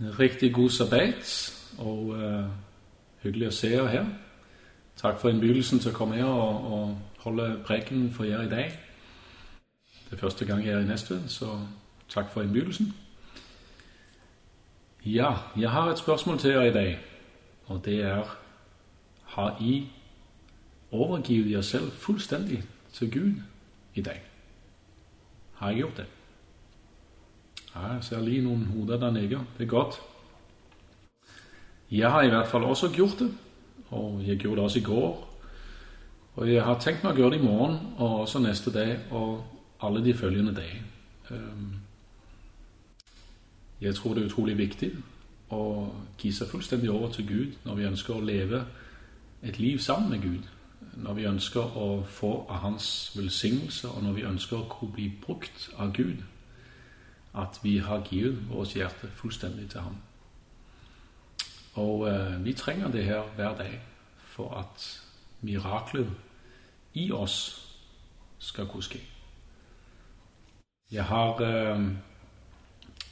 Riktig 0.00 0.54
god 0.54 0.70
sabbat, 0.70 1.52
og 1.78 1.98
uh, 2.06 2.44
hyggelig 3.22 3.48
å 3.48 3.54
se 3.56 3.70
dere 3.72 3.88
her. 3.88 4.08
Takk 5.00 5.20
for 5.20 5.32
innbydelsen 5.32 5.80
til 5.80 5.92
å 5.92 5.96
komme 5.96 6.18
her 6.18 6.28
og, 6.28 6.66
og 6.72 7.22
holde 7.24 7.46
preken 7.64 8.10
for 8.12 8.28
dere 8.28 8.44
i 8.44 8.50
dag. 8.50 8.76
Det 10.06 10.12
er 10.12 10.20
første 10.20 10.44
gang 10.44 10.60
jeg 10.64 10.74
er 10.74 10.84
i 10.84 10.88
Nestved, 10.88 11.28
så 11.32 11.56
takk 12.12 12.28
for 12.32 12.44
innbydelsen. 12.44 12.92
Ja, 15.06 15.32
jeg 15.56 15.70
har 15.70 15.90
et 15.90 15.98
spørsmål 15.98 16.38
til 16.38 16.52
dere 16.52 16.68
i 16.68 16.74
dag, 16.74 16.98
og 17.66 17.84
det 17.84 18.00
er 18.04 18.36
Har 19.36 19.56
I 19.60 19.88
overgivet 20.90 21.50
dere 21.50 21.62
selv 21.62 21.90
fullstendig 21.90 22.62
til 22.92 23.12
Gud 23.12 23.32
i 23.94 24.02
dag? 24.02 24.20
Har 25.54 25.68
jeg 25.68 25.78
gjort 25.78 25.96
det? 25.96 26.06
Ja, 27.76 28.20
lige 28.20 28.42
noen 28.42 28.64
hoder 28.72 28.98
der 29.00 29.10
nede. 29.10 29.40
Det 29.58 29.64
er 29.64 29.68
godt. 29.68 30.00
Jeg 31.90 32.10
har 32.10 32.22
i 32.22 32.28
hvert 32.28 32.48
fall 32.48 32.64
også 32.64 32.88
gjort 32.88 33.18
det, 33.18 33.30
og 33.90 34.22
jeg 34.26 34.36
gjorde 34.36 34.56
det 34.56 34.64
også 34.64 34.78
i 34.78 34.82
går. 34.82 35.32
Og 36.36 36.52
jeg 36.52 36.64
har 36.64 36.80
tenkt 36.80 37.04
meg 37.04 37.14
å 37.14 37.20
gjøre 37.20 37.36
det 37.36 37.40
i 37.40 37.46
morgen 37.46 37.76
og 37.96 38.20
også 38.24 38.40
neste 38.44 38.72
dag 38.72 38.98
og 39.10 39.44
alle 39.80 40.02
de 40.04 40.14
følgende 40.14 40.54
dager. 40.54 40.82
Jeg 43.80 43.94
tror 43.94 44.14
det 44.14 44.22
er 44.22 44.26
utrolig 44.26 44.58
viktig 44.58 44.90
å 45.52 45.62
gi 46.18 46.32
seg 46.32 46.48
fullstendig 46.48 46.90
over 46.90 47.12
til 47.12 47.28
Gud 47.28 47.56
når 47.64 47.78
vi 47.78 47.88
ønsker 47.88 48.16
å 48.16 48.24
leve 48.24 48.64
et 49.42 49.58
liv 49.58 49.78
sammen 49.78 50.10
med 50.10 50.22
Gud. 50.22 50.48
Når 50.96 51.14
vi 51.14 51.28
ønsker 51.28 51.76
å 51.76 52.02
få 52.08 52.32
av 52.48 52.64
Hans 52.64 52.88
velsignelse, 53.16 53.88
og 53.88 54.02
når 54.02 54.16
vi 54.16 54.28
ønsker 54.28 54.64
å 54.64 54.88
bli 54.92 55.10
brukt 55.22 55.70
av 55.78 55.92
Gud 55.96 56.24
at 57.36 57.60
vi 57.62 57.78
har 57.78 58.04
givet 58.10 58.38
vårt 58.50 58.74
hjerte 58.74 59.10
fullstendig 59.14 59.68
til 59.70 59.80
ham. 59.80 59.96
Og 61.74 62.08
eh, 62.08 62.44
vi 62.44 62.52
trenger 62.52 62.90
det 62.90 63.04
her 63.04 63.22
hver 63.36 63.56
dag 63.56 63.80
for 64.16 64.54
at 64.56 64.86
miraklet 65.40 66.10
i 66.94 67.10
oss 67.12 67.66
skal 68.38 68.68
kunne 68.68 68.86
skje. 68.86 69.02
Jeg 70.92 71.04
har 71.04 71.42
eh, 71.44 71.82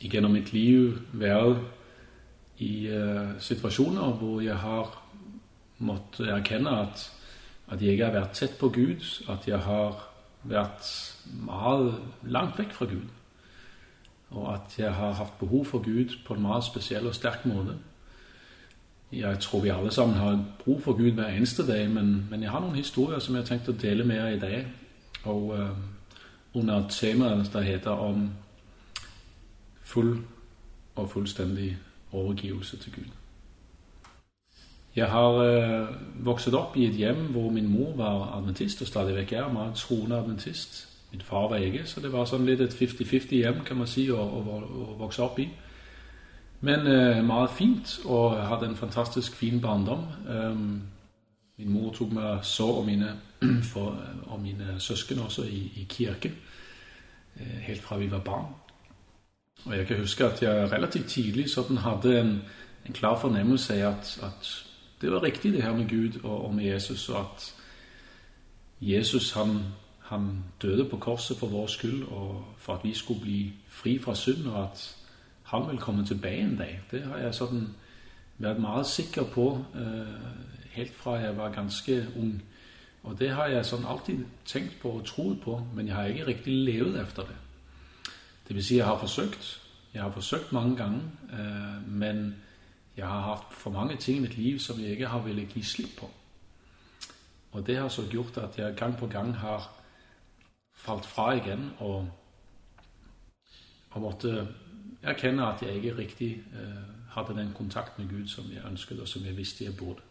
gjennom 0.01 0.33
mitt 0.33 0.53
liv 0.53 0.97
vært 1.13 1.61
i 2.65 2.87
eh, 2.89 3.35
situasjoner 3.43 4.17
hvor 4.21 4.41
jeg 4.41 4.57
har 4.57 4.95
måttet 5.85 6.31
erkende, 6.31 6.71
at, 6.71 7.11
at 7.69 7.83
jeg 7.83 8.01
har 8.01 8.15
vært 8.15 8.39
tett 8.39 8.57
på 8.59 8.71
Gud, 8.73 9.05
at 9.29 9.49
jeg 9.49 9.59
har 9.59 10.01
vært 10.45 10.89
meget 11.45 12.01
langt 12.23 12.59
vekk 12.59 12.73
fra 12.73 12.89
Gud 12.89 13.11
og 14.35 14.55
at 14.55 14.79
jeg 14.79 14.93
har 14.93 15.13
hatt 15.13 15.39
behov 15.41 15.65
for 15.65 15.79
Gud 15.79 16.19
på 16.27 16.35
en 16.35 16.43
meget 16.43 16.65
spesiell 16.65 17.07
og 17.07 17.15
sterk 17.15 17.47
måte. 17.47 17.77
Jeg 19.13 19.39
tror 19.41 19.61
vi 19.61 19.69
alle 19.69 19.91
sammen 19.91 20.17
har 20.17 20.45
bruk 20.65 20.83
for 20.83 20.93
Gud 20.93 21.11
hver 21.11 21.29
eneste 21.29 21.67
dag, 21.67 21.91
men, 21.91 22.27
men, 22.31 22.43
jeg 22.43 22.51
har 22.51 22.61
noen 22.61 22.75
historier 22.75 23.19
som 23.19 23.35
jeg 23.35 23.43
har 23.43 23.47
tenkt 23.47 23.69
å 23.69 23.77
dele 23.83 24.05
med 24.05 24.17
dere 24.17 24.35
i 24.35 24.41
dag. 24.41 24.65
Og 25.25 25.43
uh, 25.55 25.69
under 26.55 26.89
temaet 26.89 27.47
som 27.47 27.63
heter 27.63 27.91
om 27.91 28.31
full 29.83 30.19
og 30.97 31.11
fullstendig 31.11 31.77
overgivelse 32.13 32.77
til 32.77 32.93
Gud. 32.93 33.13
Jeg 34.97 35.11
har 35.11 35.39
uh, 35.39 35.95
vokst 36.27 36.55
opp 36.55 36.77
i 36.77 36.89
et 36.89 36.99
hjem 36.99 37.29
hvor 37.35 37.51
min 37.51 37.71
mor 37.71 37.95
var 37.97 38.35
adventist, 38.39 38.83
og 38.83 38.91
stadig 38.91 39.15
vekk 39.15 39.33
er 39.33 39.53
meget 39.53 39.79
troende 39.79 40.19
adventist. 40.19 40.94
Min 41.15 41.21
far 41.21 41.49
var 41.49 41.57
ikke, 41.57 41.85
så 41.87 42.01
det 42.03 42.11
var 42.11 42.25
sånn 42.27 42.43
litt 42.43 42.59
et 42.65 42.73
50-50 42.75 43.37
hjem 43.39 43.61
kan 43.63 43.79
man 43.79 43.87
si, 43.87 44.09
å, 44.11 44.19
å 44.19 44.95
vokse 44.99 45.23
opp 45.23 45.37
i. 45.39 45.45
Men 46.67 46.89
eh, 46.91 47.21
meget 47.23 47.53
fint, 47.55 47.93
og 48.05 48.35
jeg 48.35 48.49
hadde 48.51 48.67
en 48.67 48.75
fantastisk 48.77 49.37
fin 49.39 49.61
barndom. 49.63 50.03
Um, 50.27 50.65
min 51.59 51.71
mor 51.71 51.93
tok 51.95 52.17
meg 52.17 52.41
så 52.43 52.67
og 52.81 52.89
mine, 52.89 53.13
for, 53.73 53.95
og 54.27 54.41
mine 54.43 54.75
søsken 54.83 55.23
også 55.23 55.45
i, 55.47 55.61
i 55.85 55.87
kirke, 55.89 56.33
eh, 57.37 57.63
helt 57.69 57.87
fra 57.87 58.01
vi 58.03 58.11
var 58.11 58.27
barn. 58.27 58.51
Og 59.69 59.77
jeg 59.77 59.87
kan 59.87 60.03
huske 60.03 60.27
at 60.27 60.43
jeg 60.43 60.73
relativt 60.73 61.15
tidlig 61.15 61.47
sånn 61.53 61.79
hadde 61.85 62.17
en, 62.25 62.35
en 62.89 62.99
klar 62.99 63.21
fornemmelse 63.23 63.79
av 63.85 63.93
at, 63.93 64.17
at, 64.33 64.51
det 64.99 65.15
var 65.15 65.23
riktig, 65.23 65.55
det 65.55 65.63
her 65.63 65.79
med 65.79 65.87
Gud 65.87 66.25
og, 66.25 66.45
og 66.49 66.55
med 66.59 66.67
Jesus, 66.73 67.07
og 67.09 67.21
at 67.21 67.49
Jesus 68.83 69.33
han 69.39 69.61
han 70.05 70.45
døde 70.63 70.89
på 70.91 70.97
korset 70.97 71.37
for 71.37 71.47
vår 71.47 71.67
skyld 71.67 72.03
og 72.03 72.45
for 72.59 72.75
at 72.75 72.85
vi 72.85 72.95
skulle 72.95 73.21
bli 73.21 73.53
fri 73.69 73.99
fra 73.99 74.15
synd, 74.15 74.47
og 74.47 74.63
at 74.63 74.97
han 75.43 75.69
vil 75.71 75.79
komme 75.79 76.07
tilbake 76.07 76.41
en 76.41 76.57
dag. 76.57 76.81
Det 76.91 77.03
har 77.03 77.19
jeg 77.19 77.35
sådan 77.35 77.69
vært 78.39 78.59
meget 78.59 78.87
sikker 78.87 79.25
på 79.25 79.65
eh, 79.75 80.31
helt 80.71 80.95
fra 80.95 81.13
jeg 81.13 81.37
var 81.37 81.53
ganske 81.53 82.07
ung. 82.17 82.43
Og 83.03 83.19
det 83.19 83.31
har 83.31 83.47
jeg 83.47 83.67
sådan 83.67 83.85
alltid 83.89 84.25
tenkt 84.45 84.81
på 84.83 84.89
og 84.89 85.07
trodd 85.07 85.37
på, 85.37 85.67
men 85.75 85.87
jeg 85.87 85.95
har 85.95 86.05
ikke 86.05 86.27
riktig 86.27 86.53
levd 86.53 86.97
etter 86.97 87.23
det. 87.23 87.37
Det 88.49 88.57
vil 88.57 88.65
si, 88.65 88.77
jeg 88.77 88.87
har 88.87 88.99
forsøkt. 88.99 89.61
Jeg 89.95 90.03
har 90.03 90.11
forsøkt 90.11 90.53
mange 90.53 90.77
ganger, 90.77 91.01
eh, 91.33 91.89
men 91.89 92.35
jeg 92.97 93.07
har 93.07 93.21
hatt 93.21 93.47
for 93.51 93.71
mange 93.71 93.97
ting 93.97 94.19
i 94.19 94.21
mitt 94.21 94.37
liv 94.37 94.59
som 94.59 94.81
jeg 94.81 94.91
ikke 94.91 95.07
har 95.07 95.19
villet 95.19 95.49
gi 95.49 95.63
slipp 95.63 95.97
på. 95.99 96.11
Og 97.53 97.67
det 97.67 97.77
har 97.77 97.89
så 97.89 98.03
gjort 98.11 98.37
at 98.37 98.59
jeg 98.59 98.75
gang 98.77 98.97
på 98.97 99.07
gang 99.07 99.37
har 99.37 99.71
falt 100.75 101.07
fra 101.07 101.33
igjen 101.39 101.71
og, 101.79 102.09
og 103.91 104.03
måtte 104.03 104.47
erkjenne 105.05 105.47
at 105.47 105.63
jeg 105.63 105.77
ikke 105.79 105.97
riktig 105.97 106.31
eh, 106.55 106.83
hadde 107.15 107.37
den 107.37 107.53
kontakt 107.55 107.99
med 107.99 108.09
Gud 108.09 108.27
som 108.29 108.45
jeg 108.53 108.65
ønsket, 108.67 109.01
og 109.01 109.09
som 109.09 109.25
jeg 109.25 109.37
visste 109.37 109.65
jeg 109.65 109.77
burde. 109.77 110.03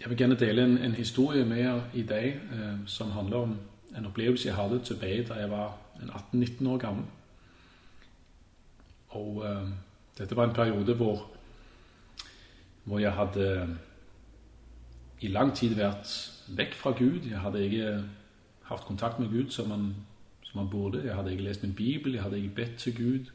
Jeg 0.00 0.10
vil 0.10 0.18
gjerne 0.18 0.38
dele 0.38 0.64
en, 0.64 0.78
en 0.78 0.94
historie 0.94 1.44
med 1.44 1.56
dere 1.62 1.84
i 1.94 2.02
dag 2.02 2.28
eh, 2.28 2.86
som 2.86 3.10
handler 3.10 3.36
om 3.36 3.56
en 3.96 4.06
opplevelse 4.06 4.48
jeg 4.48 4.56
hadde 4.56 4.82
tilbake 4.84 5.28
da 5.28 5.34
jeg 5.34 5.50
var 5.50 5.76
18-19 6.34 6.68
år 6.68 6.78
gammel. 6.78 7.04
Og 9.08 9.44
eh, 9.46 9.68
dette 10.18 10.36
var 10.36 10.44
en 10.48 10.54
periode 10.54 10.94
hvor, 10.94 11.26
hvor 12.84 12.98
jeg 12.98 13.12
hadde 13.12 13.78
i 15.20 15.28
lang 15.28 15.54
tid 15.56 15.74
vært 15.74 16.33
vekk 16.48 16.74
fra 16.74 16.90
Gud. 16.98 17.28
Jeg 17.30 17.40
hadde 17.40 17.64
ikke 17.64 18.04
hatt 18.68 18.86
kontakt 18.86 19.20
med 19.20 19.30
Gud 19.30 19.50
som 19.50 19.70
han, 19.70 19.94
som 20.42 20.58
han 20.58 20.70
burde. 20.70 21.02
Jeg 21.04 21.14
hadde 21.14 21.32
ikke 21.32 21.44
lest 21.44 21.62
min 21.62 21.74
bibel, 21.74 22.14
jeg 22.14 22.22
hadde 22.22 22.40
ikke 22.40 22.54
bedt 22.54 22.76
til 22.78 22.96
Gud. 22.96 23.30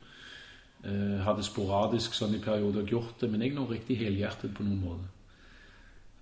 Jeg 0.83 0.95
eh, 0.95 1.23
hadde 1.25 1.43
sporadisk 1.43 2.13
sånn 2.15 2.37
i 2.37 2.43
perioder 2.43 2.87
gjort 2.87 3.17
det, 3.21 3.31
men 3.31 3.41
ikke 3.41 3.57
noe 3.59 3.73
riktig 3.73 3.97
helhjertet 3.99 4.53
på 4.55 4.63
noen 4.63 4.79
måte. 4.79 5.09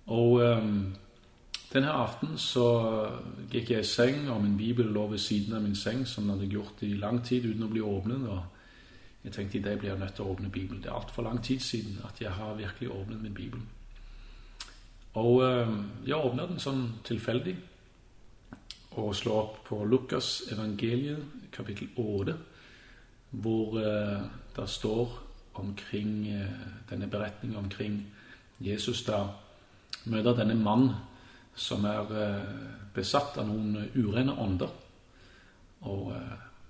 Og 0.08 0.40
um, 0.42 0.94
denne 1.72 1.92
aften 1.92 2.38
så 2.40 2.66
gikk 3.52 3.70
jeg 3.70 3.84
i 3.84 3.88
seng, 3.88 4.30
og 4.32 4.40
min 4.42 4.56
bibel 4.58 4.88
lå 4.90 5.04
ved 5.12 5.20
siden 5.22 5.54
av 5.54 5.62
min 5.62 5.76
seng, 5.76 6.06
som 6.08 6.24
den 6.24 6.34
hadde 6.34 6.50
gjort 6.50 6.82
i 6.82 6.94
lang 6.96 7.20
tid 7.24 7.46
uten 7.46 7.66
å 7.68 7.70
bli 7.70 7.84
åpnet. 7.84 8.24
og 8.28 8.40
jeg 9.24 9.32
tenkte 9.32 9.58
i 9.58 9.62
dag 9.62 9.78
blir 9.78 9.90
jeg 9.90 9.98
nødt 9.98 10.14
til 10.14 10.24
å 10.24 10.32
åpne 10.32 10.50
Bibelen. 10.50 10.82
Det 10.82 10.88
er 10.88 10.96
altfor 10.96 11.26
lang 11.26 11.42
tid 11.44 11.60
siden 11.60 11.98
at 12.06 12.20
jeg 12.22 12.30
har 12.32 12.54
virkelig 12.54 12.90
åpnet 12.90 13.22
min 13.22 13.34
bibel. 13.34 13.60
Og 15.18 15.42
jeg 16.06 16.14
åpner 16.16 16.46
den 16.46 16.60
sånn 16.62 16.84
tilfeldig 17.06 17.56
og 18.98 19.14
slår 19.14 19.38
opp 19.40 19.58
på 19.68 19.78
Lukas 19.86 20.48
evangeliet, 20.52 21.22
kapittel 21.54 21.90
8, 21.98 22.34
hvor 23.42 23.76
eh, 23.78 24.24
det 24.56 24.66
står 24.70 25.12
omkring 25.60 26.28
eh, 26.32 26.64
denne 26.90 27.06
beretningen 27.10 27.58
omkring 27.60 28.00
Jesus 28.58 29.04
da 29.06 29.22
møter 30.10 30.40
denne 30.40 30.56
mann 30.58 30.88
som 31.58 31.84
er 31.86 32.10
besatt 32.94 33.38
av 33.38 33.48
noen 33.48 33.88
urene 33.94 34.34
ånder. 34.38 34.70
Og 35.90 36.12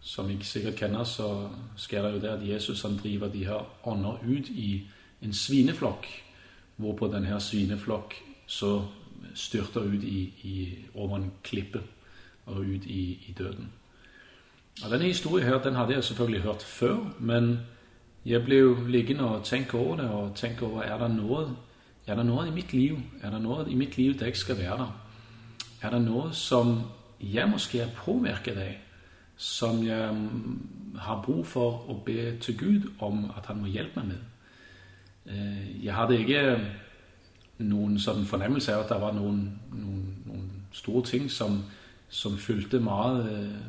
som 0.00 0.30
jeg 0.32 0.46
sikkert 0.48 0.80
kjenner, 0.80 1.04
så 1.04 1.50
skjer 1.76 2.06
det 2.06 2.12
jo 2.14 2.22
det 2.22 2.30
at 2.32 2.46
Jesus 2.46 2.82
han 2.86 2.96
driver 2.96 3.28
de 3.32 3.44
her 3.44 3.68
ånder 3.88 4.20
ut 4.24 4.48
i 4.48 4.70
en 5.24 5.34
svineflokk, 5.34 6.08
hvorpå 6.80 7.10
denne 7.12 7.40
svineflokk 7.40 8.16
så 8.48 8.84
styrter 9.34 9.84
ut 9.84 10.04
i, 10.04 10.20
i, 10.42 10.78
over 10.94 11.16
en 11.16 11.32
klippe 11.44 11.82
og 12.46 12.64
ut 12.64 12.86
i, 12.86 13.02
i 13.28 13.34
døden. 13.38 13.68
Ja, 14.82 14.88
denne 14.88 15.10
historien 15.10 15.46
her, 15.46 15.62
den 15.62 15.74
hadde 15.74 15.94
jeg 15.94 16.04
selvfølgelig 16.04 16.42
hørt 16.42 16.62
før, 16.62 16.96
men 17.18 17.58
jeg 18.24 18.44
ble 18.44 18.56
jo 18.56 18.76
liggende 18.86 19.24
og 19.24 19.44
tenke 19.44 19.78
over 19.78 19.96
det 19.96 20.08
og 20.10 20.36
tenke 20.36 20.66
over 20.66 20.82
er 20.82 20.98
det 20.98 21.10
noe 21.16 21.44
er 22.08 22.16
det 22.16 22.24
noe 22.26 22.46
i 22.48 22.52
mitt 22.54 22.72
liv 22.72 22.96
er 23.22 23.30
det 23.30 23.40
noe 23.44 23.66
i 23.68 23.76
mitt 23.76 23.98
liv 23.98 24.14
der 24.18 24.30
jeg 24.30 24.36
skal 24.36 24.58
være 24.58 24.78
der? 24.78 24.92
Er 25.82 25.90
det 25.90 26.02
noe 26.02 26.32
som 26.32 26.80
jeg 27.20 27.48
måske 27.48 27.80
er 27.80 27.94
påvirket 27.96 28.58
av, 28.58 28.74
som 29.36 29.82
jeg 29.86 30.14
har 30.98 31.22
bruk 31.22 31.46
for 31.46 31.84
å 31.90 31.98
be 32.06 32.32
til 32.40 32.58
Gud 32.58 32.90
om 32.98 33.28
at 33.36 33.46
han 33.46 33.60
må 33.60 33.70
hjelpe 33.70 34.00
meg 34.00 34.14
med? 34.14 34.22
Eh, 35.28 35.84
jeg 35.84 35.94
hadde 35.94 36.18
ikke 36.18 36.42
noen 37.58 37.98
sånn 37.98 38.26
fornemmelse 38.26 38.74
av 38.74 38.84
at 38.84 38.92
det 38.92 39.00
var 39.02 39.16
noen, 39.16 39.40
noen, 39.74 40.04
noen 40.26 40.50
store 40.72 41.02
ting 41.06 41.30
som, 41.30 41.62
som 42.08 42.36
fylte 42.38 42.78
mye 42.82 43.24
eh, 43.32 43.64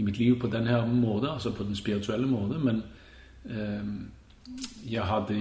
i 0.00 0.06
mitt 0.06 0.18
liv 0.18 0.38
på 0.40 0.50
denne 0.50 0.80
måten, 0.86 1.30
altså 1.30 1.52
på 1.54 1.66
den 1.66 1.78
spirituelle 1.78 2.26
måten. 2.26 2.64
Men, 2.64 2.82
Eh, 3.48 3.84
jeg 4.90 5.04
hadde 5.06 5.36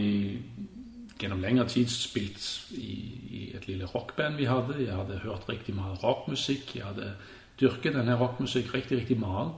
gjennom 1.19 1.41
lengre 1.43 1.65
tid 1.67 1.89
spilt 1.91 2.43
i, 2.71 2.93
i, 3.29 3.41
et 3.55 3.67
lille 3.67 3.87
rockband 3.91 4.39
vi 4.39 4.47
hadde. 4.47 4.79
Jeg 4.85 4.95
hadde 4.95 5.19
hørt 5.25 5.49
riktig 5.49 5.75
mye 5.75 5.97
rockmusikk. 6.03 6.77
Jeg 6.77 6.87
hadde 6.87 7.13
dyrket 7.59 7.97
denne 7.97 8.15
rockmusikk 8.19 8.71
riktig, 8.73 9.01
riktig 9.01 9.19
mye. 9.19 9.49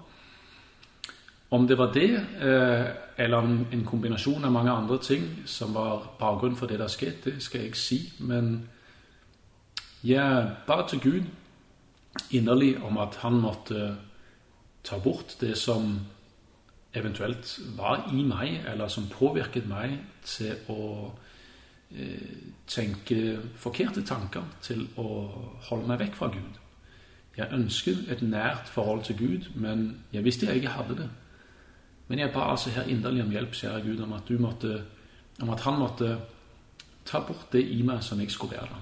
Om 1.52 1.68
det 1.68 1.78
var 1.78 1.92
det, 1.94 2.14
eh, 2.16 2.86
eller 3.18 3.38
en 3.72 3.86
kombinasjon 3.86 4.46
av 4.46 4.52
mange 4.52 4.72
andre 4.72 4.98
ting 5.04 5.24
som 5.46 5.74
var 5.74 6.08
bakgrunnen 6.20 6.58
for 6.58 6.68
det 6.68 6.80
der 6.80 6.88
skjedde, 6.88 7.34
det 7.36 7.44
skal 7.44 7.60
jeg 7.60 7.68
ikke 7.68 7.78
si. 7.78 8.14
Men 8.20 8.70
jeg 10.04 10.52
ba 10.68 10.88
til 10.88 11.00
Gud 11.00 11.24
inderlig 12.32 12.84
om 12.84 12.98
at 12.98 13.16
han 13.16 13.34
måtte 13.34 13.98
ta 14.84 14.98
bort 14.98 15.38
det 15.42 15.58
som 15.58 16.00
eventuelt 16.94 17.60
var 17.78 18.10
i 18.14 18.24
meg, 18.24 18.66
eller 18.68 18.88
som 18.88 19.10
påvirket 19.12 19.68
meg 19.68 20.00
til 20.24 20.56
å 20.70 21.12
eh, 21.96 22.48
tenke 22.68 23.40
forkerte 23.56 24.04
tanker, 24.08 24.44
til 24.62 24.88
å 24.96 25.08
holde 25.70 25.88
meg 25.88 26.00
vekk 26.00 26.16
fra 26.16 26.32
Gud. 26.34 26.60
Jeg 27.38 27.54
ønsket 27.56 28.12
et 28.12 28.22
nært 28.22 28.68
forhold 28.68 29.04
til 29.04 29.18
Gud, 29.18 29.52
men 29.56 30.04
jeg 30.12 30.24
visste 30.24 30.46
jeg 30.46 30.56
ikke 30.56 30.76
hadde 30.80 30.98
det. 31.04 31.10
Men 32.12 32.20
jeg 32.20 32.34
ba 32.34 32.50
altså 32.52 32.70
her 32.76 32.90
inderlig 32.92 33.24
om 33.24 33.30
hjelp, 33.32 33.54
kjære 33.56 33.82
Gud, 33.86 34.00
om 34.04 34.14
at, 34.14 34.30
måtte, 34.40 34.82
om 35.42 35.50
at 35.50 35.60
Han 35.60 35.78
måtte 35.80 36.18
ta 37.06 37.20
bort 37.20 37.46
det 37.54 37.62
i 37.64 37.82
meg 37.88 38.04
som 38.04 38.20
jeg 38.20 38.32
skulle 38.32 38.58
være 38.58 38.68
der. 38.68 38.82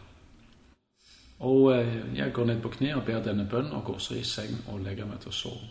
Og 1.39 1.75
eh, 1.75 2.17
jeg 2.17 2.33
går 2.33 2.45
ned 2.45 2.61
på 2.61 2.71
kne 2.73 2.95
og 2.95 3.03
ber 3.05 3.21
denne 3.23 3.45
bønnen 3.51 3.71
og 3.71 3.83
går 3.85 3.97
så 3.97 4.15
i 4.17 4.23
seng 4.23 4.55
og 4.67 4.79
legger 4.79 5.05
meg 5.05 5.19
til 5.21 5.29
å 5.29 5.37
sove. 5.37 5.67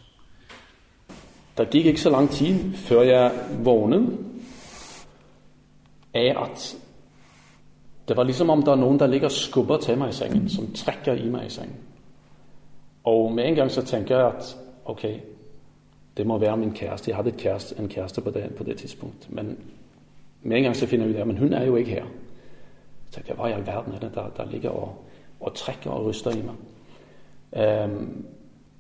Det 1.59 1.67
gikk 1.75 1.87
ikke 1.91 2.01
så 2.01 2.13
lang 2.15 2.31
tid 2.31 2.77
før 2.79 3.03
jeg 3.03 3.59
våknet 3.67 4.07
av 6.15 6.45
at 6.45 6.69
det 8.09 8.17
var 8.17 8.25
liksom 8.25 8.51
om 8.51 8.63
det 8.63 8.71
er 8.73 8.79
noen 8.85 9.01
der 9.03 9.11
ligger 9.11 9.27
og 9.27 9.35
skubber 9.35 9.83
til 9.83 9.99
meg 9.99 10.15
i 10.15 10.17
sengen, 10.17 10.47
som 10.49 10.71
trekker 10.73 11.19
i 11.19 11.27
meg 11.29 11.51
i 11.51 11.51
sengen. 11.51 11.83
Og 13.05 13.33
med 13.35 13.49
en 13.51 13.59
gang 13.59 13.71
så 13.71 13.83
tenker 13.83 14.17
jeg 14.17 14.27
at 14.37 14.55
ok, 14.87 15.05
det 16.19 16.27
må 16.27 16.39
være 16.39 16.57
min 16.57 16.75
kjæreste. 16.75 17.11
Jeg 17.11 17.17
hadde 17.17 17.33
kæreste, 17.33 17.75
en 17.79 17.89
kjæreste 17.89 18.21
på 18.21 18.31
det, 18.31 18.49
på 18.57 18.65
det 18.65 18.77
tidspunkt. 18.77 19.29
Men 19.31 19.59
med 20.43 20.57
en 20.57 20.63
gang 20.63 20.77
så 20.77 20.87
finner 20.87 21.07
jeg 21.07 21.15
ut 21.15 21.21
at 21.21 21.27
men 21.27 21.39
hun 21.39 21.53
er 21.53 21.65
jo 21.65 21.77
ikke 21.77 21.91
her. 21.91 22.05
Så 23.11 23.21
jeg, 23.29 23.37
Hva 23.37 23.49
i 23.49 23.53
all 23.53 23.67
verden 23.67 23.95
er 23.95 23.99
det 23.99 24.15
der, 24.15 24.31
der 24.37 24.51
ligger 24.51 24.71
og, 24.71 25.05
og, 25.41 25.55
trekker 25.55 25.91
og 25.91 26.07
ryster 26.07 26.31
i 26.31 26.43
meg? 26.43 26.57
Um, 27.85 28.27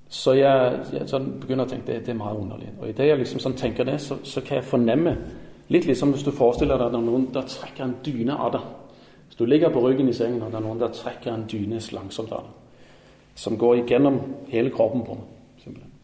så 0.09 0.33
jeg, 0.33 0.81
jeg 0.93 1.09
sånn 1.09 1.29
begynner 1.41 1.69
å 1.69 1.71
tenke 1.71 1.93
det, 1.93 2.03
det 2.07 2.15
er 2.15 2.21
veldig 2.21 2.43
underlig. 2.43 2.71
Og 2.81 2.89
idet 2.89 3.09
jeg 3.09 3.21
liksom 3.21 3.43
sånn 3.45 3.57
tenker 3.57 3.85
det, 3.85 3.99
så, 4.01 4.19
så, 4.25 4.41
kan 4.41 4.61
jeg 4.61 4.69
fornemme 4.69 5.17
Litt 5.69 5.85
liksom 5.85 6.15
hvis 6.15 6.23
du 6.25 6.31
forestiller 6.33 6.79
deg 6.81 6.87
at 6.87 6.95
det 6.95 6.97
er 6.97 7.05
noen 7.05 7.27
der 7.33 7.45
trekker 7.45 7.85
en 7.85 7.99
dyne 8.01 8.39
av 8.41 8.55
deg. 8.55 8.63
Hvis 9.27 9.37
du 9.37 9.43
ligger 9.45 9.69
på 9.75 9.83
ryggen 9.85 10.09
i 10.09 10.15
sengen, 10.17 10.41
og 10.41 10.49
det 10.49 10.57
er 10.57 10.65
noen 10.65 10.81
der 10.81 10.95
trekker 10.97 11.29
en 11.35 11.45
dyne 11.45 11.83
langsomt 11.93 12.33
av 12.33 12.47
deg. 12.47 12.95
Som 13.37 13.59
går 13.61 13.83
igjennom 13.83 14.17
hele 14.49 14.73
kroppen 14.73 15.05
på 15.05 15.19
meg. 15.19 15.29
simpelthen. 15.61 15.98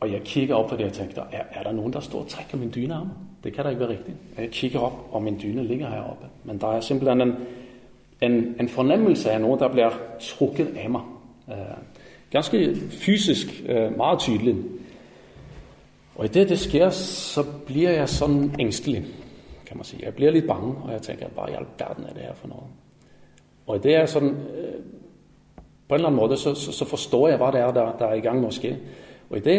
Og 0.00 0.12
jeg 0.12 0.24
kikker 0.24 0.54
opp 0.56 0.70
fordi 0.70 0.86
jeg 0.86 0.92
tenkte 0.96 1.26
er, 1.32 1.44
er 1.52 1.66
det 1.66 1.74
noen 1.76 1.92
der 1.92 2.00
står 2.00 2.24
og 2.24 2.28
trekker 2.32 2.58
min 2.58 2.72
dyne 2.72 2.96
av? 2.96 3.08
Det 3.44 3.52
kan 3.52 3.64
da 3.64 3.70
ikke 3.70 3.80
være 3.80 3.96
riktig. 3.96 4.14
Jeg 4.38 4.50
kikker 4.50 4.80
opp, 4.80 4.98
og 5.12 5.22
min 5.22 5.38
dyne 5.40 5.64
ligger 5.64 5.88
her 5.88 6.02
oppe. 6.02 6.28
Men 6.44 6.58
det 6.60 6.68
er 6.68 6.80
simpelthen 6.80 7.20
en, 7.20 7.34
en, 8.20 8.38
en 8.60 8.68
fornemmelse 8.68 9.32
av 9.32 9.40
noe 9.40 9.58
der 9.60 9.72
blir 9.72 9.96
trukket 10.20 10.76
av 10.76 10.90
meg. 10.96 11.12
Eh, 11.48 12.00
Ganske 12.30 12.76
fysisk 12.90 13.62
eh, 13.68 13.96
meget 13.96 14.20
tydelig. 14.20 14.56
Og 16.14 16.24
idet 16.24 16.48
det 16.48 16.58
skjer, 16.58 16.90
så 16.90 17.42
blir 17.66 17.90
jeg 17.90 18.08
sånn 18.08 18.52
engstelig, 18.60 19.00
kan 19.66 19.80
man 19.80 19.88
si. 19.88 19.98
Jeg 20.02 20.14
blir 20.14 20.30
litt 20.30 20.46
bange, 20.46 20.76
og 20.84 20.92
jeg 20.92 21.02
tenker 21.02 21.32
hva 21.34 21.48
i 21.50 21.56
all 21.58 21.66
verden 21.78 22.06
er 22.06 22.14
det 22.14 22.28
her 22.28 22.36
for 22.38 22.52
noe? 22.52 22.68
Og 23.66 23.80
idet 23.80 23.96
jeg 23.96 24.12
sånn 24.12 24.30
eh, 24.30 24.78
På 25.88 25.96
en 25.96 25.98
eller 25.98 26.12
annen 26.12 26.20
måte 26.20 26.36
så, 26.38 26.52
så, 26.54 26.70
så 26.72 26.86
forstår 26.86 27.32
jeg 27.32 27.38
hva 27.40 27.48
det 27.50 27.60
er 27.64 27.72
der, 27.74 27.88
der, 27.98 28.06
er 28.06 28.20
i 28.20 28.22
gang 28.22 28.38
med 28.38 28.52
å 28.52 28.54
skje. 28.54 28.76
Og 29.30 29.38
i 29.38 29.44
det 29.44 29.58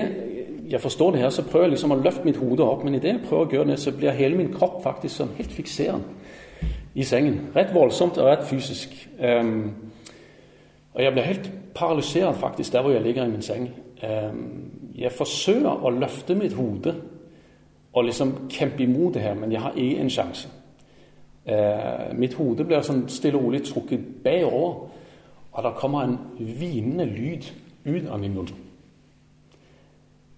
jeg 0.71 0.81
forstår 0.81 1.11
det 1.11 1.19
her, 1.19 1.29
så 1.29 1.43
prøver 1.43 1.65
jeg 1.65 1.71
liksom 1.71 1.91
å 1.91 1.99
løfte 1.99 2.25
mitt 2.25 2.37
hode 2.39 2.63
opp. 2.63 2.83
Men 2.83 2.95
i 2.95 2.99
det 3.03 3.11
jeg 3.11 3.23
prøver 3.27 3.45
å 3.45 3.55
gjøre 3.57 3.71
det, 3.73 3.79
så 3.79 3.91
blir 3.95 4.15
hele 4.15 4.37
min 4.39 4.53
kropp 4.53 4.79
faktisk 4.83 5.17
sånn 5.17 5.33
helt 5.37 5.51
fikserende 5.51 6.69
i 6.95 7.03
sengen. 7.07 7.39
Rett 7.55 7.73
voldsomt 7.75 8.19
og 8.19 8.27
rett 8.27 8.45
fysisk. 8.47 8.93
Um, 9.19 9.91
og 10.93 11.03
jeg 11.03 11.15
blir 11.15 11.27
helt 11.27 11.49
paralysert 11.75 12.39
faktisk 12.39 12.73
der 12.73 12.83
hvor 12.83 12.95
jeg 12.95 13.03
ligger 13.03 13.25
i 13.25 13.31
min 13.31 13.43
seng. 13.43 13.69
Um, 14.03 14.71
jeg 14.95 15.11
forsøker 15.15 15.83
å 15.83 15.91
løfte 15.95 16.35
mitt 16.35 16.55
hode 16.55 16.95
og 17.91 18.07
liksom 18.07 18.33
kjempe 18.51 18.83
imot 18.83 19.13
det 19.15 19.23
her, 19.23 19.35
men 19.35 19.51
jeg 19.51 19.61
har 19.61 19.75
ikke 19.75 20.01
en 20.01 20.15
sjanse. 20.15 20.49
Uh, 21.47 22.11
mitt 22.15 22.35
hode 22.39 22.63
blir 22.67 22.83
sånn 22.85 23.07
stille 23.11 23.39
og 23.39 23.49
rolig 23.49 23.63
trukket 23.67 24.03
bakover, 24.23 24.75
og 25.51 25.63
det 25.65 25.77
kommer 25.79 26.05
en 26.05 26.19
hvinende 26.39 27.07
lyd 27.11 27.49
ut 27.83 28.05
av 28.07 28.19
min 28.21 28.35
munn. 28.35 28.51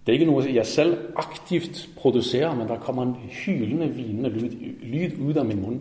Det 0.06 0.12
er 0.12 0.20
ikke 0.20 0.32
noe 0.32 0.44
jeg 0.52 0.66
selv 0.68 0.98
aktivt 1.16 1.90
produserer, 1.96 2.56
men 2.56 2.68
der 2.68 2.82
kommer 2.84 3.04
en 3.04 3.16
hylende, 3.16 3.88
hvinende 3.88 4.30
lyd, 4.30 4.58
lyd 4.82 5.20
ut 5.30 5.38
av 5.38 5.46
min 5.48 5.62
munn. 5.62 5.80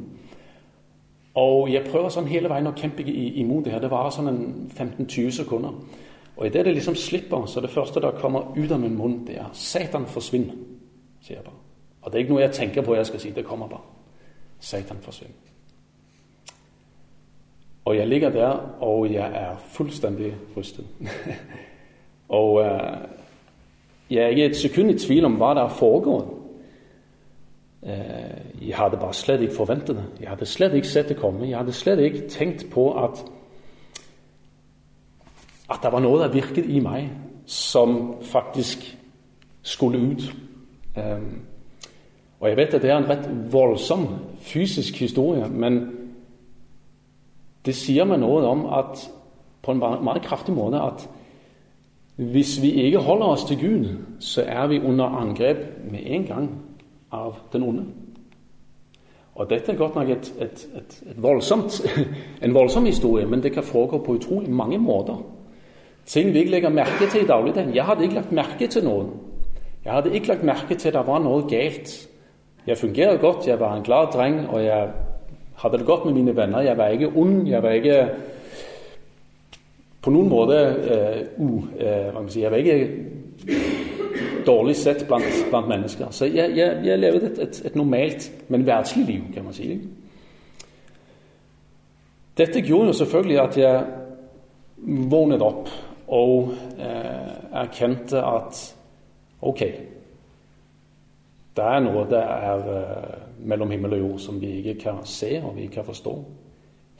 Og 1.34 1.72
jeg 1.72 1.88
prøver 1.88 2.12
sånn 2.12 2.28
hele 2.30 2.50
veien 2.52 2.68
å 2.68 2.74
kjempe 2.76 3.02
imot 3.02 3.64
det 3.64 3.72
her. 3.72 3.82
Det 3.82 3.90
varer 3.90 4.14
sånn 4.14 4.68
15-20 4.70 5.30
sekunder. 5.40 5.74
Og 6.36 6.46
idet 6.46 6.64
det 6.66 6.74
liksom 6.76 6.94
slipper, 6.96 7.46
så 7.46 7.60
det 7.60 7.72
første 7.72 8.00
der 8.00 8.18
kommer 8.20 8.52
ut 8.56 8.72
av 8.72 8.80
min 8.80 8.96
munn, 8.96 9.24
det 9.26 9.38
er 9.40 9.50
'Satan 9.52 10.06
forsvinner', 10.06 10.56
sier 11.20 11.36
jeg 11.36 11.44
bare. 11.44 11.62
Og 12.02 12.12
det 12.12 12.18
er 12.18 12.22
ikke 12.22 12.32
noe 12.32 12.42
jeg 12.42 12.52
tenker 12.52 12.82
på 12.82 12.94
jeg 12.94 13.06
skal 13.06 13.20
si. 13.20 13.30
Det 13.30 13.44
kommer 13.44 13.68
bare. 13.68 13.80
Satan 14.60 14.96
forsvinner. 15.00 15.34
Og 17.84 17.96
jeg 17.96 18.08
ligger 18.08 18.30
der, 18.30 18.52
og 18.80 19.12
jeg 19.12 19.30
er 19.34 19.56
fullstendig 19.56 20.34
rystet. 20.56 20.86
og 22.28 22.54
uh, 22.54 22.68
jeg 24.12 24.22
er 24.22 24.28
ikke 24.28 24.44
et 24.44 24.56
sekund 24.56 24.90
i 24.90 24.98
tvil 24.98 25.24
om 25.24 25.36
hva 25.40 25.54
der 25.54 25.68
foregår. 25.68 26.24
Eh, 27.82 28.66
jeg 28.68 28.76
hadde 28.76 29.00
bare 29.00 29.14
slett 29.14 29.42
ikke 29.42 29.54
forventet 29.54 29.96
det. 29.96 30.04
Jeg 30.20 30.28
hadde 30.28 30.46
slett 30.46 30.74
ikke 30.74 30.88
sett 30.88 31.08
det 31.08 31.16
komme. 31.16 31.48
Jeg 31.48 31.58
hadde 31.58 31.72
slett 31.72 31.98
ikke 31.98 32.28
tenkt 32.28 32.66
på 32.70 32.92
at 33.04 33.24
at 35.72 35.78
det 35.82 35.92
var 35.92 36.02
noe 36.04 36.18
der 36.20 36.32
virket 36.32 36.68
i 36.68 36.80
meg 36.84 37.08
som 37.46 38.14
faktisk 38.22 38.84
skulle 39.62 39.98
ut. 39.98 40.26
Um, 40.96 41.40
og 42.40 42.48
jeg 42.48 42.56
vet 42.56 42.74
at 42.74 42.82
det 42.82 42.90
er 42.90 42.98
en 42.98 43.08
rett 43.08 43.28
voldsom 43.52 44.06
fysisk 44.40 44.98
historie, 45.00 45.48
men 45.48 45.80
det 47.64 47.74
sier 47.78 48.04
meg 48.04 48.20
noe 48.20 48.42
om 48.46 48.66
at 48.74 49.06
på 49.62 49.72
en 49.72 49.82
meget 50.04 50.24
kraftig 50.26 50.54
måte 50.54 50.80
at 50.82 51.06
hvis 52.16 52.62
vi 52.62 52.70
ikke 52.70 52.98
holder 52.98 53.26
oss 53.26 53.44
til 53.44 53.60
Gud, 53.60 53.96
så 54.20 54.44
er 54.46 54.66
vi 54.66 54.80
under 54.80 55.04
angrep 55.04 55.56
med 55.90 56.00
en 56.04 56.24
gang 56.24 56.50
av 57.12 57.36
den 57.52 57.62
onde. 57.62 57.84
Og 59.34 59.50
Dette 59.50 59.72
er 59.72 59.76
godt 59.76 59.94
nok 59.94 60.08
et, 60.08 60.34
et, 60.40 60.68
et, 60.76 61.02
et 61.10 61.22
voldsomt, 61.22 61.80
en 62.44 62.54
voldsom 62.54 62.84
historie, 62.84 63.26
men 63.26 63.42
det 63.42 63.52
kan 63.52 63.62
foregå 63.62 63.98
på 63.98 64.12
utrolig 64.12 64.50
mange 64.50 64.78
måter. 64.78 65.22
Ting 66.06 66.32
vi 66.34 66.38
ikke 66.38 66.50
legger 66.50 66.68
merke 66.68 67.06
til 67.10 67.22
i 67.22 67.26
dagligdagen. 67.26 67.74
Jeg 67.74 67.84
hadde 67.84 68.02
ikke 68.02 68.14
lagt 68.14 68.32
merke 68.32 68.66
til 68.66 68.84
noen. 68.84 69.10
Jeg 69.84 69.92
hadde 69.92 70.14
ikke 70.14 70.28
lagt 70.28 70.44
merke 70.44 70.74
til 70.74 70.88
at 70.88 70.94
det 70.94 71.06
var 71.06 71.22
noe 71.22 71.46
galt. 71.48 72.08
Jeg 72.66 72.78
fungerte 72.78 73.18
godt, 73.18 73.46
jeg 73.46 73.60
var 73.60 73.76
en 73.76 73.82
glad 73.82 74.12
dreng, 74.12 74.48
og 74.48 74.64
jeg 74.64 74.90
hadde 75.54 75.78
det 75.78 75.86
godt 75.86 76.04
med 76.04 76.14
mine 76.14 76.36
venner. 76.36 76.60
Jeg 76.60 76.76
var 76.78 76.88
ikke 76.88 77.12
ond, 77.16 77.48
jeg 77.48 77.62
var 77.62 77.70
ikke 77.70 78.08
på 80.02 80.10
noen 80.10 80.28
måte 80.30 80.58
uh, 81.38 82.20
si, 82.28 82.42
Jeg 82.42 82.68
er 82.68 82.86
dårlig 84.46 84.76
sett 84.76 85.06
blant, 85.06 85.24
blant 85.50 85.68
mennesker. 85.68 86.10
Så 86.10 86.26
jeg, 86.26 86.56
jeg, 86.56 86.80
jeg 86.84 86.98
levde 86.98 87.26
et, 87.30 87.38
et, 87.38 87.60
et, 87.66 87.76
normalt, 87.78 88.30
men 88.48 88.66
verdslig 88.66 89.06
liv, 89.06 89.22
kan 89.34 89.46
man 89.46 89.56
si. 89.56 89.76
Dette 92.38 92.64
gjorde 92.64 92.92
jo 92.92 92.98
selvfølgelig 93.02 93.40
at 93.40 93.58
jeg 93.60 93.84
våknet 95.12 95.42
opp 95.44 95.70
og 96.12 96.52
eh, 96.80 97.32
erkjente 97.62 98.20
at 98.24 98.60
ok, 99.40 99.60
det 101.56 101.66
er 101.68 101.82
noe 101.84 102.06
det 102.08 102.22
er 102.22 102.70
eh, 102.72 103.18
mellom 103.48 103.70
himmel 103.72 103.98
og 103.98 104.02
jord 104.02 104.22
som 104.24 104.40
vi 104.40 104.56
ikke 104.60 104.78
kan 104.86 105.02
se 105.08 105.36
og 105.42 105.54
vi 105.56 105.66
ikke 105.66 105.80
kan 105.80 105.90
forstå 105.92 106.14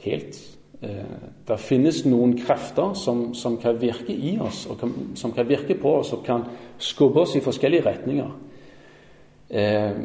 helt. 0.05 0.39
Eh, 0.83 1.05
det 1.47 1.59
finnes 1.59 2.01
noen 2.05 2.33
krefter 2.37 2.93
som, 2.99 3.29
som, 3.33 3.55
kan 3.61 3.79
virke 3.81 4.13
i 4.13 4.35
oss, 4.41 4.65
og 4.65 4.79
kan, 4.81 4.93
som 5.15 5.31
kan 5.31 5.47
virke 5.47 5.77
på 5.79 5.95
oss 5.99 6.11
og 6.13 6.25
kan 6.25 6.43
skubbe 6.77 7.23
oss 7.23 7.35
i 7.35 7.43
forskjellige 7.43 7.85
retninger. 7.85 8.31
Eh, 9.49 10.01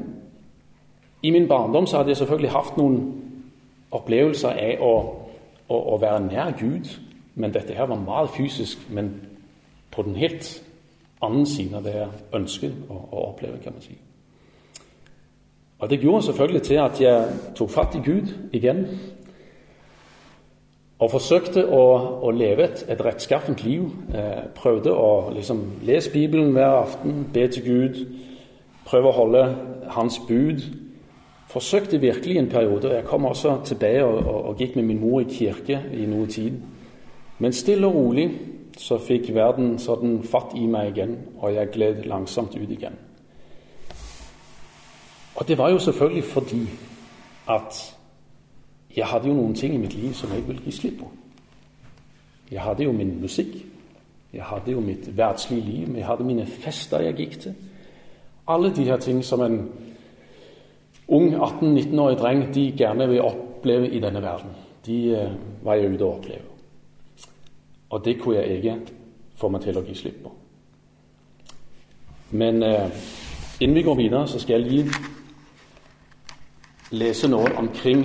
I 1.23 1.31
min 1.31 1.49
barndom 1.49 1.87
så 1.87 1.97
hadde 1.97 2.15
jeg 2.15 2.17
selvfølgelig 2.23 2.55
hatt 2.55 2.77
noen 2.79 3.01
opplevelser 3.91 4.55
av 4.55 4.85
å, 4.87 4.95
å, 5.69 5.79
å 5.95 5.99
være 5.99 6.27
nær 6.29 6.55
Gud, 6.59 6.93
men 7.35 7.55
dette 7.55 7.75
her 7.75 7.91
var 7.91 7.99
meget 7.99 8.37
fysisk. 8.37 8.85
Men 8.91 9.15
på 9.91 10.03
den 10.07 10.17
helt 10.17 10.63
annen 11.23 11.47
siden 11.47 11.75
av 11.75 11.89
det 11.89 11.97
jeg 11.97 12.23
ønsket 12.39 12.85
å, 12.87 13.01
å 13.11 13.25
oppleve, 13.33 13.59
kan 13.65 13.75
man 13.75 13.83
si. 13.83 13.99
Og 15.79 15.91
det 15.91 16.01
gjorde 16.03 16.23
selvfølgelig 16.27 16.63
til 16.63 16.75
at 16.83 17.01
jeg 17.01 17.39
tok 17.57 17.71
fatt 17.71 17.95
i 17.95 18.03
Gud 18.03 18.31
igjen. 18.53 18.87
Og 20.99 21.13
forsøkte 21.13 21.63
å, 21.71 21.83
å 22.27 22.31
leve 22.35 22.65
et, 22.67 22.81
et 22.91 23.01
rettskaffent 23.05 23.63
liv. 23.63 23.85
Eh, 24.15 24.49
prøvde 24.57 24.91
å 24.91 25.31
liksom 25.31 25.63
lese 25.87 26.11
Bibelen 26.11 26.51
hver 26.57 26.81
aften, 26.81 27.21
be 27.35 27.47
til 27.47 27.65
Gud, 27.65 28.01
prøve 28.89 29.13
å 29.13 29.17
holde 29.21 29.45
Hans 29.95 30.19
bud. 30.27 30.65
Forsøkte 31.49 32.01
virkelig 32.03 32.39
en 32.39 32.51
periode. 32.51 32.91
Jeg 32.97 33.07
kom 33.07 33.25
også 33.31 33.61
tilbake 33.65 34.05
og, 34.05 34.19
og, 34.25 34.41
og 34.51 34.63
gikk 34.63 34.75
med 34.77 34.89
min 34.91 35.01
mor 35.01 35.23
i 35.23 35.31
kirke 35.31 35.79
i 35.95 36.07
noe 36.11 36.27
tid. 36.27 36.59
Men 37.39 37.55
stille 37.55 37.87
og 37.87 37.95
rolig 37.95 38.27
så 38.79 38.99
fikk 39.03 39.31
verden 39.35 39.77
sånn 39.83 40.19
fatt 40.27 40.55
i 40.59 40.67
meg 40.71 40.97
igjen, 40.97 41.15
og 41.39 41.55
jeg 41.55 41.71
gled 41.75 42.03
langsomt 42.11 42.55
ut 42.59 42.71
igjen. 42.71 42.99
Og 45.39 45.47
det 45.47 45.59
var 45.59 45.71
jo 45.71 45.79
selvfølgelig 45.79 46.25
fordi 46.27 46.65
at 47.55 47.79
jeg 48.99 49.07
hadde 49.07 49.29
jo 49.31 49.35
noen 49.35 49.55
ting 49.55 49.75
i 49.75 49.79
mitt 49.79 49.95
liv 49.95 50.15
som 50.15 50.33
jeg 50.35 50.43
ville 50.49 50.63
gi 50.65 50.75
slipp 50.75 50.97
på. 50.99 51.09
Jeg 52.51 52.63
hadde 52.65 52.83
jo 52.83 52.93
min 52.93 53.21
musikk, 53.21 53.53
jeg 54.33 54.45
hadde 54.45 54.73
jo 54.73 54.81
mitt 54.81 55.07
verdslige 55.17 55.65
liv, 55.65 55.97
jeg 55.97 56.07
hadde 56.07 56.25
mine 56.27 56.47
fester 56.47 57.05
jeg 57.07 57.15
gikk 57.17 57.37
til. 57.41 57.55
Alle 58.49 58.73
de 58.75 58.85
her 58.85 58.97
ting 58.97 59.23
som 59.25 59.45
en 59.45 59.61
ung 61.09 61.35
18-19-årig 61.35 62.19
dreng 62.19 62.43
de 62.55 62.73
gjerne 62.77 63.09
vil 63.09 63.23
oppleve 63.23 63.91
i 63.91 64.01
denne 64.01 64.23
verden, 64.23 64.51
de 64.87 64.99
eh, 65.15 65.33
var 65.63 65.75
jeg 65.75 65.95
ute 65.95 66.05
og 66.05 66.17
oppleve. 66.17 66.49
Og 67.91 68.05
det 68.05 68.21
kunne 68.21 68.37
jeg 68.37 68.57
ikke 68.57 68.77
få 69.37 69.49
meg 69.49 69.63
til 69.63 69.79
å 69.79 69.85
gi 69.87 69.95
slipp 69.95 70.23
på. 70.25 70.33
Men 72.31 72.63
eh, 72.63 72.91
innen 73.61 73.77
vi 73.77 73.87
går 73.87 74.01
videre, 74.01 74.27
så 74.29 74.41
skal 74.43 74.67
jeg 74.67 74.91
lese 76.91 77.29
noe 77.29 77.53
omkring 77.61 78.05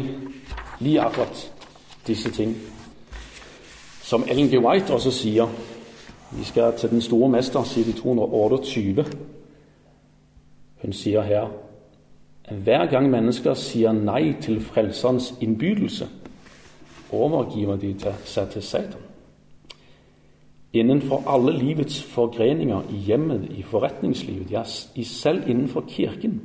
lige 0.79 1.01
akkurat 1.01 1.53
disse 2.07 2.31
ting. 2.31 2.55
Som 4.01 4.23
Ellen 4.29 4.47
G. 4.47 4.65
White 4.65 4.93
også 4.93 5.11
sier. 5.11 5.47
Vi 6.31 6.43
skal 6.43 6.77
til 6.77 6.89
Den 6.89 7.01
store 7.01 7.29
mester, 7.29 7.63
side 7.63 7.93
228. 7.93 9.05
Hun 10.81 10.93
sier 10.93 11.21
her 11.21 11.47
hver 12.51 12.85
gang 12.85 13.09
mennesker 13.09 13.53
sier 13.53 13.91
nei 13.95 14.33
til 14.41 14.59
Frelserens 14.61 15.33
innbydelse, 15.41 16.07
overgiver 17.11 17.75
de 17.79 17.93
seg 18.25 18.49
til 18.51 18.61
Satan. 18.61 19.05
Innenfor 20.73 21.23
alle 21.29 21.53
livets 21.57 22.01
forgreninger, 22.03 22.81
i 22.89 22.97
hjemmet, 23.07 23.47
i 23.51 23.61
forretningslivet, 23.61 24.51
ja, 24.51 24.63
selv 25.03 25.49
innenfor 25.49 25.85
kirken, 25.87 26.41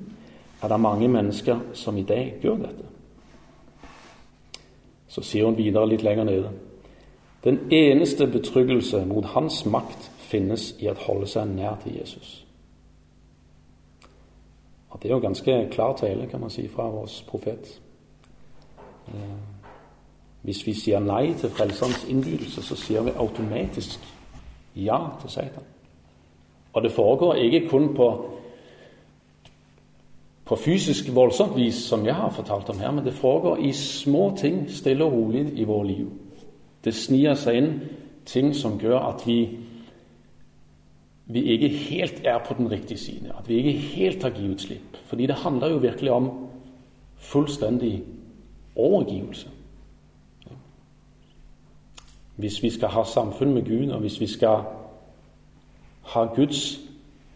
er 0.62 0.68
det 0.68 0.80
mange 0.80 1.08
mennesker 1.08 1.58
som 1.72 1.96
i 1.96 2.02
dag 2.02 2.34
gjør 2.42 2.56
dette. 2.56 2.84
Så 5.08 5.22
sier 5.22 5.44
hun 5.44 5.56
videre 5.56 5.88
litt 5.88 6.02
lenger 6.02 6.24
nede 6.24 6.50
Den 7.44 7.72
eneste 7.72 8.26
betryggelse 8.26 9.04
mot 9.06 9.24
hans 9.24 9.64
makt 9.66 10.10
finnes 10.18 10.74
i 10.82 10.88
å 10.90 10.94
holde 11.06 11.26
seg 11.26 11.48
nær 11.48 11.78
til 11.82 11.94
Jesus. 12.00 12.44
Og 14.90 15.02
Det 15.02 15.08
er 15.08 15.14
jo 15.14 15.20
ganske 15.20 15.68
klar 15.70 15.96
tale, 15.96 16.26
kan 16.26 16.40
man 16.40 16.50
si, 16.50 16.68
fra 16.68 16.88
vår 16.90 17.08
profet. 17.28 17.80
Eh, 19.08 19.38
hvis 20.42 20.66
vi 20.66 20.74
sier 20.74 21.00
nei 21.00 21.34
til 21.34 21.50
Frelserens 21.50 22.04
innbydelse, 22.08 22.62
så 22.62 22.76
sier 22.76 23.02
vi 23.02 23.16
automatisk 23.16 24.00
ja 24.76 24.98
til 25.20 25.30
Satan. 25.30 25.64
Og 26.72 26.82
det 26.82 26.92
foregår 26.92 27.34
ikke 27.34 27.68
kun 27.68 27.94
på, 27.94 28.08
på 30.48 30.56
fysisk 30.56 31.14
voldsomt 31.14 31.56
vis, 31.56 31.74
som 31.74 32.06
jeg 32.06 32.14
har 32.14 32.30
fortalt 32.32 32.70
om 32.72 32.78
her, 32.78 32.90
men 32.90 33.04
det 33.04 33.12
foregår 33.14 33.56
i 33.56 33.72
små 33.72 34.36
ting, 34.36 34.70
stille 34.70 35.04
og 35.04 35.12
rolig 35.12 35.58
i 35.60 35.64
vårt 35.64 35.86
liv. 35.86 36.06
Det 36.84 36.94
snir 36.94 37.34
seg 37.36 37.58
inn 37.58 37.72
ting 38.28 38.54
som 38.56 38.78
gjør 38.80 39.10
at 39.10 39.26
vi, 39.26 39.42
vi 41.26 41.42
ikke 41.52 41.68
helt 41.68 42.22
er 42.24 42.38
på 42.46 42.54
den 42.56 42.70
riktige 42.70 42.98
siden. 42.98 43.28
At 43.38 43.48
vi 43.48 43.60
ikke 43.60 43.78
helt 43.78 44.22
har 44.22 44.32
gitt 44.36 44.64
slipp. 44.64 44.96
Fordi 45.06 45.26
det 45.26 45.36
handler 45.44 45.68
jo 45.68 45.84
virkelig 45.84 46.12
om 46.12 46.30
fullstendig 47.16 48.02
overgivelse. 48.76 49.48
Hvis 52.36 52.62
vi 52.62 52.70
skal 52.70 52.88
ha 52.88 53.04
samfunn 53.04 53.54
med 53.54 53.64
Gud, 53.66 53.90
og 53.90 54.00
hvis 54.00 54.20
vi 54.20 54.26
skal 54.26 54.62
ha 56.02 56.24
Guds 56.24 56.87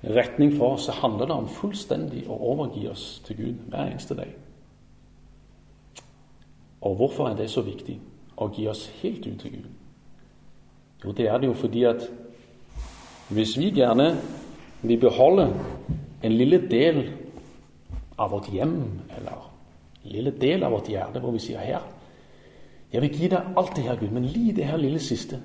retning 0.03 0.57
for 0.57 0.75
oss, 0.75 0.89
så 0.89 0.93
handler 0.93 1.27
det 1.27 1.37
om 1.37 1.49
fullstendig 1.49 2.25
å 2.29 2.39
overgi 2.53 2.89
oss 2.91 3.05
til 3.27 3.39
Gud 3.39 3.69
hver 3.71 3.91
eneste 3.91 4.17
dag. 4.19 4.33
Og 6.83 6.97
hvorfor 6.99 7.31
er 7.31 7.39
det 7.39 7.51
så 7.51 7.63
viktig 7.63 7.99
å 8.43 8.49
gi 8.51 8.67
oss 8.71 8.89
helt 9.03 9.27
ut 9.27 9.39
til 9.41 9.55
Gud? 9.55 9.71
Jo, 11.05 11.13
det 11.13 11.29
er 11.29 11.39
det 11.39 11.51
jo 11.51 11.59
fordi 11.59 11.85
at 11.87 12.05
hvis 13.33 13.55
vi 13.59 13.71
gjerne 13.71 14.17
vil 14.83 14.99
beholde 15.01 15.49
en 16.23 16.35
lille 16.35 16.59
del 16.71 17.05
av 18.19 18.35
vårt 18.35 18.51
hjem, 18.53 18.77
eller 19.17 19.47
en 20.03 20.15
lille 20.15 20.35
del 20.39 20.67
av 20.67 20.75
vårt 20.75 20.91
hjerte, 20.91 21.23
hvor 21.23 21.35
vi 21.35 21.43
sier 21.43 21.63
her 21.63 21.83
jeg 22.93 23.01
vil 23.01 23.15
gi 23.17 23.29
deg 23.33 23.55
alt 23.57 23.71
det 23.77 23.87
her, 23.87 23.97
Gud, 23.97 24.11
men 24.13 24.27
lige 24.29 24.53
det 24.53 24.67
her 24.69 24.77
lille 24.77 25.01
siste, 25.01 25.39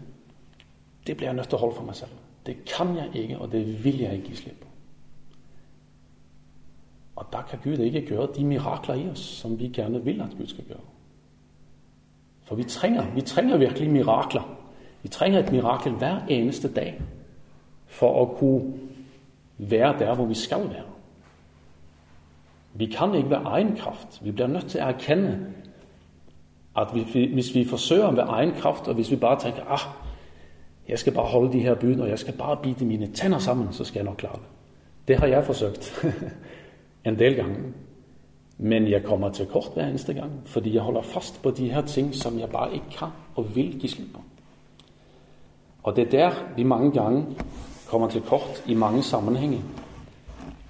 det 1.08 1.16
blir 1.16 1.30
jeg 1.30 1.38
nødt 1.38 1.48
til 1.48 1.56
å 1.56 1.62
holde 1.62 1.78
for 1.78 1.88
meg 1.88 1.96
selv. 1.96 2.27
Det 2.48 2.66
kan 2.66 2.96
jeg 2.96 3.10
ikke, 3.14 3.40
og 3.40 3.52
det 3.52 3.84
vil 3.84 4.00
jeg 4.00 4.14
ikke 4.14 4.28
gi 4.28 4.36
slipp 4.36 4.60
på. 4.62 4.68
Og 7.16 7.26
da 7.34 7.42
kan 7.42 7.60
Gud 7.64 7.78
ikke 7.78 8.02
gjøre 8.02 8.28
de 8.36 8.46
mirakler 8.46 8.96
i 8.96 9.10
oss 9.10 9.20
som 9.20 9.60
vi 9.60 9.68
gjerne 9.74 10.04
vil 10.04 10.22
at 10.22 10.38
Gud 10.38 10.48
skal 10.48 10.64
gjøre. 10.64 10.86
For 12.44 12.56
vi 12.56 12.64
trenger, 12.64 13.06
vi 13.16 13.22
trenger 13.22 13.58
virkelig 13.58 13.90
mirakler. 13.90 14.58
Vi 15.04 15.10
trenger 15.10 15.40
et 15.40 15.52
mirakel 15.52 15.92
hver 15.92 16.20
eneste 16.30 16.74
dag 16.74 17.02
for 17.88 18.22
å 18.22 18.26
kunne 18.40 18.74
være 19.58 20.00
der 20.00 20.16
hvor 20.16 20.26
vi 20.26 20.36
skal 20.36 20.70
være. 20.70 20.86
Vi 22.74 22.86
kan 22.86 23.16
ikke 23.16 23.30
ved 23.30 23.46
egen 23.46 23.76
kraft. 23.76 24.20
Vi 24.24 24.32
blir 24.32 24.48
nødt 24.48 24.70
til 24.70 24.82
å 24.82 24.88
erkjenne 24.88 25.54
at 26.78 26.94
hvis 26.94 27.56
vi 27.56 27.66
forsøker 27.66 28.12
ved 28.12 28.30
egen 28.30 28.52
kraft, 28.52 28.88
og 28.88 28.96
hvis 28.96 29.12
vi 29.12 29.16
bare 29.16 29.40
tenker 29.40 29.66
ah, 29.66 29.88
jeg 30.90 31.00
skal 31.00 31.14
bare 31.14 31.26
holde 31.26 31.54
de 31.54 31.60
her 31.60 31.76
budene, 31.76 32.04
og 32.04 32.10
jeg 32.10 32.20
skal 32.20 32.34
bare 32.34 32.58
bite 32.64 32.86
mine 32.86 33.08
tenner 33.08 33.40
sammen, 33.40 33.68
så 33.72 33.84
skal 33.84 34.00
jeg 34.00 34.06
nok 34.06 34.18
klare 34.18 34.36
det. 34.36 34.50
Det 35.08 35.18
har 35.20 35.28
jeg 35.28 35.46
forsøkt 35.46 36.06
en 37.08 37.20
del 37.20 37.36
ganger. 37.36 37.56
Men 38.58 38.88
jeg 38.90 39.04
kommer 39.04 39.30
til 39.30 39.46
kort 39.46 39.72
hver 39.74 39.88
eneste 39.88 40.14
gang, 40.14 40.32
fordi 40.46 40.74
jeg 40.74 40.82
holder 40.82 41.02
fast 41.02 41.42
på 41.44 41.52
de 41.52 41.72
her 41.72 41.82
ting 41.82 42.16
som 42.16 42.40
jeg 42.40 42.50
bare 42.50 42.74
ikke 42.74 42.98
kan 43.00 43.10
og 43.36 43.56
vil 43.56 43.80
gi 43.80 43.88
slipp 43.88 44.14
på. 44.14 44.22
Og 45.84 45.96
det 45.96 46.08
er 46.08 46.10
der 46.10 46.32
vi 46.56 46.64
mange 46.64 46.92
ganger 46.92 47.24
kommer 47.88 48.10
til 48.10 48.22
kort 48.22 48.64
i 48.66 48.74
mange 48.74 49.04
sammenhenger. 49.04 49.62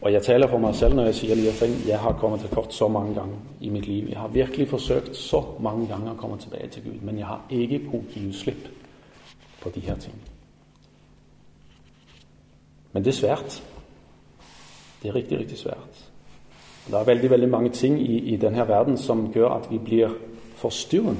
Og 0.01 0.13
jeg 0.13 0.23
taler 0.23 0.47
for 0.47 0.57
meg 0.57 0.75
selv 0.75 0.95
når 0.95 1.05
jeg 1.05 1.15
sier 1.15 1.51
at 1.51 1.87
jeg 1.87 1.99
har 1.99 2.17
kommet 2.19 2.39
til 2.39 2.49
kort 2.49 2.73
så 2.73 2.87
mange 2.87 3.13
ganger 3.15 3.37
i 3.61 3.69
mitt 3.69 3.87
liv. 3.87 4.09
Jeg 4.09 4.17
har 4.17 4.27
virkelig 4.27 4.67
forsøkt 4.67 5.15
så 5.15 5.43
mange 5.59 5.87
ganger 5.87 6.11
å 6.11 6.15
komme 6.19 6.37
tilbake 6.37 6.67
til 6.67 6.83
Gud, 6.83 6.99
men 7.01 7.17
jeg 7.17 7.25
har 7.25 7.41
ikke 7.49 7.79
kunnet 7.89 8.13
gi 8.13 8.33
slipp 8.33 8.76
på 9.67 9.75
de 9.75 9.79
her 9.79 9.95
ting. 9.95 10.15
Men 12.93 13.03
det 13.03 13.11
er 13.11 13.15
svært. 13.15 13.63
Det 15.03 15.09
er 15.09 15.15
riktig, 15.15 15.39
riktig 15.39 15.57
svært. 15.57 16.11
Det 16.87 16.93
er 16.93 17.03
veldig 17.03 17.29
veldig 17.29 17.49
mange 17.49 17.69
ting 17.69 18.01
i, 18.01 18.19
i 18.33 18.35
denne 18.35 18.67
verden 18.67 18.97
som 18.97 19.31
gjør 19.33 19.49
at 19.49 19.71
vi 19.71 19.77
blir 19.77 20.09
forstyrret. 20.55 21.17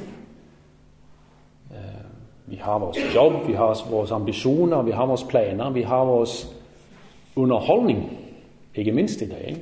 Eh, 1.72 2.06
vi 2.46 2.56
har 2.56 2.80
vår 2.80 2.96
jobb, 3.16 3.48
vi 3.48 3.54
har 3.54 3.84
våre 3.90 4.16
ambisjoner, 4.16 4.82
vi 4.82 4.92
har 4.92 5.06
våre 5.06 5.28
planer, 5.30 5.70
vi 5.70 5.82
har 5.82 6.06
vår 6.06 6.28
underholdning. 7.36 8.20
Ikke 8.76 8.92
minst 8.92 9.22
i 9.22 9.30
dag. 9.30 9.58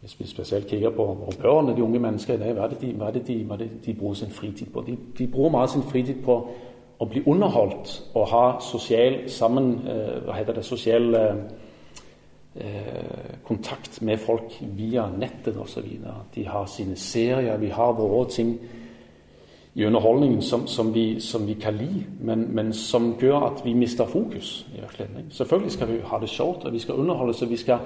Hvis 0.00 0.20
vi 0.20 0.26
spesielt 0.26 0.66
kikker 0.66 0.90
på 0.90 1.04
våre 1.04 1.76
de 1.76 1.82
unge 1.82 1.98
mennesker 1.98 2.34
i 2.34 2.38
dag, 2.38 2.52
hva 2.54 2.64
er 2.64 2.68
det 2.68 2.80
de, 2.80 2.92
hva 2.92 3.06
er 3.06 3.10
det 3.10 3.26
de, 3.26 3.44
hva 3.44 3.54
er 3.54 3.58
det 3.58 3.70
de 3.86 3.94
bruker 3.94 4.14
sin 4.14 4.30
fritid 4.30 4.66
på? 4.72 4.84
De, 4.86 4.96
de 5.18 5.26
bruker 5.26 5.50
meget 5.50 5.70
sin 5.70 5.82
fritid 5.82 6.24
på 6.24 6.48
å 6.98 7.06
bli 7.08 7.22
underholdt 7.26 7.92
og 8.14 8.28
ha 8.32 8.44
sosial 8.64 9.26
sammen, 9.30 9.72
eh, 9.88 10.18
hva 10.24 10.36
heter 10.38 10.56
det, 10.56 10.64
sosial 10.64 11.14
eh, 11.14 11.36
eh 12.56 13.34
kontakt 13.46 14.02
med 14.02 14.18
folk 14.18 14.56
via 14.76 15.06
nettet 15.06 15.56
osv. 15.56 15.84
De 16.34 16.44
har 16.44 16.66
sine 16.66 16.96
serier, 16.96 17.56
vi 17.56 17.68
har 17.68 17.92
våre 17.92 18.28
ting 18.30 18.58
i 19.76 19.84
underholdningen 19.84 20.42
som, 20.42 20.66
som, 20.66 20.94
vi, 20.94 21.20
som 21.20 21.46
vi, 21.46 21.54
kan 21.54 21.76
lide, 21.76 22.06
men, 22.20 22.46
men, 22.54 22.72
som 22.72 23.14
gjør 23.20 23.44
at 23.50 23.64
vi 23.64 23.74
mister 23.74 24.06
fokus. 24.06 24.66
i 24.72 24.80
virkeligheten. 24.80 25.30
Selvfølgelig 25.30 25.72
skal 25.72 25.88
vi 25.88 25.98
ha 26.04 26.18
det 26.20 26.28
short, 26.28 26.64
og 26.64 26.72
vi 26.72 26.78
skal 26.78 26.94
underholde, 26.94 27.34
så 27.34 27.46
vi 27.46 27.56
skal, 27.56 27.78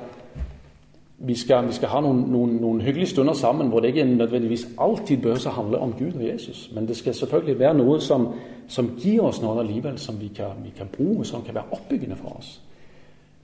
vi 1.22 1.34
skal, 1.34 1.66
vi 1.68 1.72
skal 1.72 1.88
ha 1.88 2.00
noen, 2.00 2.22
noen, 2.32 2.54
noen, 2.62 2.80
hyggelige 2.80 3.10
stunder 3.12 3.36
sammen 3.36 3.68
hvor 3.68 3.80
det 3.80 3.92
ikke 3.92 4.04
nødvendigvis 4.04 4.68
alltid 4.78 5.20
bør 5.22 5.50
handle 5.50 5.78
om 5.78 5.92
Gud 5.92 6.14
og 6.14 6.24
Jesus. 6.24 6.70
Men 6.74 6.88
det 6.88 6.96
skal 6.96 7.14
selvfølgelig 7.14 7.58
være 7.58 7.74
noe 7.74 8.00
som, 8.00 8.28
som 8.68 8.88
gir 8.98 9.20
oss 9.22 9.42
noe 9.42 9.60
allikevel 9.60 9.98
som 9.98 10.20
vi 10.20 10.30
kan, 10.36 10.64
vi 10.64 10.72
kan 10.76 10.88
bruke, 10.88 11.24
som 11.28 11.42
kan 11.42 11.54
være 11.54 11.76
oppbyggende 11.76 12.16
for 12.16 12.38
oss. 12.38 12.60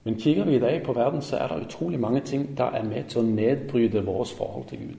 Men 0.03 0.17
kikker 0.19 0.45
vi 0.45 0.55
i 0.55 0.59
dag 0.59 0.81
på 0.83 0.93
verden, 0.93 1.21
så 1.21 1.37
er 1.37 1.47
det 1.47 1.65
utrolig 1.65 1.99
mange 1.99 2.21
ting 2.21 2.57
der 2.57 2.73
er 2.73 2.83
med 2.83 3.03
til 3.03 3.21
å 3.21 3.27
nedbryte 3.27 4.05
vårt 4.05 4.33
forhold 4.37 4.65
til 4.69 4.79
Gud. 4.79 4.97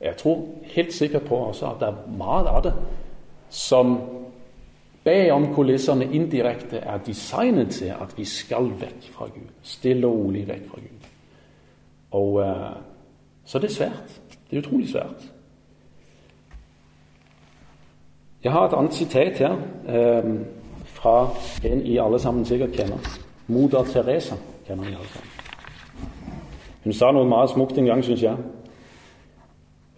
Jeg 0.00 0.16
tror 0.16 0.44
helt 0.74 0.92
sikkert 0.94 1.22
på 1.22 1.36
også 1.36 1.66
at 1.66 1.80
det 1.80 1.88
er 1.88 2.16
mye 2.18 2.50
av 2.50 2.62
det 2.62 2.72
som 3.50 3.96
bagom 5.04 5.54
kulissene 5.54 6.04
indirekte 6.12 6.76
er 6.78 6.98
designet 7.06 7.70
til 7.70 7.94
at 7.96 8.12
vi 8.18 8.24
skal 8.24 8.70
vekk 8.80 9.08
fra 9.14 9.30
Gud. 9.34 9.48
Stille 9.62 10.06
og 10.06 10.24
rolig 10.24 10.48
vekk 10.48 10.66
fra 10.68 10.80
Gud. 10.80 10.97
Og 12.10 12.32
uh, 12.32 12.76
Så 13.44 13.58
det 13.58 13.70
er 13.70 13.74
svært. 13.74 14.20
Det 14.50 14.58
er 14.58 14.62
utrolig 14.62 14.88
svært. 14.88 15.32
Jeg 18.44 18.52
har 18.52 18.68
et 18.68 18.74
annet 18.76 18.94
sitat 18.94 19.38
her 19.38 19.52
um, 20.22 20.44
fra 20.84 21.28
en 21.64 21.86
I 21.86 21.98
alle 21.98 22.18
sammen 22.18 22.44
sikkert 22.44 22.72
kjenner. 22.72 22.98
Moder 23.46 23.84
Teresa 23.84 24.36
kjenner 24.66 24.84
vi 24.84 24.90
alle. 24.90 25.22
Hun 26.84 26.92
sa 26.92 27.10
noe 27.12 27.28
meget 27.28 27.50
smukt 27.50 27.78
en 27.78 27.84
gang, 27.84 28.04
syns 28.04 28.22
jeg. 28.22 28.36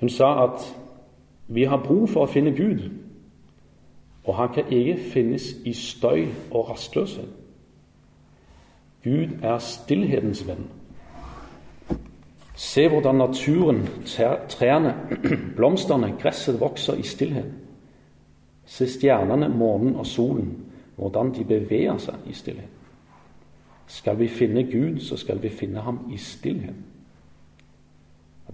Hun 0.01 0.09
sa 0.09 0.45
at 0.45 0.77
vi 1.49 1.65
har 1.65 1.83
bruk 1.85 2.09
for 2.09 2.25
å 2.25 2.31
finne 2.31 2.55
Gud, 2.57 2.89
og 4.25 4.37
han 4.39 4.53
kan 4.55 4.71
ikke 4.71 4.97
finnes 5.13 5.53
i 5.65 5.73
støy 5.73 6.29
og 6.51 6.71
rastløshet. 6.71 7.29
Gud 9.05 9.41
er 9.43 9.59
stillhetens 9.59 10.47
venn. 10.47 10.69
Se 12.61 12.89
hvordan 12.89 13.15
naturen, 13.15 13.89
trærne, 14.49 14.95
blomstene, 15.57 16.13
gresset 16.21 16.61
vokser 16.61 16.95
i 16.95 17.03
stillhet. 17.03 17.47
Se 18.65 18.87
stjernene, 18.87 19.49
månen 19.49 19.97
og 19.97 20.07
solen, 20.07 20.67
hvordan 20.97 21.33
de 21.35 21.45
beveger 21.45 21.97
seg 21.99 22.29
i 22.29 22.37
stillhet. 22.37 22.69
Skal 23.87 24.19
vi 24.19 24.29
finne 24.29 24.67
Gud, 24.69 25.01
så 25.01 25.17
skal 25.17 25.41
vi 25.43 25.49
finne 25.49 25.81
ham 25.81 26.05
i 26.13 26.21
stillhet. 26.21 26.77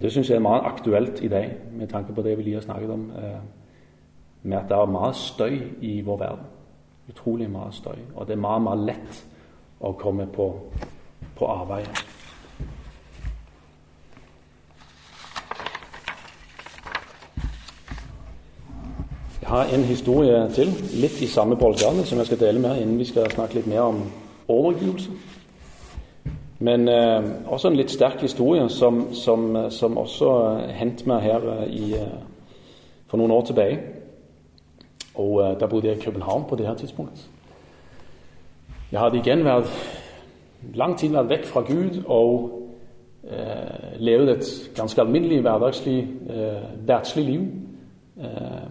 Det 0.01 0.11
syns 0.11 0.29
jeg 0.29 0.35
er 0.35 0.45
meget 0.45 0.71
aktuelt 0.71 1.23
i 1.23 1.27
dag, 1.27 1.57
med 1.73 1.87
tanke 1.87 2.13
på 2.13 2.21
det 2.21 2.37
vi 2.37 2.43
lige 2.43 2.61
har 2.61 2.61
snakket 2.61 2.89
om, 2.89 3.09
eh, 3.11 3.39
med 4.43 4.57
at 4.57 4.69
det 4.69 4.77
er 4.77 4.85
mye 4.85 5.13
støy 5.13 5.61
i 5.81 6.01
vår 6.01 6.17
verden. 6.17 6.45
Utrolig 7.09 7.49
mye 7.51 7.71
støy. 7.71 7.99
Og 8.15 8.27
det 8.27 8.33
er 8.33 8.45
mye, 8.47 8.59
mye 8.59 8.85
lett 8.85 9.25
å 9.81 9.91
komme 9.99 10.27
på, 10.31 10.53
på 11.35 11.45
avveie. 11.45 12.06
Har 19.47 19.65
en 19.73 19.83
historie 19.83 20.49
til, 20.51 20.73
litt 20.99 21.21
i 21.23 21.27
samme 21.31 21.55
bolgane, 21.55 22.03
som 22.05 22.19
jeg 22.19 22.27
skal 22.27 22.39
dele 22.39 22.59
med 22.59 22.81
innen 22.81 22.97
vi 22.99 23.05
skal 23.07 23.29
snakke 23.31 23.55
litt 23.55 23.67
mer 23.71 23.85
om 23.85 24.01
overgivelse. 24.51 25.11
Men 26.59 26.87
eh, 26.91 27.29
også 27.47 27.69
en 27.69 27.77
litt 27.79 27.93
sterk 27.93 28.19
historie 28.21 28.65
som, 28.69 29.13
som, 29.15 29.45
som 29.71 29.95
også 29.97 30.31
hendte 30.75 31.07
meg 31.07 31.23
her 31.23 31.45
eh, 31.53 31.61
i, 31.71 31.93
eh, 31.95 32.17
for 33.07 33.21
noen 33.21 33.31
år 33.31 33.45
tilbake. 33.47 33.77
Og 35.15 35.39
eh, 35.45 35.53
Da 35.61 35.69
bodde 35.71 35.87
jeg 35.87 36.01
i 36.01 36.03
København 36.03 36.43
på 36.49 36.55
det 36.59 36.67
her 36.67 36.75
tidspunktet. 36.75 37.23
Jeg 38.91 38.99
hadde 38.99 39.21
igjen 39.21 39.45
vært 39.47 39.71
lang 40.75 40.97
tid 40.99 41.15
vært 41.15 41.31
vekk 41.31 41.47
fra 41.53 41.63
Gud 41.69 42.01
og 42.03 42.51
eh, 43.23 43.95
levd 43.95 44.33
et 44.35 44.51
ganske 44.75 45.01
alminnelig, 45.01 45.39
hverdagslig, 45.47 46.01
eh, 46.35 46.67
verdslig 46.91 47.25
liv. 47.31 47.47
Eh, 48.19 48.67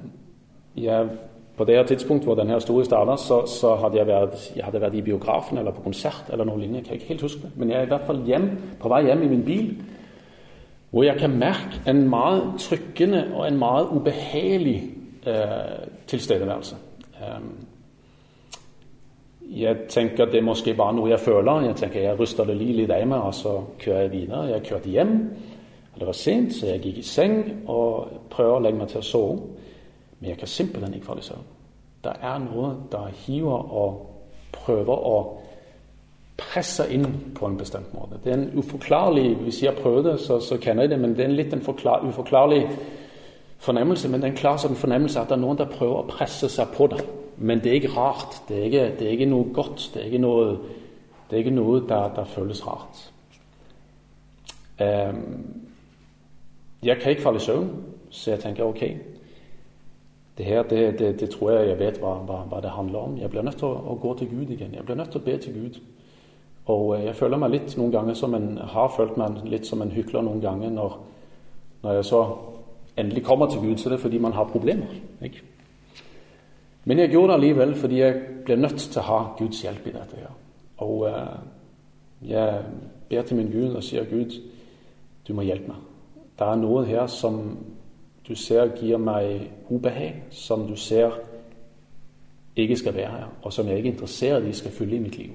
jeg 0.76 1.08
på 1.56 1.64
det 1.64 1.86
tidspunkt 1.88 2.24
hvor 2.24 2.34
denne 2.36 2.54
historien 2.54 2.84
starta, 2.84 3.16
så, 3.16 3.46
så, 3.46 3.74
hadde 3.80 3.96
jeg 3.96 4.06
vært, 4.06 4.40
jeg 4.56 4.64
hadde 4.64 4.80
vært 4.80 4.94
i 4.94 5.02
biografen 5.02 5.58
eller 5.58 5.72
på 5.72 5.84
konsert 5.86 6.28
eller 6.32 6.44
noe 6.44 6.60
lignende. 6.60 6.82
Jeg 6.82 6.86
kan 6.86 6.98
ikke 6.98 7.14
helt 7.14 7.22
huske 7.22 7.40
det. 7.42 7.52
Men 7.56 7.70
jeg 7.70 7.78
er 7.78 7.86
i 7.86 7.92
hvert 7.94 8.08
fall 8.08 8.20
hjem, 8.26 8.50
på 8.80 8.90
vei 8.92 9.04
hjem 9.06 9.22
i 9.22 9.30
min 9.30 9.44
bil, 9.44 9.70
hvor 10.90 11.06
jeg 11.06 11.16
kan 11.18 11.38
merke 11.38 11.80
en 11.88 12.08
meget 12.08 12.42
trykkende 12.58 13.24
og 13.34 13.48
en 13.48 13.58
meget 13.58 13.88
ubehagelig 13.90 14.76
eh, 15.26 15.88
tilstedeværelse. 16.06 16.76
Um, 17.16 17.66
jeg 19.50 19.76
tenker 19.88 20.24
det 20.24 20.38
er 20.38 20.44
måske 20.44 20.74
bare 20.74 20.94
noe 20.94 21.10
jeg 21.10 21.20
føler. 21.20 21.60
Jeg 21.60 21.76
tenker 21.76 22.00
jeg 22.00 22.20
ryster 22.20 22.44
det 22.44 22.56
litt 22.56 22.90
av 22.90 23.06
meg, 23.08 23.18
og 23.18 23.34
så 23.34 23.60
kjører 23.80 24.00
jeg 24.00 24.12
videre. 24.12 24.48
Jeg 24.50 24.62
kjørte 24.62 24.90
hjem. 24.90 25.14
og 25.92 26.00
Det 26.00 26.06
var 26.06 26.18
sent, 26.18 26.54
så 26.54 26.66
jeg 26.66 26.82
gikk 26.82 26.98
i 26.98 27.06
seng 27.06 27.36
og 27.66 28.08
prøver 28.30 28.56
å 28.56 28.64
legge 28.64 28.78
meg 28.78 28.88
til 28.92 29.00
å 29.00 29.06
sove. 29.06 29.38
Men 30.20 30.30
jeg 30.30 30.38
kan 30.38 30.48
simpelthen 30.48 30.94
ikke 30.94 31.06
falle 31.06 31.24
i 31.24 31.28
søvn. 31.28 31.48
Det 32.04 32.12
er 32.22 32.38
noe 32.38 32.70
der 32.92 33.08
hiver 33.24 33.72
og 33.80 33.96
prøver 34.52 35.06
å 35.10 35.16
presse 36.36 36.84
inn 36.92 37.06
på 37.34 37.48
en 37.48 37.56
bestemt 37.56 37.94
måte. 37.96 38.20
Det 38.24 38.32
er 38.32 38.38
en 38.38 38.58
uforklarlig 38.58 39.36
Hvis 39.40 39.62
jeg 39.62 39.72
har 39.72 39.80
prøvd 39.80 40.04
det, 40.04 40.20
så, 40.20 40.38
så 40.40 40.58
kjenner 40.60 40.84
jeg 40.84 40.90
det, 40.90 41.00
men 41.00 41.16
det 41.16 41.24
er 41.24 41.30
en 41.30 41.36
litt 41.36 41.52
en 41.52 41.64
forklar, 41.64 42.04
uforklarlig 42.04 42.66
fornemmelse. 43.58 44.08
Men 44.08 44.20
det 44.20 44.28
er 44.28 44.34
en 44.34 44.40
klar 44.40 44.60
sånn 44.60 44.76
fornemmelse 44.76 45.20
at 45.20 45.30
det 45.30 45.38
er 45.38 45.44
noen 45.44 45.60
der 45.60 45.72
prøver 45.72 46.02
å 46.02 46.10
presse 46.10 46.50
seg 46.52 46.72
på 46.76 46.88
det. 46.92 47.02
Men 47.36 47.60
det 47.64 47.72
er 47.72 47.80
ikke 47.80 47.96
rart. 47.96 48.40
Det 48.48 48.58
er 48.58 48.68
ikke, 48.68 48.86
det 48.98 49.08
er 49.08 49.16
ikke 49.16 49.30
noe 49.32 49.52
godt. 49.56 49.90
Det 49.94 50.02
er 50.02 50.08
ikke 50.10 50.24
noe, 50.24 50.46
det 51.28 51.36
er 51.36 51.44
ikke 51.44 51.56
noe 51.56 51.82
der, 51.88 52.08
der 52.16 52.32
føles 52.36 52.62
rart. 52.66 53.04
Um, 54.76 55.22
jeg 56.84 57.00
kan 57.00 57.10
ikke 57.10 57.22
falle 57.22 57.40
i 57.40 57.44
søvn, 57.44 57.70
så 58.10 58.30
jeg 58.30 58.42
tenker 58.42 58.64
ok, 58.64 58.82
det 60.38 60.44
her, 60.44 60.62
det, 60.62 60.98
det, 60.98 61.20
det, 61.20 61.30
tror 61.30 61.50
jeg 61.50 61.68
jeg 61.68 61.78
vet 61.78 62.00
hva, 62.00 62.18
hva, 62.28 62.42
hva, 62.50 62.60
det 62.60 62.70
handler 62.70 62.98
om. 62.98 63.18
Jeg 63.18 63.30
blir 63.30 63.42
nødt 63.42 63.56
til 63.56 63.70
å, 63.70 63.76
å, 63.92 63.94
gå 64.00 64.14
til 64.18 64.28
Gud 64.28 64.50
igjen. 64.52 64.74
Jeg 64.74 64.84
blir 64.84 64.98
nødt 64.98 65.10
til 65.14 65.20
å 65.20 65.24
be 65.24 65.36
til 65.40 65.54
Gud. 65.54 65.78
Og 66.66 66.96
eh, 66.96 67.06
jeg 67.06 67.16
føler 67.16 67.40
meg 67.40 67.54
litt 67.54 67.76
noen 67.78 67.94
ganger 67.94 68.18
som 68.18 68.34
en 68.36 68.50
har 68.58 68.92
følt 68.92 69.16
meg 69.16 69.40
litt 69.48 69.68
som 69.68 69.82
en 69.82 69.94
hykler 69.94 70.26
noen 70.26 70.42
ganger 70.44 70.74
når, 70.74 70.98
når 71.82 71.98
jeg 71.98 72.08
så 72.10 72.22
endelig 73.00 73.24
kommer 73.24 73.48
til 73.48 73.64
Gud, 73.64 73.76
så 73.80 73.88
det 73.88 73.96
er 73.96 74.02
fordi 74.04 74.20
man 74.20 74.36
har 74.36 74.50
problemer. 74.50 74.92
Ikke? 75.24 75.44
Men 76.84 77.00
jeg 77.02 77.14
gjorde 77.14 77.32
det 77.32 77.38
allikevel 77.40 77.74
fordi 77.80 78.02
jeg 78.02 78.20
ble 78.44 78.58
nødt 78.60 78.78
til 78.78 79.00
å 79.02 79.06
ha 79.08 79.20
Guds 79.38 79.62
hjelp 79.64 79.88
i 79.88 79.94
dette. 79.96 80.20
her. 80.20 80.36
Og 80.84 81.06
eh, 81.08 81.38
jeg 82.28 82.60
ber 83.08 83.22
til 83.22 83.40
min 83.40 83.50
Gud 83.52 83.72
og 83.72 83.82
sier, 83.84 84.04
Gud, 84.10 84.36
du 85.28 85.32
må 85.34 85.48
hjelpe 85.48 85.72
meg. 85.72 85.80
Det 86.36 86.44
er 86.44 86.60
noe 86.60 86.84
her 86.84 87.08
som 87.08 87.40
du 88.28 88.34
ser 88.34 88.72
gir 88.76 88.98
meg 88.98 89.50
ubehag, 89.70 90.22
som 90.30 90.66
du 90.66 90.76
ser 90.76 91.10
ikke 92.56 92.76
skal 92.76 92.94
være 92.94 93.10
her, 93.10 93.26
og 93.42 93.52
som 93.52 93.68
jeg 93.68 93.76
ikke 93.76 93.88
er 93.88 93.92
interessert 93.92 94.46
i 94.46 94.52
skal 94.52 94.70
fylle 94.70 94.96
i 94.96 94.98
mitt 94.98 95.18
liv. 95.18 95.30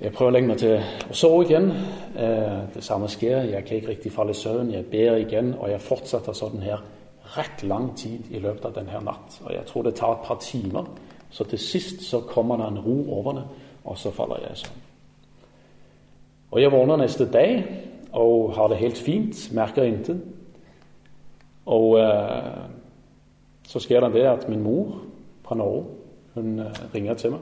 Jeg 0.00 0.12
prøver 0.12 0.30
å 0.30 0.34
legge 0.34 0.48
meg 0.48 0.58
til 0.60 0.76
å 1.10 1.14
sove 1.16 1.40
igjen. 1.42 1.72
Eh, 2.14 2.58
det 2.74 2.84
samme 2.86 3.08
skjer. 3.10 3.48
Jeg 3.50 3.64
kan 3.66 3.80
ikke 3.80 3.88
riktig 3.88 4.12
falle 4.14 4.30
i 4.30 4.38
søvn. 4.38 4.70
Jeg 4.70 4.86
ber 4.92 5.16
igjen, 5.18 5.54
og 5.58 5.72
jeg 5.72 5.82
fortsetter 5.82 6.36
sånn 6.38 6.62
her 6.62 6.84
rett 7.34 7.64
lang 7.66 7.88
tid 7.98 8.28
i 8.30 8.38
løpet 8.38 8.68
av 8.68 8.76
denne 8.76 9.00
natt. 9.02 9.40
Og 9.42 9.50
jeg 9.52 9.66
tror 9.66 9.88
det 9.88 9.96
tar 9.98 10.12
et 10.12 10.28
par 10.28 10.38
timer. 10.44 10.86
Så 11.30 11.44
til 11.44 11.58
sist 11.58 12.06
så 12.06 12.20
kommer 12.20 12.60
det 12.60 12.68
en 12.68 12.78
ro 12.84 12.96
over 13.18 13.40
det, 13.40 13.44
og 13.84 13.98
så 13.98 14.14
faller 14.14 14.44
jeg 14.44 14.52
i 14.54 14.62
søvn. 14.62 14.84
Og 16.50 16.62
jeg 16.62 16.72
våkner 16.72 17.02
neste 17.02 17.26
dag 17.32 17.64
og 18.12 18.54
har 18.54 18.70
det 18.70 18.78
helt 18.78 18.98
fint, 18.98 19.48
merker 19.52 19.82
intet. 19.82 20.22
Og 21.68 21.98
eh, 22.00 22.64
så 23.68 23.80
skjer 23.80 24.06
det 24.06 24.14
det 24.14 24.26
at 24.28 24.48
min 24.48 24.62
mor 24.64 25.02
fra 25.44 25.56
Norge 25.58 25.84
hun 26.34 26.58
eh, 26.58 26.94
ringer 26.94 27.14
til 27.14 27.34
meg. 27.36 27.40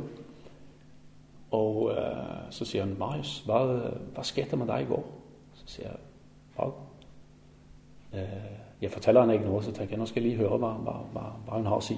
Og 1.54 1.90
eh, 1.92 2.50
så 2.50 2.64
sier 2.64 2.84
hun 2.84 2.96
'Marius, 2.98 3.42
hva, 3.46 3.62
hva 4.14 4.24
skjedde 4.26 4.56
med 4.56 4.66
deg 4.66 4.82
i 4.82 4.90
går?' 4.90 5.06
Så 5.54 5.66
sier 5.66 5.88
jeg 5.88 5.98
'Hva?' 6.56 6.72
Eh, 8.12 8.52
jeg 8.82 8.90
forteller 8.90 9.20
henne 9.20 9.34
ikke 9.34 9.46
noe, 9.46 9.62
så 9.62 9.72
tenker 9.72 9.90
jeg 9.90 9.98
nå 9.98 10.06
skal 10.06 10.22
jeg 10.22 10.30
lige 10.30 10.48
høre 10.48 10.58
hva, 10.58 10.72
hva, 10.84 10.96
hva, 11.12 11.56
hun 11.56 11.66
har 11.66 11.76
å 11.76 11.80
si. 11.84 11.96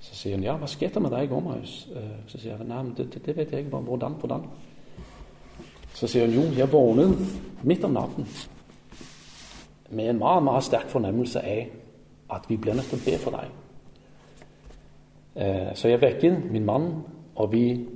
Så 0.00 0.14
sier 0.14 0.36
hun 0.36 0.44
'Ja, 0.44 0.56
hva 0.56 0.66
skjedde 0.66 1.00
med 1.00 1.10
deg 1.10 1.24
i 1.24 1.26
går, 1.26 1.40
Marius?' 1.40 1.88
Eh, 1.96 2.16
så 2.26 2.38
sier 2.38 2.56
jeg 2.56 2.66
'Nei, 2.66 2.82
men 2.82 2.94
det, 2.96 3.26
det, 3.26 3.36
vet 3.36 3.52
jeg 3.52 3.64
ikke. 3.64 3.78
Hvordan? 3.78 4.12
Hvordan?' 4.12 4.48
Så 5.94 6.06
sier 6.06 6.26
hun 6.26 6.34
'Jo, 6.34 6.42
jeg 6.58 6.72
våknet 6.72 7.16
midt 7.62 7.84
om 7.84 7.90
natten' 7.90 8.53
med 9.94 10.10
en 10.10 10.18
vi 10.18 10.52
har 10.52 10.60
sterk 10.60 10.88
fornemmelse 10.90 11.40
av 11.40 12.36
at 12.36 12.48
vi 12.48 12.56
blir 12.56 12.74
nødt 12.74 12.90
til 12.90 12.98
å 12.98 13.04
be 13.04 13.18
for 13.20 13.36
deg. 13.36 13.50
Eh, 15.34 15.74
så 15.74 15.88
jeg 15.88 16.00
vekket 16.00 16.50
min 16.50 16.64
mann, 16.64 16.88
og 17.34 17.52
vi 17.52 17.86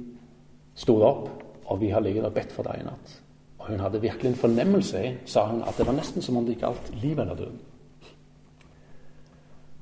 stod 0.74 1.02
opp, 1.02 1.30
og 1.66 1.80
vi 1.80 1.90
har 1.90 2.00
ligget 2.00 2.24
og 2.24 2.34
bedt 2.34 2.52
for 2.52 2.66
deg 2.66 2.80
i 2.80 2.86
natt. 2.86 3.22
Og 3.58 3.70
hun 3.70 3.80
hadde 3.80 4.00
virkelig 4.00 4.30
en 4.30 4.38
fornemmelse 4.38 5.02
sa 5.26 5.46
hun, 5.46 5.62
at 5.62 5.78
det 5.78 5.86
var 5.86 5.96
nesten 5.96 6.22
som 6.22 6.36
om 6.36 6.46
det 6.46 6.58
gjaldt 6.58 6.92
liv 7.02 7.18
eller 7.18 7.34
død. 7.34 7.56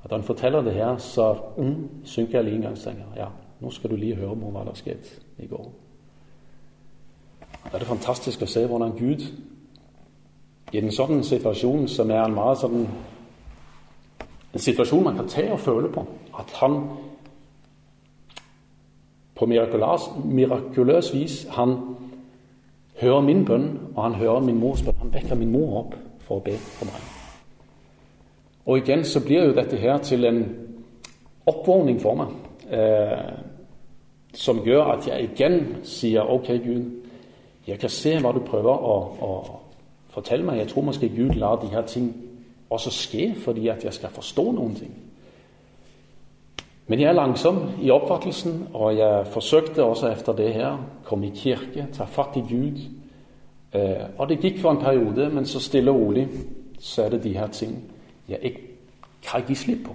Og 0.02 0.10
da 0.10 0.16
hun 0.16 0.24
forteller 0.24 0.62
det 0.62 0.74
her, 0.74 0.96
så 0.96 1.34
mm, 1.56 2.04
synker 2.04 2.38
jeg 2.38 2.44
lige 2.44 2.56
en 2.56 2.62
gang 2.62 2.78
senere. 2.78 3.16
Ja, 3.16 3.28
nå 3.60 3.70
skal 3.70 3.90
du 3.90 3.96
lige 3.96 4.16
høre 4.16 4.30
om 4.30 4.44
hva 4.54 4.64
som 4.64 4.78
skjedde 4.78 5.18
i 5.38 5.46
går. 5.46 5.66
Da 7.66 7.74
er 7.74 7.82
det 7.82 7.88
fantastisk 7.88 8.42
å 8.42 8.48
se 8.50 8.62
hvordan 8.66 8.94
Gud 8.94 9.24
i 10.72 10.80
en 10.80 10.92
sånn 10.92 11.22
situasjon 11.24 11.86
som 11.88 12.10
er 12.10 12.24
en 12.24 12.34
mer 12.34 12.54
sånn 12.58 12.86
En 14.56 14.62
situasjon 14.62 15.02
man 15.04 15.16
kan 15.18 15.26
ta 15.28 15.42
og 15.52 15.58
føle 15.60 15.88
på. 15.92 16.00
At 16.32 16.48
han 16.62 16.78
på 19.36 19.44
mirakuløs 19.44 21.10
vis 21.12 21.34
han 21.52 21.74
hører 23.00 23.20
min 23.20 23.44
bønn, 23.44 23.66
og 23.94 24.02
han 24.02 24.14
hører 24.14 24.40
min 24.40 24.56
mors 24.60 24.80
bønn. 24.82 24.96
Han 25.02 25.12
vekker 25.12 25.36
min 25.36 25.52
mor 25.52 25.76
opp 25.82 25.94
for 26.24 26.40
å 26.40 26.44
be 26.46 26.56
for 26.56 26.88
meg. 26.88 27.04
Og 28.64 28.80
igjen 28.80 29.04
så 29.04 29.20
blir 29.20 29.44
jo 29.50 29.58
dette 29.58 29.76
her 29.76 29.98
til 29.98 30.24
en 30.24 30.40
oppvåkning 31.46 32.00
for 32.00 32.16
meg, 32.18 32.32
eh, 32.70 33.28
som 34.32 34.64
gjør 34.64 34.96
at 34.96 35.06
jeg 35.06 35.28
igjen 35.28 35.60
sier 35.84 36.32
OK, 36.32 36.48
Gud, 36.64 36.90
jeg 37.66 37.78
kan 37.78 37.90
se 37.90 38.16
hva 38.18 38.32
du 38.32 38.40
prøver 38.40 38.72
å, 38.72 38.96
å 39.20 39.60
fortelle 40.16 40.46
meg. 40.46 40.62
Jeg 40.62 40.72
tror 40.72 40.88
måske 40.88 41.08
Gud 41.12 41.36
lar 41.36 41.60
de 41.60 41.68
her 41.72 41.84
ting 41.86 42.10
også 42.70 42.90
skje 42.90 43.34
fordi 43.44 43.68
at 43.68 43.84
jeg 43.84 43.94
skal 43.94 44.14
forstå 44.14 44.50
noen 44.56 44.74
ting. 44.74 44.94
Men 46.86 47.00
jeg 47.00 47.08
er 47.08 47.18
langsom 47.18 47.58
i 47.82 47.90
oppfattelsen, 47.90 48.68
og 48.74 48.96
jeg 48.96 49.26
forsøkte 49.34 49.84
også 49.84 50.12
etter 50.12 50.36
det 50.38 50.52
her 50.54 50.78
komme 51.04 51.26
i 51.26 51.34
kirke, 51.34 51.88
ta 51.92 52.06
fatt 52.06 52.38
i 52.38 52.44
Gud. 52.46 52.78
Eh, 53.74 54.06
og 54.18 54.28
det 54.28 54.38
gikk 54.40 54.60
for 54.62 54.70
en 54.70 54.82
periode, 54.82 55.28
men 55.34 55.46
så 55.46 55.60
stille 55.60 55.90
og 55.90 56.00
rolig 56.00 56.28
så 56.78 57.02
er 57.02 57.16
det 57.16 57.24
de 57.24 57.34
her 57.34 57.46
ting 57.46 57.74
jeg 58.28 58.38
ikke 58.42 58.62
kan 59.22 59.42
gi 59.48 59.54
slipp 59.54 59.84
på. 59.86 59.94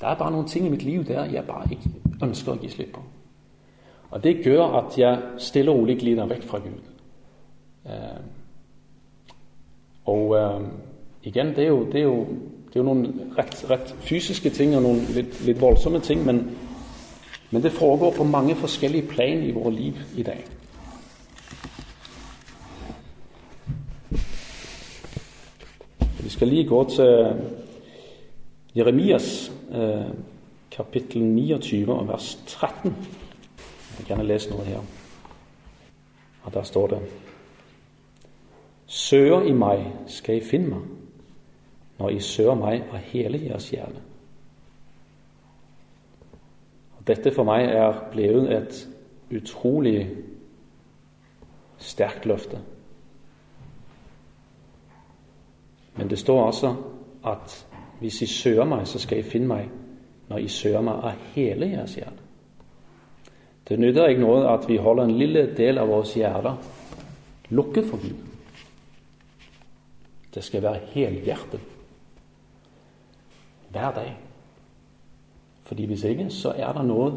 Det 0.00 0.08
er 0.08 0.18
bare 0.18 0.34
noen 0.34 0.48
ting 0.50 0.66
i 0.66 0.70
mitt 0.70 0.82
liv 0.82 1.04
der 1.06 1.30
jeg 1.30 1.46
bare 1.46 1.70
ikke 1.70 1.90
ønsker 2.22 2.52
å 2.52 2.58
gi 2.58 2.70
slipp 2.72 2.94
på. 2.96 3.02
Og 4.10 4.22
det 4.22 4.40
gjør 4.44 4.78
at 4.82 4.98
jeg 4.98 5.38
stille 5.38 5.70
og 5.70 5.78
rolig 5.78 6.00
glider 6.00 6.26
vekk 6.26 6.42
fra 6.44 6.58
Gud. 6.58 6.82
Og 10.10 10.34
eh, 10.38 10.64
igjen, 11.30 11.54
det 11.56 11.64
er 11.64 11.68
jo, 11.68 11.84
det 11.92 12.00
er 12.00 12.08
jo 12.08 12.26
det 12.72 12.78
er 12.80 12.86
jo 12.86 12.88
noen 12.88 13.32
rett, 13.36 13.58
rett 13.68 13.90
fysiske 14.00 14.48
ting 14.56 14.70
og 14.72 14.80
noen 14.86 15.02
litt, 15.12 15.34
litt 15.44 15.58
voldsomme 15.60 15.98
ting, 16.00 16.22
men, 16.24 16.38
men, 17.50 17.60
det 17.60 17.74
foregår 17.76 18.14
på 18.16 18.24
mange 18.24 18.54
forskjellige 18.56 19.10
plan 19.10 19.42
i 19.44 19.52
våre 19.52 19.72
liv 19.76 19.98
i 20.16 20.24
dag. 20.24 20.40
Vi 26.22 26.32
skal 26.32 26.48
lige 26.48 26.70
gå 26.70 26.80
til 26.94 27.44
Jeremias 28.72 29.50
eh, 29.68 30.08
kapittel 30.72 31.26
29 31.28 31.92
og 31.92 32.08
vers 32.08 32.38
13. 32.46 32.88
Jeg 32.88 33.98
vil 33.98 34.08
gjerne 34.14 34.24
lese 34.24 34.54
noe 34.54 34.64
her. 34.64 34.80
Og 36.42 36.54
Der 36.56 36.64
står 36.64 36.86
det 36.94 37.02
Søker 38.92 39.46
i 39.48 39.52
meg, 39.56 39.86
skal 40.06 40.36
I 40.36 40.44
finne 40.44 40.68
meg 40.74 40.88
når 42.02 42.10
I 42.12 42.20
søker 42.20 42.56
meg 42.58 42.88
av 42.90 43.04
hele 43.12 43.38
deres 43.40 43.70
hjerte. 43.70 44.00
Dette 47.06 47.30
for 47.32 47.46
meg 47.48 47.70
er 47.70 48.02
blevet 48.12 48.50
et 48.52 48.80
utrolig 49.32 50.10
sterkt 51.78 52.26
løfte. 52.26 52.58
Men 55.96 56.10
det 56.10 56.18
står 56.18 56.46
altså 56.46 56.74
at 57.24 57.54
hvis 58.00 58.22
I 58.22 58.26
søker 58.26 58.68
meg, 58.68 58.84
så 58.86 58.98
skal 58.98 59.22
I 59.22 59.28
finne 59.30 59.48
meg 59.48 59.70
når 60.28 60.42
I 60.42 60.50
søker 60.50 60.84
meg 60.84 61.06
av 61.06 61.24
hele 61.36 61.70
deres 61.70 61.94
hjerte. 61.96 62.18
Det 63.68 63.78
nytter 63.78 64.10
ikke 64.10 64.26
noe 64.26 64.44
at 64.52 64.68
vi 64.68 64.76
holder 64.76 65.08
en 65.08 65.16
lille 65.16 65.46
del 65.56 65.78
av 65.78 65.88
vårt 65.88 66.12
hjerte 66.18 66.56
lukket 67.48 67.88
for 67.88 68.02
Gud. 68.02 68.31
Det 70.34 70.44
skal 70.44 70.62
være 70.62 70.80
helhjertet 70.92 71.60
hver 73.72 73.94
dag. 73.94 74.16
Fordi 75.64 75.84
hvis 75.84 76.04
ikke, 76.04 76.30
så 76.30 76.52
er 76.56 76.72
det 76.72 76.84
noe 76.84 77.12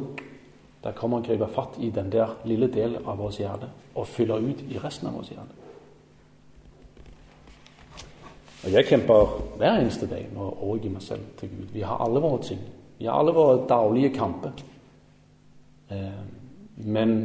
der 0.84 0.94
kommer 0.94 1.18
og 1.18 1.26
griper 1.26 1.50
fatt 1.50 1.80
i 1.82 1.90
den 1.90 2.12
der 2.12 2.36
lille 2.46 2.68
delen 2.72 3.06
av 3.06 3.18
vårt 3.18 3.40
hjerte 3.42 3.72
og 3.96 4.08
fyller 4.08 4.38
ut 4.38 4.62
i 4.70 4.78
resten 4.78 5.08
av 5.10 5.16
vårt 5.18 5.32
hjerte. 5.34 5.64
Og 8.66 8.72
Jeg 8.72 8.86
kjemper 8.86 9.34
hver 9.58 9.80
eneste 9.80 10.08
dag 10.10 10.28
med 10.34 10.42
å 10.42 10.54
overgi 10.68 10.90
meg 10.90 11.02
selv 11.02 11.26
til 11.40 11.50
Gud. 11.50 11.68
Vi 11.74 11.82
har 11.82 12.02
alle 12.02 12.22
våre 12.22 12.42
ting. 12.44 12.62
Vi 12.98 13.06
har 13.06 13.20
alle 13.20 13.34
våre 13.34 13.68
daglige 13.70 14.14
kamper. 14.14 14.52
Men 16.78 17.18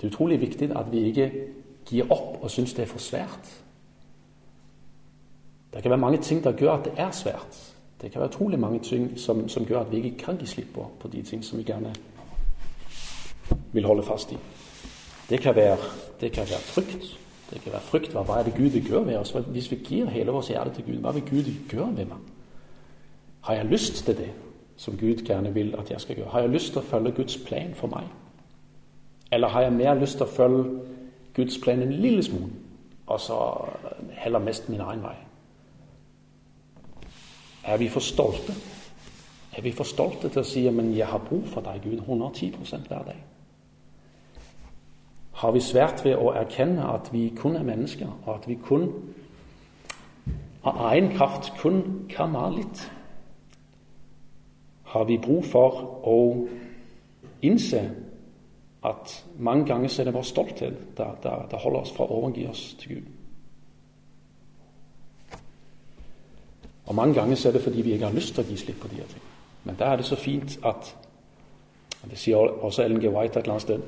det 0.00 0.06
er 0.06 0.12
utrolig 0.12 0.40
viktig 0.40 0.70
at 0.76 0.92
vi 0.92 1.06
ikke 1.10 1.30
gir 1.86 2.10
opp 2.10 2.42
og 2.42 2.50
syns 2.50 2.74
det 2.74 2.82
er 2.84 2.92
for 2.92 3.02
svært. 3.02 3.50
Det 5.72 5.82
kan 5.82 5.90
være 5.90 5.98
mange 5.98 6.18
ting 6.18 6.44
der 6.44 6.52
gjør 6.52 6.72
at 6.72 6.84
det 6.84 6.92
er 6.96 7.10
svært. 7.10 7.74
Det 8.00 8.12
kan 8.12 8.20
være 8.20 8.28
utrolig 8.28 8.58
mange 8.58 8.80
ting 8.80 9.18
som, 9.18 9.48
som, 9.48 9.66
gjør 9.66 9.80
at 9.80 9.92
vi 9.92 9.96
ikke 9.96 10.16
kan 10.18 10.36
gi 10.36 10.46
slipp 10.46 10.74
på, 10.74 10.86
på 11.00 11.08
de 11.08 11.22
ting 11.22 11.44
som 11.44 11.58
vi 11.58 11.62
gjerne 11.62 11.94
vil 13.72 13.86
holde 13.86 14.02
fast 14.02 14.32
i. 14.32 14.38
Det 15.30 15.40
kan 15.40 15.56
være, 15.56 15.76
det 16.20 16.32
kan 16.32 16.46
være 16.50 16.60
frykt. 16.60 17.18
Det 17.50 17.60
kan 17.60 17.72
være 17.72 17.80
frykt. 17.80 18.12
Hva, 18.12 18.22
hva 18.22 18.38
er 18.38 18.42
det 18.42 18.54
Gud 18.54 18.70
vil 18.70 18.86
gjøre 18.88 19.04
med 19.04 19.18
oss? 19.18 19.30
Hvis 19.46 19.70
vi 19.70 19.76
gir 19.76 20.10
hele 20.10 20.30
vårt 20.30 20.48
hjerte 20.48 20.74
til 20.74 20.84
Gud, 20.84 21.00
hva 21.00 21.12
vil 21.12 21.30
Gud 21.30 21.52
gjøre 21.70 21.92
med 21.92 22.04
meg? 22.04 22.18
Har 23.40 23.54
jeg 23.54 23.64
lyst 23.64 24.04
til 24.04 24.16
det 24.16 24.30
som 24.76 24.96
Gud 24.96 25.24
gjerne 25.26 25.54
vil 25.54 25.74
at 25.78 25.90
jeg 25.90 26.00
skal 26.00 26.16
gjøre? 26.16 26.28
Har 26.28 26.40
jeg 26.40 26.50
lyst 26.50 26.72
til 26.72 26.82
å 26.82 26.88
følge 26.88 27.12
Guds 27.12 27.38
plan 27.46 27.74
for 27.74 27.88
meg? 27.88 28.10
Eller 29.32 29.48
har 29.48 29.62
jeg 29.62 29.72
mer 29.72 29.94
lyst 29.94 30.18
til 30.18 30.26
å 30.26 30.34
følge 30.34 30.64
Guds 31.36 31.58
plan 31.62 31.82
en 31.82 31.92
lille 31.92 32.22
smule, 32.22 32.50
og 33.06 33.20
så 33.20 33.38
heller 34.12 34.38
mest 34.38 34.68
min 34.68 34.80
egen 34.80 35.02
vei? 35.02 35.29
Er 37.64 37.76
vi 37.76 37.88
for 37.88 38.00
stolte? 38.00 38.52
Er 39.56 39.62
vi 39.62 39.72
for 39.72 39.84
stolte 39.84 40.28
til 40.28 40.40
å 40.40 40.44
si 40.44 40.70
men 40.70 40.96
'jeg 40.96 41.06
har 41.06 41.18
bruk 41.18 41.46
for 41.46 41.60
deg, 41.60 41.82
Gud', 41.82 42.00
110% 42.06 42.88
hver 42.88 43.02
dag? 43.04 43.24
Har 45.32 45.50
vi 45.50 45.60
svært 45.60 46.04
ved 46.04 46.16
å 46.16 46.32
erkjenne 46.32 46.84
at 46.94 47.12
vi 47.12 47.32
kun 47.36 47.56
er 47.56 47.62
mennesker, 47.62 48.08
og 48.26 48.34
at 48.34 48.48
vi 48.48 48.54
kun 48.54 48.92
av 50.64 50.92
egen 50.92 51.16
kraft 51.16 51.52
kun 51.58 52.06
kan 52.08 52.32
mer 52.32 52.50
litt? 52.50 52.92
Har 54.82 55.04
vi 55.04 55.18
bruk 55.18 55.44
for 55.44 55.70
å 56.04 56.48
innse 57.42 57.90
at 58.84 59.24
mange 59.38 59.66
ganger 59.66 60.00
er 60.00 60.04
det 60.04 60.14
vår 60.14 60.22
stolthet 60.22 60.96
der, 60.96 61.56
holder 61.56 61.80
oss 61.80 61.92
fra 61.92 62.04
å 62.04 62.22
overgi 62.22 62.46
oss 62.48 62.76
til 62.78 62.94
Gud? 62.94 63.19
Og 66.90 66.94
mange 66.94 67.14
ganger 67.14 67.36
så 67.36 67.48
er 67.48 67.52
det 67.52 67.62
fordi 67.62 67.82
vi 67.82 67.92
ikke 67.92 68.06
har 68.06 68.14
lyst 68.14 68.34
til 68.34 68.42
å 68.42 68.50
gi 68.50 68.56
slipp 68.58 68.80
på 68.82 68.88
de 68.90 68.96
her 68.98 69.06
ting. 69.06 69.22
Men 69.64 69.76
der 69.78 69.92
er 69.92 70.00
det 70.00 70.04
så 70.08 70.16
fint 70.18 70.58
at 70.66 70.96
Det 72.10 72.18
sier 72.18 72.36
også 72.36 72.82
Ellen 72.82 73.00
G. 73.00 73.10
White 73.12 73.38
et 73.38 73.44
eller 73.44 73.52
annet 73.52 73.62
sted. 73.62 73.80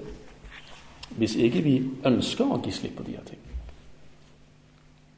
Hvis 1.16 1.34
ikke 1.34 1.62
vi 1.64 1.72
ønsker 2.04 2.44
å 2.44 2.58
gi 2.64 2.70
slipp 2.70 2.96
på 2.96 3.06
de 3.06 3.14
her 3.16 3.24
ting, 3.24 3.38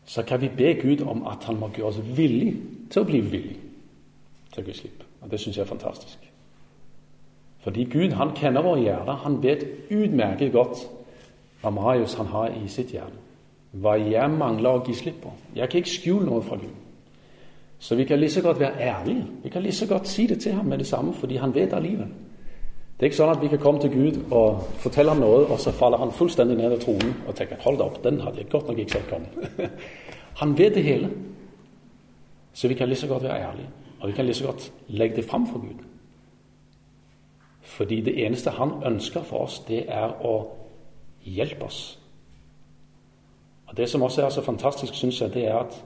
så 0.07 0.23
kan 0.23 0.41
vi 0.41 0.49
be 0.49 0.75
Gud 0.83 1.03
om 1.03 1.27
at 1.27 1.45
han 1.45 1.59
må 1.59 1.69
gjøre 1.75 1.89
oss 1.89 1.99
villig 2.17 2.53
til 2.91 3.03
å 3.03 3.09
bli 3.09 3.21
villig 3.21 3.57
til 4.53 4.63
å 4.63 4.67
gi 4.67 4.77
slipp. 4.79 5.03
Og 5.23 5.31
Det 5.31 5.41
syns 5.41 5.57
jeg 5.57 5.63
er 5.63 5.69
fantastisk. 5.69 6.31
Fordi 7.67 7.85
Gud 7.85 8.13
han 8.13 8.37
kjenner 8.37 8.63
våre 8.63 8.81
hjerter. 8.81 9.13
Han 9.27 9.43
vet 9.43 9.67
utmerket 9.91 10.53
godt 10.53 10.87
hva 11.61 11.71
Marius 11.71 12.15
han 12.15 12.27
har 12.27 12.55
i 12.55 12.69
sitt 12.69 12.95
hjerte. 12.95 13.21
Hva 13.73 13.99
jeg 13.99 14.31
mangler 14.31 14.79
å 14.79 14.87
gi 14.87 14.95
slipp 14.95 15.21
på. 15.23 15.33
Jeg 15.55 15.69
kan 15.69 15.83
ikke 15.83 15.91
skjule 15.99 16.31
noe 16.31 16.43
fra 16.43 16.57
Gud. 16.57 16.75
Så 17.85 17.95
vi 17.95 18.05
kan 18.05 18.21
like 18.21 18.33
så 18.33 18.43
godt 18.43 18.61
være 18.61 18.81
ærlige. 18.81 19.27
Vi 19.43 19.49
kan 19.49 19.63
like 19.63 19.77
så 19.77 19.87
godt 19.87 20.09
si 20.09 20.27
det 20.27 20.41
til 20.41 20.53
ham 20.53 20.67
med 20.67 20.79
det 20.79 20.87
samme, 20.87 21.15
fordi 21.15 21.37
han 21.37 21.55
vet 21.55 21.73
alligevel. 21.73 22.07
Det 22.07 23.03
er 23.03 23.11
ikke 23.11 23.17
sånn 23.17 23.33
at 23.35 23.43
vi 23.43 23.51
kan 23.53 23.61
komme 23.61 23.81
til 23.83 23.91
Gud 23.93 24.17
og 24.33 24.63
fortelle 24.81 25.13
ham 25.13 25.21
noe, 25.21 25.43
og 25.53 25.61
så 25.61 25.73
faller 25.77 26.01
han 26.01 26.15
fullstendig 26.17 26.57
ned 26.57 26.73
av 26.73 26.81
tronen 26.81 27.13
og 27.29 27.37
tenker 27.37 27.61
hold 27.61 27.77
da 27.77 27.85
opp, 27.85 28.01
den 28.05 28.23
hadde 28.25 28.41
jeg 28.41 28.49
godt 28.49 28.71
nok 28.73 28.81
ikke 28.81 28.97
sett 28.97 29.11
komme. 29.11 29.69
han 30.41 30.57
vet 30.59 30.79
det 30.79 30.87
hele. 30.87 31.13
Så 32.55 32.73
vi 32.73 32.81
kan 32.81 32.89
like 32.89 33.03
så 33.03 33.13
godt 33.13 33.29
være 33.29 33.51
ærlige, 33.51 33.69
og 34.01 34.09
vi 34.09 34.17
kan 34.17 34.25
like 34.25 34.41
så 34.41 34.49
godt 34.49 34.73
legge 34.89 35.17
det 35.17 35.29
fram 35.29 35.47
for 35.53 35.61
Gud. 35.61 35.85
Fordi 37.61 38.01
det 38.01 38.17
eneste 38.27 38.51
han 38.51 38.79
ønsker 38.87 39.29
for 39.29 39.45
oss, 39.45 39.61
det 39.69 39.85
er 39.89 40.25
å 40.25 40.39
hjelpe 41.21 41.69
oss. 41.69 41.99
Og 43.67 43.77
Det 43.77 43.91
som 43.91 44.03
også 44.03 44.25
er 44.25 44.31
så 44.31 44.41
fantastisk, 44.41 44.95
syns 44.95 45.21
jeg, 45.21 45.35
det 45.35 45.49
er 45.49 45.67
at 45.67 45.85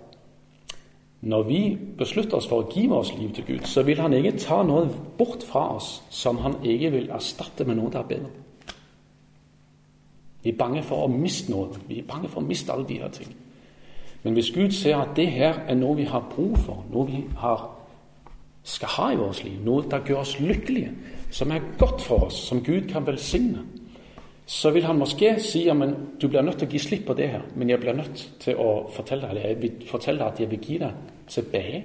når 1.20 1.42
vi 1.42 1.78
beslutter 1.98 2.38
oss 2.38 2.46
for 2.46 2.62
å 2.62 2.68
gi 2.70 2.86
vårt 2.86 3.16
liv 3.18 3.32
til 3.34 3.44
Gud, 3.46 3.64
så 3.66 3.82
vil 3.82 4.00
Han 4.00 4.14
ikke 4.14 4.36
ta 4.38 4.62
noe 4.62 4.86
bort 5.18 5.42
fra 5.42 5.64
oss 5.76 6.02
som 6.10 6.38
Han 6.44 6.60
ikke 6.62 6.92
vil 6.94 7.10
erstatte 7.10 7.66
med 7.66 7.76
noe 7.80 7.90
der 7.90 8.06
bedre. 8.06 8.30
Vi 10.42 10.52
er 10.52 10.58
bange 10.58 10.82
for 10.86 11.04
å 11.04 11.10
miste 11.10 11.50
noe. 11.50 11.74
Vi 11.88 11.98
er 11.98 12.06
bange 12.06 12.28
for 12.30 12.40
å 12.40 12.46
miste 12.46 12.72
alle 12.72 12.86
de 12.86 13.00
her 13.02 13.10
ting. 13.10 13.34
Men 14.22 14.34
hvis 14.34 14.52
Gud 14.54 14.70
ser 14.74 14.96
at 14.96 15.16
det 15.16 15.26
her 15.34 15.64
er 15.66 15.74
noe 15.74 15.96
vi 15.96 16.06
har 16.06 16.22
bruk 16.30 16.58
for, 16.62 16.84
noe 16.92 17.06
vi 17.06 17.24
har, 17.42 17.66
skal 18.62 18.94
ha 18.94 19.10
i 19.12 19.18
vårt 19.18 19.42
liv, 19.44 19.58
noe 19.64 19.86
der 19.90 20.06
gjør 20.06 20.22
oss 20.22 20.38
lykkelige, 20.40 20.92
som 21.30 21.50
er 21.50 21.66
godt 21.78 22.02
for 22.02 22.28
oss, 22.28 22.38
som 22.48 22.62
Gud 22.64 22.88
kan 22.90 23.06
velsigne, 23.06 23.64
så 24.48 24.70
vil 24.70 24.84
han 24.84 24.96
måske 24.96 25.34
si 25.44 25.66
at 25.68 25.96
du 26.20 26.28
blir 26.28 26.42
nødt 26.42 26.58
til 26.58 26.68
å 26.68 26.72
gi 26.72 26.78
slipp 26.80 27.02
på 27.06 27.14
det 27.14 27.26
her, 27.28 27.42
men 27.54 27.68
jeg 27.68 27.80
blir 27.82 27.92
nødt 27.92 28.22
til 28.40 28.56
å 28.56 28.88
fortelle 28.88 29.28
deg, 29.28 29.42
jeg 29.44 29.58
vil 29.60 29.82
fortelle 29.90 30.22
deg 30.22 30.32
at 30.32 30.40
jeg 30.40 30.50
vil 30.50 30.62
gi 30.64 30.78
deg 30.80 31.02
tilbake 31.28 31.82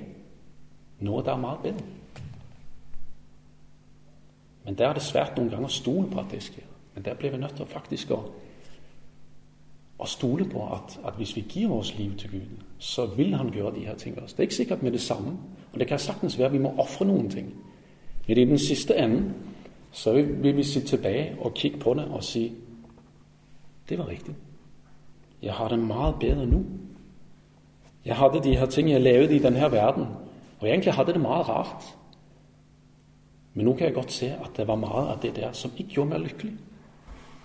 noe 1.03 1.23
der 1.25 1.33
er 1.33 1.41
mye 1.41 1.59
bedre. 1.63 1.83
Men 4.63 4.77
der 4.79 4.87
er 4.87 4.93
det 4.95 5.03
svært 5.03 5.35
noen 5.35 5.49
ganger 5.51 5.67
å 5.67 5.75
stole 5.75 6.07
på 6.07 6.21
at 6.21 6.31
det 6.31 6.39
skjer. 6.45 6.69
Men 6.95 7.03
der 7.03 7.19
blir 7.19 7.33
vi 7.33 7.41
nødt 7.41 7.57
til 7.59 7.67
faktisk 7.67 8.13
å, 8.15 8.19
å 9.99 10.07
stole 10.07 10.47
på 10.47 10.63
at, 10.71 10.99
at, 11.03 11.17
hvis 11.19 11.35
vi 11.35 11.43
gir 11.43 11.67
vårt 11.67 11.97
liv 11.97 12.15
til 12.17 12.37
Gud, 12.37 12.63
så 12.79 13.09
vil 13.17 13.35
Han 13.35 13.51
gjøre 13.51 13.75
de 13.75 13.87
her 13.89 13.99
tingene. 13.99 14.27
Det 14.27 14.39
er 14.39 14.47
ikke 14.47 14.61
sikkert 14.61 14.83
med 14.83 14.95
det 14.95 15.01
samme. 15.01 15.35
Og 15.73 15.79
det 15.79 15.87
kan 15.87 15.99
sagtens 15.99 16.39
være 16.39 16.55
vi 16.55 16.63
må 16.63 16.75
ofre 16.77 17.05
noen 17.05 17.29
ting. 17.29 17.51
Men 18.27 18.37
i 18.37 18.45
den 18.45 18.59
siste 18.59 18.95
enden 18.95 19.33
så 19.93 20.13
vil 20.13 20.57
vi 20.57 20.63
sitte 20.63 20.87
tilbake 20.87 21.35
og 21.39 21.53
kikke 21.53 21.79
på 21.79 21.93
det 21.93 22.05
og 22.05 22.23
si 22.23 22.51
det 23.89 23.97
var 23.97 24.07
riktig. 24.07 24.35
Jeg 25.41 25.53
har 25.53 25.67
det 25.67 25.79
mye 25.79 26.13
bedre 26.19 26.45
nå. 26.45 26.63
Jeg 28.05 28.15
hadde 28.15 28.43
de 28.43 28.55
her 28.57 28.65
tingene, 28.65 28.93
jeg 28.93 29.01
levde 29.01 29.35
i 29.35 29.39
denne 29.39 29.71
verden, 29.71 30.05
og 30.59 30.67
egentlig 30.67 30.93
hadde 30.93 31.13
det 31.13 31.21
mye 31.21 31.43
rart. 31.43 31.83
Men 33.53 33.65
nå 33.65 33.73
kan 33.73 33.85
jeg 33.85 33.93
godt 33.93 34.11
se 34.11 34.31
at 34.31 34.57
det 34.57 34.67
var 34.67 34.75
mye 34.75 35.07
av 35.13 35.19
det 35.21 35.35
der 35.35 35.51
som 35.51 35.71
ikke 35.77 35.93
gjorde 35.93 36.09
meg 36.09 36.19
lykkelig. 36.19 36.53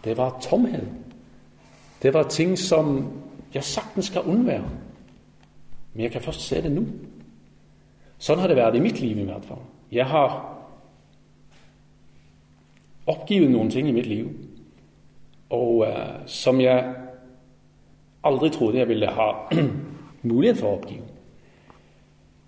Det 0.04 0.16
var 0.16 0.38
tomhet. 0.40 0.88
Det 2.02 2.14
var 2.14 2.22
ting 2.22 2.58
som 2.58 3.10
jeg 3.54 3.64
saktens 3.64 4.10
kan 4.10 4.22
unnvære. 4.22 4.70
Men 5.94 6.02
jeg 6.02 6.12
kan 6.12 6.22
først 6.22 6.40
se 6.40 6.62
det 6.62 6.72
nå. 6.72 6.84
Sånn 8.18 8.38
har 8.38 8.48
det 8.48 8.56
vært 8.56 8.78
i 8.78 8.82
mitt 8.82 9.00
liv 9.00 9.18
i 9.18 9.26
hvert 9.26 9.44
fall. 9.44 9.62
Jeg 9.92 10.06
har 10.06 10.57
oppgivet 13.08 13.50
noen 13.50 13.70
ting 13.72 13.88
i 13.88 13.94
mitt 13.96 14.08
liv 14.08 14.28
og 15.54 15.84
uh, 15.88 16.26
som 16.28 16.60
jeg 16.60 16.94
aldri 18.28 18.50
trodde 18.52 18.78
jeg 18.78 18.88
ville 18.88 19.08
ha 19.16 19.28
mulighet 20.28 20.60
for 20.60 20.70
å 20.70 20.78
oppgive. 20.80 21.06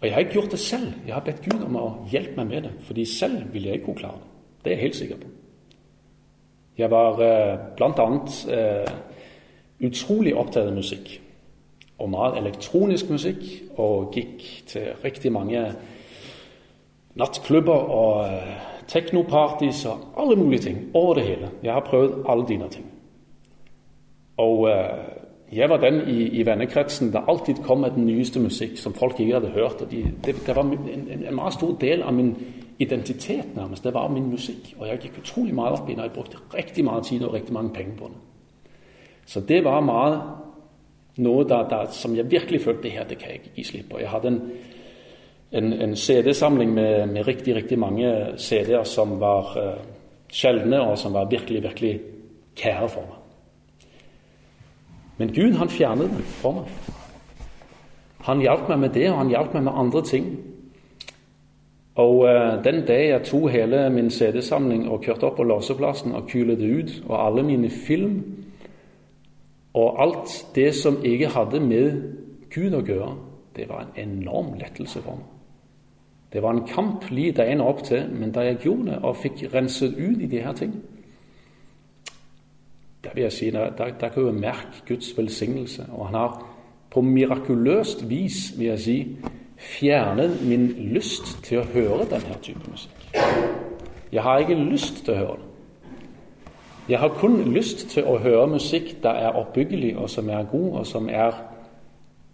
Og 0.00 0.06
jeg 0.06 0.14
har 0.14 0.24
ikke 0.24 0.36
gjort 0.38 0.54
det 0.54 0.60
selv. 0.60 0.92
Jeg 1.06 1.14
har 1.14 1.24
bedt 1.24 1.44
Gud 1.44 1.64
om 1.64 1.76
å 1.76 1.86
hjelpe 2.12 2.36
meg 2.40 2.52
med 2.52 2.68
det, 2.68 2.72
fordi 2.84 3.04
selv 3.08 3.52
ville 3.52 3.68
jeg 3.68 3.80
ikke 3.80 3.90
kunne 3.90 4.02
klare 4.02 4.20
det. 4.20 4.28
Det 4.60 4.70
er 4.70 4.76
jeg 4.76 4.84
helt 4.84 4.98
sikker 4.98 5.20
på. 5.20 5.32
Jeg 6.80 6.90
var 6.92 7.20
uh, 7.20 8.04
annet 8.04 8.36
uh, 8.48 8.92
utrolig 9.84 10.36
opptatt 10.36 10.68
av 10.68 10.76
musikk. 10.76 11.12
Og 12.00 12.08
meget 12.08 12.38
elektronisk 12.40 13.10
musikk, 13.12 13.44
og 13.76 14.12
gikk 14.16 14.44
til 14.68 14.92
riktig 15.04 15.32
mange 15.32 15.66
nattklubber 17.20 17.88
og 17.92 18.69
teknopartys 18.90 19.84
og 19.86 19.98
alle 20.18 20.36
mulige 20.36 20.60
ting 20.60 20.78
over 20.94 21.14
det 21.14 21.24
hele. 21.24 21.50
Jeg 21.62 21.72
har 21.72 21.80
prøvd 21.80 22.24
alle 22.28 22.46
dine 22.48 22.68
ting. 22.68 22.86
Og 24.36 24.58
uh, 24.58 24.72
jeg 25.52 25.70
var 25.70 25.76
den 25.76 26.08
i, 26.08 26.22
i, 26.22 26.46
vennekretsen 26.46 27.12
der 27.12 27.28
alltid 27.28 27.54
kom 27.54 27.80
med 27.80 27.90
den 27.90 28.06
nyeste 28.06 28.40
musikk 28.40 28.78
som 28.78 28.94
folk 28.94 29.20
ikke 29.20 29.34
hadde 29.34 29.48
hørt. 29.50 29.82
og 29.82 29.90
de, 29.90 30.04
det, 30.24 30.36
det, 30.46 30.56
var 30.56 30.62
en, 30.62 30.78
en, 30.88 31.24
en, 31.26 31.34
meget 31.34 31.52
stor 31.52 31.76
del 31.80 32.02
av 32.02 32.14
min 32.14 32.36
identitet, 32.78 33.56
nærmest. 33.56 33.84
Det 33.84 33.94
var 33.94 34.08
min 34.08 34.30
musikk. 34.30 34.74
Og 34.78 34.88
jeg 34.88 34.98
gikk 34.98 35.18
utrolig 35.18 35.54
mye 35.54 35.74
opp 35.74 35.88
i 35.90 35.94
det. 35.94 36.02
Jeg 36.02 36.12
brukte 36.14 36.36
riktig 36.54 36.84
mye 36.84 37.02
tid 37.02 37.24
og 37.24 37.34
riktig 37.34 37.54
mange 37.54 37.70
penger 37.70 37.96
på 37.98 38.04
det. 38.04 38.16
Så 39.26 39.40
det 39.40 39.64
var 39.64 39.80
meget 39.80 40.22
noe 41.16 41.44
da, 41.44 41.62
da, 41.70 41.84
som 41.92 42.16
jeg 42.16 42.30
virkelig 42.30 42.60
følte 42.60 42.82
det 42.82 42.90
her 42.90 43.04
det 43.04 43.18
kan 43.18 43.28
jeg 43.28 43.40
ikke 43.40 43.54
gi 43.56 43.64
slipp 43.64 43.90
på. 43.90 43.98
Jeg 43.98 44.08
hadde 44.08 44.28
en 44.28 44.40
en, 45.50 45.72
en 45.72 45.96
CD-samling 45.96 46.74
med, 46.74 47.06
med, 47.08 47.26
riktig, 47.26 47.56
riktig 47.56 47.78
mange 47.78 48.34
CD-er 48.36 48.84
som 48.84 49.16
var 49.20 49.54
uh, 49.58 49.80
sjeldne, 50.30 50.80
og 50.80 50.98
som 50.98 51.14
var 51.14 51.30
virkelig, 51.30 51.62
virkelig 51.62 52.00
kære 52.56 52.88
for 52.88 53.08
meg. 53.08 53.16
Men 55.18 55.34
Gud, 55.34 55.56
han 55.58 55.68
fjernet 55.68 56.10
det 56.10 56.24
for 56.40 56.60
meg. 56.60 56.70
Han 58.28 58.40
hjalp 58.40 58.68
meg 58.68 58.78
med 58.78 58.94
det, 58.94 59.08
og 59.10 59.18
han 59.18 59.32
hjalp 59.32 59.54
meg 59.54 59.66
med 59.66 59.80
andre 59.82 60.02
ting. 60.06 60.30
Og 62.00 62.22
uh, 62.28 62.60
den 62.64 62.84
dag 62.86 63.08
jeg 63.08 63.26
tok 63.26 63.50
hele 63.50 63.88
min 63.90 64.10
CD-samling 64.10 64.86
og 64.88 65.02
kjørte 65.04 65.26
opp 65.28 65.40
på 65.40 65.48
låseplassen 65.50 66.14
og 66.14 66.30
kylet 66.30 66.62
det 66.62 66.70
ut, 66.70 66.94
og 67.08 67.18
alle 67.26 67.42
mine 67.42 67.70
film 67.70 68.22
og 69.74 70.02
alt 70.02 70.46
det 70.54 70.74
som 70.74 70.96
jeg 71.04 71.30
hadde 71.30 71.60
med 71.62 72.00
Gud 72.50 72.74
å 72.74 72.82
gjøre, 72.82 73.12
det 73.54 73.68
var 73.70 73.84
en 73.84 74.00
enorm 74.02 74.56
lettelse 74.58 75.02
for 75.02 75.20
meg. 75.20 75.39
Det 76.32 76.42
var 76.42 76.50
en 76.50 76.66
kamp 76.66 77.10
lige 77.10 77.32
dagen 77.32 77.60
opp 77.60 77.82
til, 77.82 78.08
men 78.12 78.32
da 78.32 78.40
jeg 78.40 78.56
gjorde 78.62 78.86
det 78.90 78.98
og 79.02 79.16
fikk 79.16 79.48
renset 79.54 79.94
ut 79.98 80.22
i 80.22 80.26
de 80.26 80.40
her 80.40 80.52
ting, 80.52 80.74
der 83.04 83.10
vil 83.14 83.22
jeg 83.22 83.32
si, 83.32 83.50
der, 83.50 83.70
der, 83.70 83.90
der 84.00 84.08
kan 84.08 84.22
du 84.22 84.32
merke 84.32 84.82
Guds 84.88 85.18
velsignelse. 85.18 85.86
Og 85.92 86.06
han 86.06 86.14
har 86.14 86.46
på 86.90 87.00
mirakuløst 87.00 88.08
vis, 88.08 88.58
vil 88.58 88.66
jeg 88.66 88.78
si, 88.78 89.16
fjernet 89.56 90.46
min 90.46 90.66
lyst 90.68 91.44
til 91.44 91.60
å 91.60 91.64
høre 91.72 92.06
denne 92.10 92.36
type 92.42 92.60
musikk. 92.70 93.10
Jeg 94.12 94.22
har 94.22 94.38
ikke 94.38 94.54
lyst 94.54 95.04
til 95.04 95.14
å 95.14 95.16
høre 95.16 95.36
det. 95.36 95.46
Jeg 96.88 96.98
har 96.98 97.08
kun 97.20 97.52
lyst 97.54 97.88
til 97.90 98.04
å 98.04 98.16
høre 98.18 98.46
musikk 98.50 98.96
der 99.02 99.10
er 99.28 99.36
oppbyggelig, 99.38 99.96
og 99.98 100.10
som 100.10 100.28
er 100.28 100.48
god, 100.50 100.70
og 100.80 100.86
som 100.86 101.08
er 101.08 101.36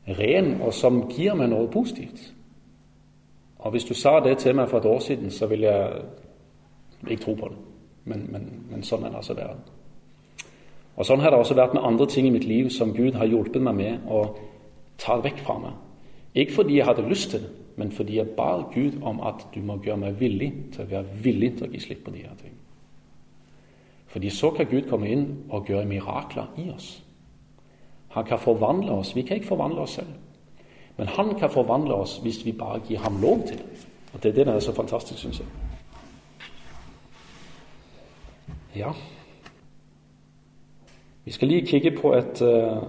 ren, 0.08 0.60
og 0.62 0.74
som 0.74 1.02
gir 1.10 1.34
meg 1.34 1.50
noe 1.52 1.68
positivt. 1.68 2.32
Og 3.58 3.70
hvis 3.70 3.84
du 3.84 3.94
sa 3.94 4.20
det 4.20 4.38
til 4.38 4.54
meg 4.54 4.68
for 4.68 4.78
et 4.78 4.84
år 4.84 4.98
siden, 4.98 5.30
så 5.30 5.46
ville 5.46 5.66
jeg 5.66 6.02
ikke 7.08 7.22
tro 7.22 7.34
på 7.34 7.48
det. 7.48 7.58
Men, 8.04 8.26
men, 8.32 8.50
men 8.70 8.84
sånn 8.86 9.04
er 9.04 9.10
det 9.10 9.22
altså 9.22 9.34
verden. 9.34 9.64
Og 10.96 11.04
Sånn 11.04 11.20
har 11.20 11.32
det 11.32 11.38
også 11.38 11.56
vært 11.58 11.74
med 11.76 11.84
andre 11.84 12.06
ting 12.08 12.26
i 12.26 12.32
mitt 12.32 12.46
liv 12.48 12.70
som 12.72 12.94
Gud 12.96 13.18
har 13.20 13.28
hjulpet 13.28 13.62
meg 13.62 13.76
med 13.76 14.06
å 14.08 14.22
ta 15.00 15.18
vekk 15.20 15.42
fra 15.44 15.58
meg. 15.60 15.74
Ikke 16.36 16.60
fordi 16.60 16.78
jeg 16.78 16.86
hadde 16.88 17.08
lyst 17.08 17.30
til 17.30 17.42
det, 17.44 17.50
men 17.76 17.92
fordi 17.92 18.16
jeg 18.16 18.32
ba 18.36 18.62
Gud 18.72 19.02
om 19.04 19.20
at 19.20 19.44
du 19.54 19.60
må 19.60 19.76
gjøre 19.84 20.00
meg 20.06 20.20
villig 20.20 20.52
til 20.72 20.86
å 20.86 20.90
være 20.94 21.18
villig 21.24 21.50
til 21.58 21.66
å 21.66 21.72
gi 21.72 21.82
slipp 21.84 22.04
på 22.06 22.14
de 22.14 22.22
her 22.24 22.38
ting. 22.40 22.54
Fordi 24.06 24.30
så 24.32 24.50
kan 24.56 24.68
Gud 24.70 24.88
komme 24.88 25.10
inn 25.12 25.26
og 25.50 25.68
gjøre 25.68 25.88
mirakler 25.88 26.48
i 26.56 26.70
oss. 26.72 27.02
Han 28.16 28.24
kan 28.24 28.40
forvandle 28.40 28.96
oss. 28.96 29.12
Vi 29.16 29.22
kan 29.22 29.36
ikke 29.36 29.52
forvandle 29.52 29.84
oss 29.84 29.98
selv. 29.98 30.14
Men 30.96 31.08
han 31.08 31.34
kan 31.38 31.50
forvandle 31.50 31.94
oss 31.94 32.18
hvis 32.18 32.44
vi 32.44 32.52
bare 32.52 32.80
gir 32.88 32.98
ham 32.98 33.20
lov 33.22 33.46
til 33.46 33.58
det. 33.58 33.86
Og 34.12 34.22
Det 34.22 34.28
er 34.28 34.34
det 34.34 34.46
som 34.46 34.54
er 34.54 34.60
så 34.60 34.72
fantastisk, 34.72 35.18
syns 35.20 35.38
jeg. 35.38 35.46
Ja 38.76 38.92
Vi 41.24 41.32
skal 41.32 41.48
lige 41.48 41.66
kikke 41.66 41.90
på 41.90 42.12
et, 42.14 42.42
eh, 42.42 42.82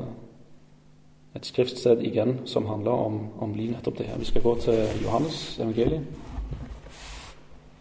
et 1.35 1.45
skriftsted 1.45 2.01
igjen 2.01 2.41
som 2.45 2.65
handler 2.65 2.91
om, 2.91 3.29
om 3.39 3.53
lige 3.53 3.71
nettopp 3.71 3.97
det 3.97 4.05
her. 4.05 4.17
Vi 4.17 4.25
skal 4.25 4.41
gå 4.41 4.57
til 4.61 4.87
Johannes 5.03 5.59
evangeliet. 5.59 6.05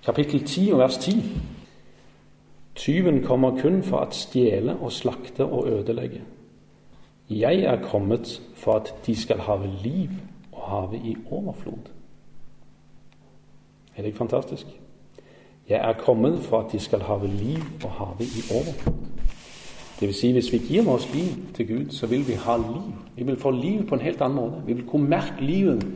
Kapittel 0.05 0.45
10 0.45 0.71
og 0.73 0.79
vers 0.79 0.97
10. 0.97 1.23
Tyven 2.75 3.23
kommer 3.25 3.61
kun 3.61 3.83
for 3.83 4.05
å 4.05 4.11
stjele 4.11 4.77
og 4.81 4.93
slakte 4.93 5.45
og 5.45 5.69
ødelegge. 5.69 6.21
Jeg 7.31 7.55
er 7.55 7.83
kommet 7.83 8.43
for 8.55 8.73
at 8.73 8.95
de 9.07 9.17
skal 9.17 9.39
have 9.39 9.71
liv 9.83 10.11
og 10.53 10.63
have 10.63 10.97
i 11.05 11.17
overflod. 11.31 11.79
Er 13.97 14.03
det 14.03 14.07
ikke 14.07 14.19
fantastisk? 14.19 14.67
Jeg 15.69 15.79
er 15.79 15.93
kommet 15.93 16.39
for 16.39 16.61
at 16.61 16.73
de 16.73 16.79
skal 16.79 17.01
have 17.01 17.27
liv 17.27 17.59
og 17.85 17.91
have 17.91 18.17
i 18.21 18.41
overflod. 18.55 18.95
Det 20.01 20.09
vil 20.09 20.15
si, 20.15 20.33
hvis 20.33 20.53
vi 20.53 20.59
gir 20.59 20.85
vores 20.85 21.15
liv 21.15 21.55
til 21.55 21.69
Gud, 21.69 21.91
så 21.91 22.07
vil 22.07 22.29
vi 22.29 22.33
ha 22.33 22.57
liv. 22.57 22.93
Vi 23.17 23.23
vil 23.23 23.37
få 23.37 23.51
liv 23.51 23.89
på 23.89 23.95
en 23.95 24.01
helt 24.01 24.21
annen 24.21 24.37
måte. 24.37 24.63
Vi 24.67 24.73
vil 24.73 24.87
kunne 24.87 25.09
merke 25.09 25.41
livet 25.41 25.87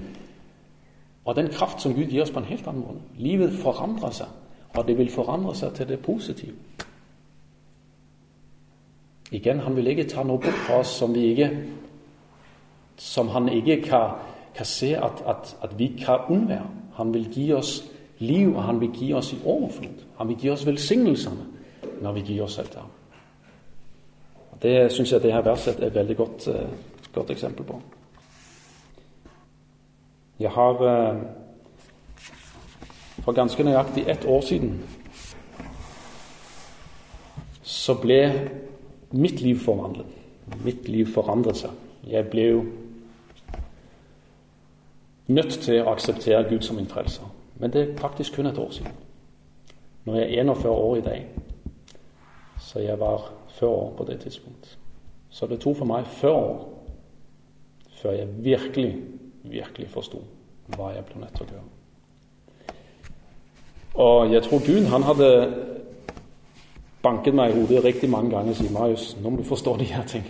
og 1.25 1.37
den 1.37 1.49
kraft 1.49 1.83
som 1.83 1.95
Gud 1.95 2.05
gir 2.05 2.23
oss 2.23 2.31
på 2.31 2.39
en 2.39 2.45
helt 2.45 2.67
annen 2.67 2.83
måte. 2.83 3.01
Livet 3.17 3.53
forandrer 3.53 4.11
seg, 4.11 4.27
og 4.75 4.89
det 4.89 4.99
vil 4.99 5.11
forandre 5.11 5.55
seg 5.55 5.75
til 5.77 5.89
det 5.89 6.01
positive. 6.01 6.57
Igjen, 9.31 9.61
han 9.61 9.77
vil 9.77 9.87
ikke 9.87 10.09
ta 10.11 10.25
noe 10.27 10.41
bort 10.43 10.59
fra 10.67 10.81
oss 10.83 10.97
som, 10.99 11.15
ikke, 11.15 11.51
som 12.99 13.29
han 13.31 13.49
ikke 13.49 13.77
kan, 13.85 14.17
kan 14.57 14.67
se 14.67 14.95
at, 14.99 15.23
at, 15.27 15.57
at, 15.63 15.79
vi 15.79 15.93
kan 15.99 16.27
unnvære. 16.29 16.67
Han 16.99 17.15
vil 17.15 17.29
gi 17.33 17.53
oss 17.55 17.85
liv, 18.19 18.57
og 18.57 18.63
han 18.65 18.81
vil 18.81 18.91
gi 18.93 19.13
oss 19.15 19.33
i 19.33 19.39
overflod. 19.45 20.03
Han 20.19 20.29
vil 20.29 20.37
gi 20.37 20.51
oss 20.51 20.67
velsignelsene 20.67 21.47
når 22.01 22.13
vi 22.13 22.25
gir 22.33 22.43
oss 22.45 22.59
etter 22.59 22.83
ham. 22.83 22.91
Det 24.63 24.93
syns 24.93 25.13
jeg 25.13 25.23
det 25.23 25.33
her 25.33 25.45
verset 25.45 25.79
er 25.81 25.87
et 25.87 25.95
veldig 25.95 26.17
godt, 26.17 26.49
uh, 26.49 27.13
godt 27.15 27.31
eksempel 27.31 27.65
på. 27.65 27.81
Jeg 30.41 30.51
har 30.51 30.83
uh, 30.85 31.23
for 33.25 33.33
ganske 33.33 33.63
nøyaktig 33.63 34.05
ett 34.09 34.25
år 34.25 34.41
siden 34.41 34.81
så 37.63 37.95
ble 37.95 38.21
mitt 39.11 39.41
liv 39.41 39.59
forvandlet. 39.59 40.07
Mitt 40.65 40.89
liv 40.89 41.07
forandret 41.15 41.57
seg. 41.57 41.75
Jeg 42.07 42.29
ble 42.31 42.47
jo 42.47 42.65
nødt 45.31 45.61
til 45.63 45.83
å 45.83 45.93
akseptere 45.93 46.47
Gud 46.49 46.65
som 46.67 46.79
min 46.81 46.91
frelser. 46.91 47.29
Men 47.61 47.73
det 47.73 47.83
er 47.83 47.97
faktisk 48.01 48.39
kun 48.39 48.49
et 48.51 48.59
år 48.59 48.71
siden. 48.75 48.93
Nå 50.05 50.17
er 50.17 50.25
jeg 50.25 50.47
41 50.47 50.71
år 50.73 50.97
i 50.97 51.05
dag, 51.05 51.27
så 52.59 52.81
jeg 52.81 52.97
var 53.01 53.29
40 53.59 53.69
år 53.69 53.91
på 53.97 54.05
det 54.09 54.21
tidspunkt. 54.21 54.79
Så 55.31 55.47
det 55.47 55.61
tok 55.61 55.77
for 55.77 55.91
meg 55.91 56.07
40 56.07 56.35
år 56.35 56.69
før 58.01 58.17
jeg 58.17 58.45
virkelig, 58.45 58.95
virkelig 59.43 59.91
forsto 59.93 60.23
hva 60.73 60.95
jeg 60.95 61.05
ble 61.05 61.21
nødt 61.21 61.37
til 61.37 61.45
å 61.45 61.53
gjøre. 61.53 61.69
Og 64.01 64.33
jeg 64.33 64.43
tror 64.47 64.65
Gud 64.67 64.89
han 64.89 65.05
hadde 65.05 65.31
banket 67.03 67.35
meg 67.35 67.51
i 67.51 67.61
hodet 67.61 67.85
riktig 67.85 68.11
mange 68.11 68.31
ganger 68.31 68.53
og 68.53 68.57
sier 68.57 68.73
Marius, 68.73 69.17
nå 69.21 69.31
må 69.31 69.41
du 69.41 69.49
forstå 69.49 69.77
de 69.81 69.85
her 69.85 70.07
ting. 70.09 70.27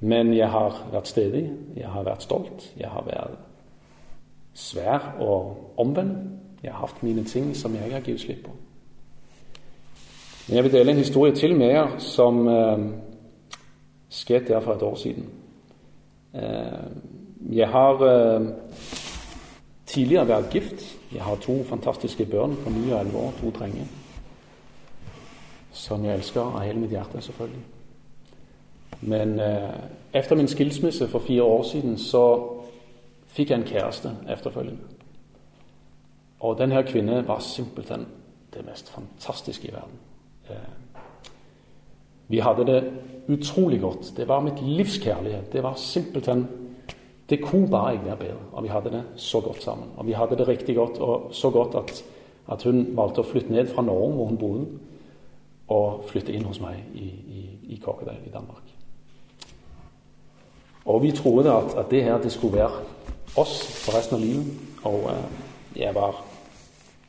Men 0.00 0.32
jeg 0.34 0.48
har 0.48 0.78
vært 0.92 1.10
stedig, 1.10 1.44
jeg 1.76 1.88
har 1.88 2.04
vært 2.06 2.24
stolt, 2.24 2.70
jeg 2.78 2.88
har 2.88 3.04
vært 3.04 3.38
svær 4.54 5.14
og 5.20 5.74
omvendt. 5.80 6.36
Jeg 6.62 6.72
har 6.72 6.86
hatt 6.86 7.02
mine 7.02 7.24
ting 7.24 7.54
som 7.56 7.74
jeg 7.74 7.92
har 7.92 8.02
gitt 8.04 8.20
slipp 8.20 8.42
på. 8.44 8.52
Men 10.48 10.56
jeg 10.56 10.64
vil 10.64 10.72
dele 10.72 10.92
en 10.92 10.98
historie 11.00 11.32
til 11.34 11.54
med 11.56 11.70
dere 11.72 12.00
som 12.04 12.48
eh, 12.48 12.82
skjedde 14.10 14.52
der 14.52 14.60
for 14.60 14.74
et 14.74 14.82
år 14.82 14.98
siden. 15.00 15.30
Eh, 16.34 16.90
jeg 17.56 17.68
har 17.68 18.04
eh, 18.04 18.50
tidligere 19.86 20.28
vært 20.28 20.52
gift. 20.52 20.84
Jeg 21.14 21.22
har 21.22 21.40
to 21.40 21.62
fantastiske 21.64 22.26
barn 22.26 22.56
på 22.64 22.70
9 22.70 22.92
og 22.92 23.00
11 23.00 23.18
år, 23.18 23.32
to 23.40 23.50
drenger. 23.50 23.88
Som 25.72 26.04
jeg 26.04 26.18
elsker 26.18 26.40
av 26.42 26.64
hele 26.64 26.80
mitt 26.80 26.90
hjerte, 26.90 27.20
selvfølgelig. 27.22 27.62
Men 29.00 29.38
eh, 29.40 29.68
etter 30.12 30.36
min 30.36 30.48
skilsmisse 30.48 31.08
for 31.08 31.24
fire 31.24 31.42
år 31.42 31.62
siden 31.62 31.98
så 31.98 32.24
fikk 33.30 33.50
jeg 33.50 33.60
en 33.60 33.68
kjæreste 33.68 34.12
efterfølgende. 34.28 34.98
Og 36.40 36.58
denne 36.58 36.82
kvinnen 36.88 37.28
var 37.28 37.40
simpelthen 37.44 38.06
det 38.54 38.64
mest 38.66 38.90
fantastiske 38.90 39.68
i 39.68 39.72
verden. 39.72 39.98
Eh, 40.50 41.00
vi 42.28 42.38
hadde 42.38 42.66
det 42.66 42.92
utrolig 43.28 43.80
godt. 43.80 44.12
Det 44.16 44.28
var 44.28 44.40
mitt 44.40 44.62
livs 44.62 44.98
kjærlighet. 44.98 45.52
Det 45.52 45.62
var 45.62 45.74
simpelthen 45.74 46.48
Det 47.30 47.42
kunne 47.42 47.70
bare 47.70 47.92
ikke 47.92 48.04
være 48.04 48.16
bedre. 48.16 48.36
Og 48.52 48.62
vi 48.62 48.68
hadde 48.68 48.90
det 48.90 49.02
så 49.16 49.40
godt 49.40 49.62
sammen. 49.62 49.88
Og 49.96 50.06
vi 50.06 50.12
hadde 50.12 50.36
det 50.36 50.48
riktig 50.48 50.76
godt, 50.76 50.98
og 50.98 51.28
så 51.32 51.50
godt 51.50 51.74
at, 51.74 52.04
at 52.50 52.62
hun 52.62 52.96
valgte 52.96 53.22
å 53.22 53.28
flytte 53.28 53.52
ned 53.52 53.68
fra 53.70 53.82
Norge, 53.86 54.14
hvor 54.14 54.26
hun 54.26 54.38
bodde, 54.38 54.64
og 55.70 56.04
flytte 56.10 56.34
inn 56.34 56.44
hos 56.48 56.60
meg 56.60 56.82
i, 56.98 57.06
i, 57.06 57.42
i 57.74 57.78
Korkedal 57.82 58.18
i 58.26 58.32
Danmark. 58.34 58.66
Og 60.90 61.02
vi 61.02 61.12
trodde 61.14 61.52
at, 61.52 61.74
at, 61.78 61.90
det 61.90 62.04
her 62.04 62.18
det 62.18 62.32
skulle 62.32 62.58
være 62.58 62.82
oss 63.36 63.60
for 63.84 63.94
resten 63.96 64.16
av 64.16 64.22
livet. 64.24 64.46
Og 64.84 65.10
eh, 65.12 65.26
jeg 65.76 65.94
var 65.94 66.24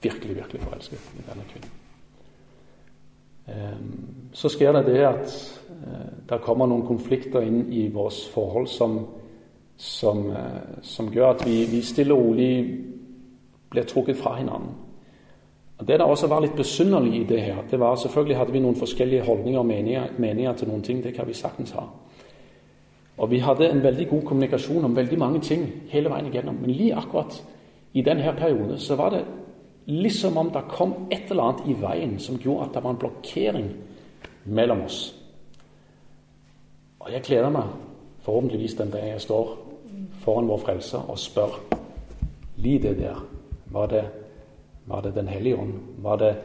virkelig, 0.01 0.35
virkelig 0.35 0.61
forelsket 0.61 1.13
i 1.17 1.23
denne 1.29 1.45
kvinnen. 1.49 1.71
Eh, 3.47 3.79
så 4.33 4.49
skjer 4.49 4.77
det 4.77 4.85
det 4.91 5.01
at 5.07 5.33
eh, 5.71 6.11
det 6.29 6.41
kommer 6.45 6.69
noen 6.69 6.85
konflikter 6.85 7.41
inn 7.41 7.65
i 7.73 7.87
vårt 7.89 8.19
forhold 8.33 8.69
som, 8.69 8.99
som, 9.77 10.27
eh, 10.29 10.77
som 10.83 11.09
gjør 11.13 11.33
at 11.33 11.45
vi, 11.47 11.63
vi 11.71 11.81
stille 11.81 12.13
og 12.13 12.29
rolig 12.29 12.53
blir 13.71 13.87
trukket 13.87 14.19
fra 14.19 14.35
hverandre. 14.37 14.90
Det 15.87 15.99
der 15.99 16.05
også 16.05 16.27
var 16.27 16.43
litt 16.43 16.55
besynderlig 16.55 17.15
i 17.19 17.23
det 17.25 17.41
her, 17.41 17.61
det 17.71 17.79
var 17.79 17.95
selvfølgelig 17.95 18.37
hadde 18.37 18.53
vi 18.53 18.59
noen 18.61 18.77
forskjellige 18.77 19.25
holdninger 19.25 19.59
og 19.59 19.65
meninger, 19.65 20.07
meninger 20.17 20.53
til 20.53 20.69
noen 20.69 20.83
ting. 20.85 21.03
Det 21.03 21.13
kan 21.15 21.27
vi 21.27 21.33
saktens 21.33 21.71
ha. 21.71 21.87
Og 23.17 23.31
vi 23.31 23.39
hadde 23.41 23.69
en 23.69 23.83
veldig 23.83 24.07
god 24.09 24.21
kommunikasjon 24.21 24.85
om 24.85 24.95
veldig 24.95 25.17
mange 25.19 25.41
ting 25.41 25.65
hele 25.89 26.09
veien 26.09 26.29
igjennom. 26.29 26.57
Men 26.61 26.71
lige 26.71 26.95
akkurat 26.95 27.43
i 27.93 28.01
denne 28.01 28.33
perioden 28.37 28.77
så 28.79 28.95
var 28.95 29.09
det 29.09 29.25
liksom 29.85 30.37
om 30.37 30.51
det 30.53 30.63
kom 30.69 30.93
et 31.11 31.29
eller 31.29 31.43
annet 31.43 31.67
i 31.67 31.75
veien 31.81 32.19
som 32.19 32.37
gjorde 32.37 32.69
at 32.69 32.75
det 32.75 32.83
var 32.83 32.93
en 32.93 33.01
blokkering 33.01 33.71
mellom 34.45 34.85
oss. 34.85 35.15
Og 36.99 37.11
jeg 37.11 37.21
gleder 37.25 37.49
meg 37.49 37.73
forhåpentligvis 38.21 38.77
den 38.77 38.91
dag 38.93 39.07
jeg 39.09 39.21
står 39.21 39.57
foran 40.21 40.47
vår 40.47 40.57
Frelser 40.61 41.09
og 41.09 41.19
spør 41.19 41.57
Li 42.61 42.77
det 42.77 42.97
der. 42.99 43.17
Var 43.73 43.87
det, 43.87 44.03
var 44.85 45.01
det 45.01 45.15
Den 45.15 45.27
hellige 45.27 45.57
ånd? 45.57 45.73
Var 45.97 46.15
det, 46.17 46.35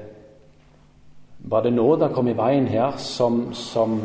var 1.38 1.62
det 1.62 1.72
der 1.76 2.12
kom 2.14 2.28
i 2.28 2.36
veien 2.36 2.66
her 2.66 2.96
som, 2.96 3.54
som, 3.54 4.00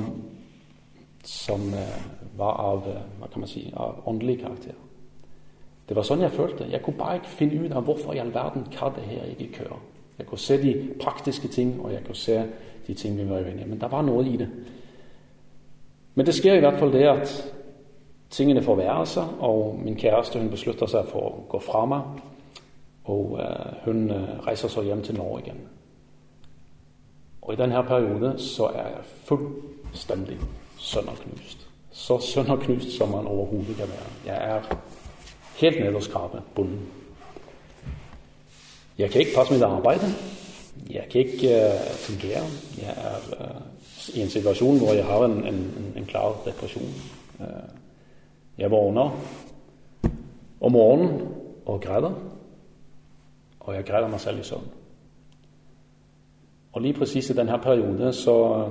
som 1.24 1.74
eh, 1.74 2.02
var 2.38 2.54
av 2.54 2.88
eh, 2.88 3.02
hva 3.20 3.28
kan 3.28 3.44
man 3.44 3.50
si, 3.50 3.72
av 3.76 4.02
åndelig 4.06 4.40
karakter. 4.42 4.76
Det 5.88 5.96
var 5.96 6.08
sånn 6.08 6.22
jeg 6.24 6.32
følte. 6.32 6.70
Jeg 6.72 6.82
kunne 6.84 6.98
bare 6.98 7.20
ikke 7.20 7.38
finne 7.38 7.66
ut 7.66 7.74
av 7.76 7.84
hvorfor 7.84 8.16
i 8.16 8.22
all 8.24 8.34
verden 8.34 8.68
hva 8.72 8.92
det 8.96 9.04
her 9.10 9.32
ikke 9.34 9.52
kører. 9.58 9.80
Jeg 10.18 10.28
kunne 10.28 10.40
se 10.40 10.58
de 10.62 10.74
praktiske 11.02 11.48
ting, 11.48 11.74
og 11.82 11.92
jeg 11.92 12.04
kunne 12.06 12.16
se 12.16 12.38
de 12.88 12.94
ting 12.94 13.18
vi 13.18 13.30
var 13.30 13.42
uenige 13.42 13.68
Men 13.68 13.80
der 13.80 13.88
var 13.88 14.02
noe 14.02 14.26
i 14.26 14.38
det. 14.38 14.48
Men 16.16 16.26
det 16.26 16.36
skjer 16.36 16.60
i 16.60 16.64
hvert 16.64 16.80
fall 16.80 16.92
det 16.94 17.08
at 17.08 17.34
tingene 18.30 18.64
forverrer 18.64 19.06
seg, 19.06 19.36
og 19.40 19.80
min 19.84 19.98
kjæreste 20.00 20.40
hun 20.40 20.52
beslutter 20.52 20.88
seg 20.88 21.08
for 21.12 21.28
å 21.28 21.44
gå 21.50 21.60
fra 21.60 21.86
meg. 21.86 22.22
Og 23.12 23.40
uh, 23.42 23.86
hun 23.86 24.06
uh, 24.12 24.48
reiser 24.48 24.72
så 24.72 24.84
hjem 24.86 25.02
til 25.04 25.18
Norge. 25.20 25.54
Og 27.42 27.54
i 27.54 27.60
denne 27.60 27.84
perioden 27.84 28.40
så 28.40 28.70
er 28.72 28.88
jeg 28.94 29.12
fullstendig 29.26 30.40
sønderknust 30.78 31.68
så 31.92 32.20
sønderknust 32.20 32.98
som 32.98 33.10
man 33.10 33.28
overhodet 33.28 33.76
kan 33.78 33.88
være. 33.88 34.10
Jeg 34.26 34.56
er 34.56 34.62
helt 35.56 35.80
nederst 35.80 36.06
skrapet, 36.06 36.42
bunden. 36.56 36.80
Jeg 38.98 39.10
kan 39.10 39.22
ikke 39.22 39.36
passe 39.36 39.54
mitt 39.54 39.64
arbeid. 39.64 40.00
Jeg 40.90 41.04
kan 41.12 41.22
ikke 41.22 41.48
uh, 41.48 41.92
fungere. 41.96 42.44
Jeg 42.78 42.94
er 42.98 43.18
uh, 43.40 44.16
i 44.16 44.22
en 44.22 44.30
situasjon 44.30 44.78
hvor 44.78 44.94
jeg 44.94 45.06
har 45.06 45.26
en, 45.26 45.46
en, 45.48 45.94
en 45.98 46.06
klar 46.06 46.42
depresjon. 46.46 46.94
Uh, 47.40 47.46
jeg 48.58 48.72
våkner 48.72 49.20
om 50.62 50.72
morgenen 50.72 51.28
og 51.66 51.82
græder. 51.82 52.12
Og 53.62 53.76
jeg 53.76 53.86
græder 53.86 54.08
meg 54.08 54.20
selv 54.20 54.40
i 54.40 54.44
søvn. 54.44 54.70
Og 56.74 56.82
lige 56.82 56.94
presis 56.94 57.30
i 57.30 57.34
denne 57.34 57.60
perioden 57.64 58.14
så 58.14 58.70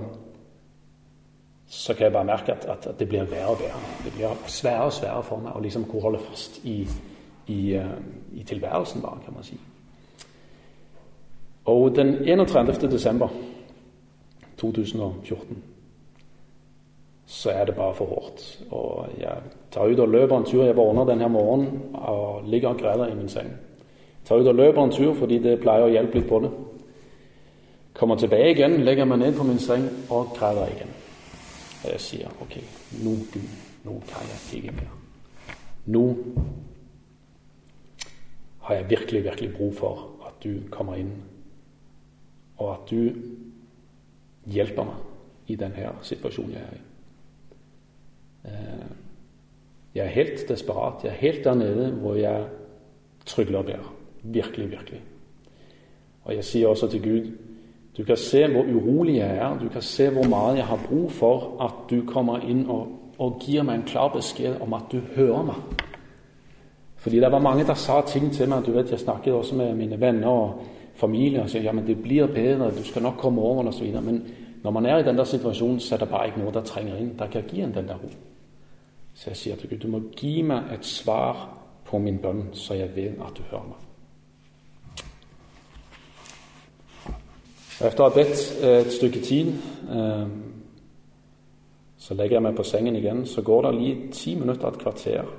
så 1.70 1.94
kan 1.94 2.05
jeg 2.05 2.12
bare 2.12 2.24
merke 2.24 2.53
at, 2.53 2.66
at, 2.87 2.98
det 2.98 3.09
blir 3.09 3.24
verre 3.24 3.46
og 3.46 3.59
verre. 3.61 3.81
Det 4.05 4.12
blir 4.12 4.29
sværere 4.46 4.85
og 4.85 4.92
sværere 4.92 5.22
for 5.22 5.38
meg 5.38 5.55
å 5.55 5.61
liksom 5.62 5.85
holde 6.03 6.18
fast 6.18 6.59
i, 6.66 6.81
i, 7.46 7.76
uh, 7.79 7.92
i, 8.33 8.42
tilværelsen, 8.42 9.03
bare, 9.03 9.20
kan 9.24 9.35
man 9.35 9.46
si. 9.46 9.59
Og 11.70 11.94
den 11.94 12.14
31. 12.26 12.90
desember 12.90 13.29
2014 14.59 15.62
så 17.26 17.50
er 17.50 17.64
det 17.64 17.74
bare 17.74 17.94
for 17.94 18.05
hårdt. 18.05 18.62
Og 18.70 19.09
jeg 19.18 19.37
tar 19.70 19.87
ut 19.87 20.00
og 20.00 20.09
løper 20.09 20.37
en 20.37 20.44
tur. 20.44 20.64
Jeg 20.64 20.76
våkner 20.76 21.05
denne 21.05 21.29
morgenen 21.29 21.94
og 21.94 22.42
ligger 22.50 22.68
og 22.68 22.79
græder 22.79 23.07
i 23.07 23.14
min 23.14 23.29
seng. 23.29 23.53
Tar 24.30 24.38
ut 24.38 24.46
og 24.46 24.54
løper 24.54 24.84
en 24.84 24.92
tur 24.94 25.14
fordi 25.18 25.40
det 25.42 25.56
pleier 25.58 25.88
å 25.88 25.90
hjelpe 25.90 26.20
litt 26.20 26.28
på 26.30 26.38
det. 26.44 26.50
Kommer 27.98 28.14
tilbake 28.14 28.52
igjen, 28.60 28.76
legger 28.86 29.08
meg 29.10 29.18
ned 29.18 29.34
på 29.34 29.46
min 29.48 29.58
seng 29.58 29.88
og 30.06 30.30
krever 30.36 30.70
igjen. 30.70 30.92
Og 31.80 31.88
jeg 31.90 32.04
sier 32.04 32.38
ok, 32.44 32.54
nå 33.02 33.16
Gud, 33.34 33.50
nå 33.88 33.96
kan 34.06 34.30
jeg 34.30 34.60
ikke 34.60 34.76
mer. 34.76 34.94
Nå 35.90 36.04
har 38.68 38.78
jeg 38.78 38.88
virkelig, 38.94 39.24
virkelig 39.24 39.52
bruk 39.58 39.76
for 39.82 40.06
at 40.30 40.38
du 40.46 40.62
kommer 40.70 41.02
inn, 41.02 41.10
og 42.62 42.72
at 42.76 42.94
du 42.94 44.46
hjelper 44.46 44.92
meg 44.92 45.50
i 45.50 45.58
denne 45.58 45.96
situasjonen 46.06 46.54
jeg 46.54 46.68
er 46.68 46.76
i. 46.78 46.84
Eh, 48.46 48.90
jeg 49.98 50.06
er 50.06 50.18
helt 50.22 50.44
desperat. 50.48 51.02
Jeg 51.02 51.16
er 51.16 51.24
helt 51.26 51.44
der 51.44 51.64
nede 51.66 51.94
hvor 51.98 52.14
jeg 52.14 52.46
trygler 53.26 53.58
og 53.58 53.74
ber. 53.74 53.96
Virkelig, 54.22 54.70
virkelig. 54.70 55.00
Og 56.24 56.35
jeg 56.35 56.44
sier 56.44 56.68
også 56.68 56.88
til 56.88 57.02
Gud 57.02 57.30
du 57.96 58.04
kan 58.04 58.16
se 58.16 58.46
hvor 58.46 58.62
urolig 58.62 59.16
jeg 59.16 59.37
er. 59.37 59.59
Du 59.59 59.68
kan 59.68 59.83
se 59.83 60.11
hvor 60.11 60.24
mye 60.24 60.56
jeg 60.56 60.64
har 60.64 60.80
bruk 60.88 61.11
for 61.11 61.56
at 61.61 61.90
du 61.90 62.02
kommer 62.06 62.38
inn 62.38 62.66
og, 62.70 62.87
og 63.18 63.40
gir 63.42 63.62
meg 63.62 63.74
en 63.74 63.87
klar 63.87 64.12
beskjed 64.14 64.61
om 64.61 64.72
at 64.72 64.87
du 64.92 65.00
hører 65.16 65.42
meg. 65.42 65.83
Fordi 66.96 67.20
det 67.20 67.33
var 67.33 67.42
mange 67.44 67.66
der 67.66 67.74
sa 67.74 68.00
ting 68.06 68.33
til 68.33 68.48
meg. 68.48 68.66
du 68.66 68.73
vet, 68.73 68.90
Jeg 68.90 68.98
snakket 68.98 69.33
også 69.33 69.54
med 69.54 69.75
mine 69.75 70.00
venner 70.00 70.29
og 70.29 70.62
familie 70.94 71.42
og 71.42 71.50
sa 71.50 71.58
ja, 71.58 71.73
men 71.73 71.87
det 71.87 72.02
blir 72.02 72.27
bedre, 72.27 72.71
du 72.71 72.85
skal 72.85 73.02
nok 73.02 73.16
komme 73.18 73.42
over 73.42 73.66
og 73.66 73.75
så 73.75 73.85
videre. 73.85 74.02
Men 74.02 74.25
når 74.62 74.71
man 74.71 74.87
er 74.87 74.98
i 74.98 75.02
den 75.02 75.18
der 75.18 75.25
situasjonen, 75.25 75.81
så 75.81 75.94
er 75.94 75.98
det 75.98 76.08
bare 76.08 76.27
ikke 76.27 76.40
noe 76.40 76.52
der 76.52 76.62
trenger 76.62 76.96
inn. 76.96 77.14
Der 77.18 77.27
kan 77.27 77.42
gi 77.48 77.60
en 77.60 77.75
den 77.75 77.88
der 77.88 77.94
ro. 77.94 78.08
Så 79.14 79.31
jeg 79.31 79.37
sier 79.37 79.56
til 79.56 79.68
Gud, 79.68 79.79
du 79.79 79.88
må 79.88 80.00
gi 80.16 80.42
meg 80.42 80.62
et 80.75 80.85
svar 80.85 81.48
på 81.85 81.98
min 81.98 82.18
bønn, 82.18 82.48
så 82.52 82.75
jeg 82.75 82.96
vet 82.96 83.21
at 83.21 83.37
du 83.37 83.42
hører 83.50 83.66
meg. 83.68 83.89
Efter 87.81 88.04
å 88.04 88.08
ha 88.10 88.12
bedt 88.12 88.40
eh, 88.60 88.78
et 88.83 88.92
stykke 88.92 89.20
tid, 89.24 89.54
eh, 89.88 90.24
så 91.96 92.16
legger 92.16 92.37
jeg 92.37 92.44
meg 92.44 92.56
på 92.58 92.64
sengen 92.68 92.96
igjen. 92.98 93.22
Så 93.26 93.40
går 93.42 93.62
det 93.66 93.74
lige 93.78 94.10
ti 94.12 94.35
minutter, 94.37 94.68
et 94.68 94.83
kvarter. 94.83 95.31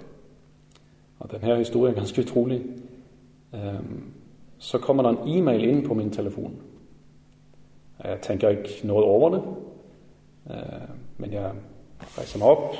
Og 1.19 1.29
denne 1.29 1.59
historien 1.59 1.93
er 1.93 1.99
ganske 1.99 2.21
utrolig. 2.25 2.57
Eh, 3.53 3.83
så 4.57 4.81
kommer 4.81 5.05
det 5.05 5.11
en 5.11 5.29
e-mail 5.35 5.67
inn 5.69 5.83
på 5.85 5.97
min 5.97 6.09
telefon. 6.09 6.57
Jeg 8.01 8.21
tenker 8.25 8.49
ikke 8.49 8.87
noe 8.89 9.03
over 9.05 9.29
det, 9.29 9.41
men 11.21 11.33
jeg 11.33 11.51
reiser 12.15 12.41
meg 12.41 12.49
opp. 12.49 12.75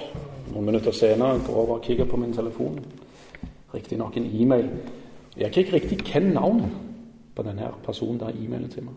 Noen 0.50 0.66
minutter 0.66 0.94
senere 0.98 1.44
går 1.46 1.60
over 1.62 1.76
og 1.76 1.86
kikker 1.86 2.10
på 2.10 2.18
min 2.18 2.34
telefon. 2.34 2.80
Riktignok 3.74 4.18
en 4.18 4.26
e-mail. 4.26 4.70
Jeg 5.38 5.52
kan 5.52 5.64
ikke 5.64 5.76
riktig 5.76 6.00
kjenne 6.06 6.34
navnet. 6.34 6.72
på 7.36 7.44
denne 7.44 7.70
personen 7.86 8.20
der 8.20 8.30
e-mailen 8.30 8.70
til 8.70 8.84
meg. 8.84 8.94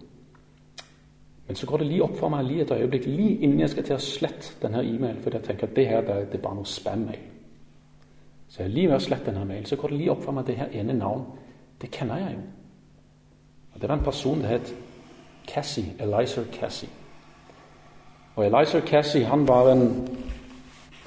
Men 1.47 1.57
så 1.57 1.67
går 1.67 1.77
det 1.77 1.87
lige 1.87 2.03
opp 2.03 2.17
for 2.17 2.29
meg 2.29 2.45
lige 2.45 2.63
et 2.63 2.73
øyeblikk, 2.73 3.07
lige 3.07 3.37
innen 3.37 3.61
jeg 3.61 3.71
skal 3.71 3.85
til 3.85 3.97
å 3.97 4.01
slette 4.01 4.57
denne 4.63 4.81
e-mailen, 4.81 5.21
fordi 5.23 5.37
jeg 5.37 5.45
tenker 5.45 5.67
at 5.67 5.77
det 5.77 5.87
her 5.87 6.01
det, 6.01 6.35
er 6.35 6.43
bare 6.43 6.57
noe 6.57 6.67
spam-mail. 6.67 7.21
Så 8.49 8.63
jeg 8.63 8.69
er 8.69 8.75
lige 8.75 8.89
ved 8.89 8.97
å 8.97 9.05
slette 9.05 9.31
denne 9.31 9.45
mailen, 9.45 9.67
så 9.67 9.77
går 9.77 9.89
det 9.89 9.99
lige 9.99 10.11
opp 10.11 10.23
for 10.25 10.33
meg 10.33 10.45
at 10.45 10.53
det 10.53 10.57
her 10.57 10.81
ene 10.81 10.97
navn, 10.97 11.27
det 11.83 11.91
kjenner 11.91 12.17
jeg 12.17 12.37
jo. 12.39 12.45
Og 13.75 13.81
Det 13.81 13.89
var 13.89 13.95
en 13.95 14.05
person 14.05 14.41
det 14.41 14.49
het 14.49 14.75
Cassie, 15.47 15.93
Eliza 16.01 16.41
Cassie. 16.53 16.89
Og 18.37 18.47
Eliza 18.47 18.81
Cassie 18.81 19.25
han 19.25 19.49
var 19.49 19.73
en, 19.73 20.09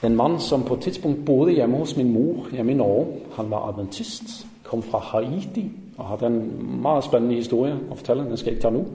en 0.03 0.15
mann 0.15 0.39
som 0.39 0.63
på 0.63 0.73
et 0.73 0.81
tidspunkt 0.81 1.25
bodde 1.25 1.51
hjemme 1.51 1.77
hos 1.77 1.97
min 1.97 2.13
mor 2.13 2.47
hjemme 2.51 2.71
i 2.71 2.75
Norge. 2.75 3.19
Han 3.35 3.51
var 3.51 3.69
adventist, 3.69 4.47
kom 4.63 4.83
fra 4.83 4.99
Haiti 4.99 5.71
og 5.97 6.05
hadde 6.05 6.25
en 6.25 6.81
meget 6.81 7.03
spennende 7.03 7.35
historie 7.35 7.73
å 7.89 7.95
fortelle. 7.95 8.25
Den 8.25 8.37
skal 8.37 8.51
jeg 8.51 8.57
ikke 8.57 8.67
ta 8.67 8.69
nå. 8.69 8.85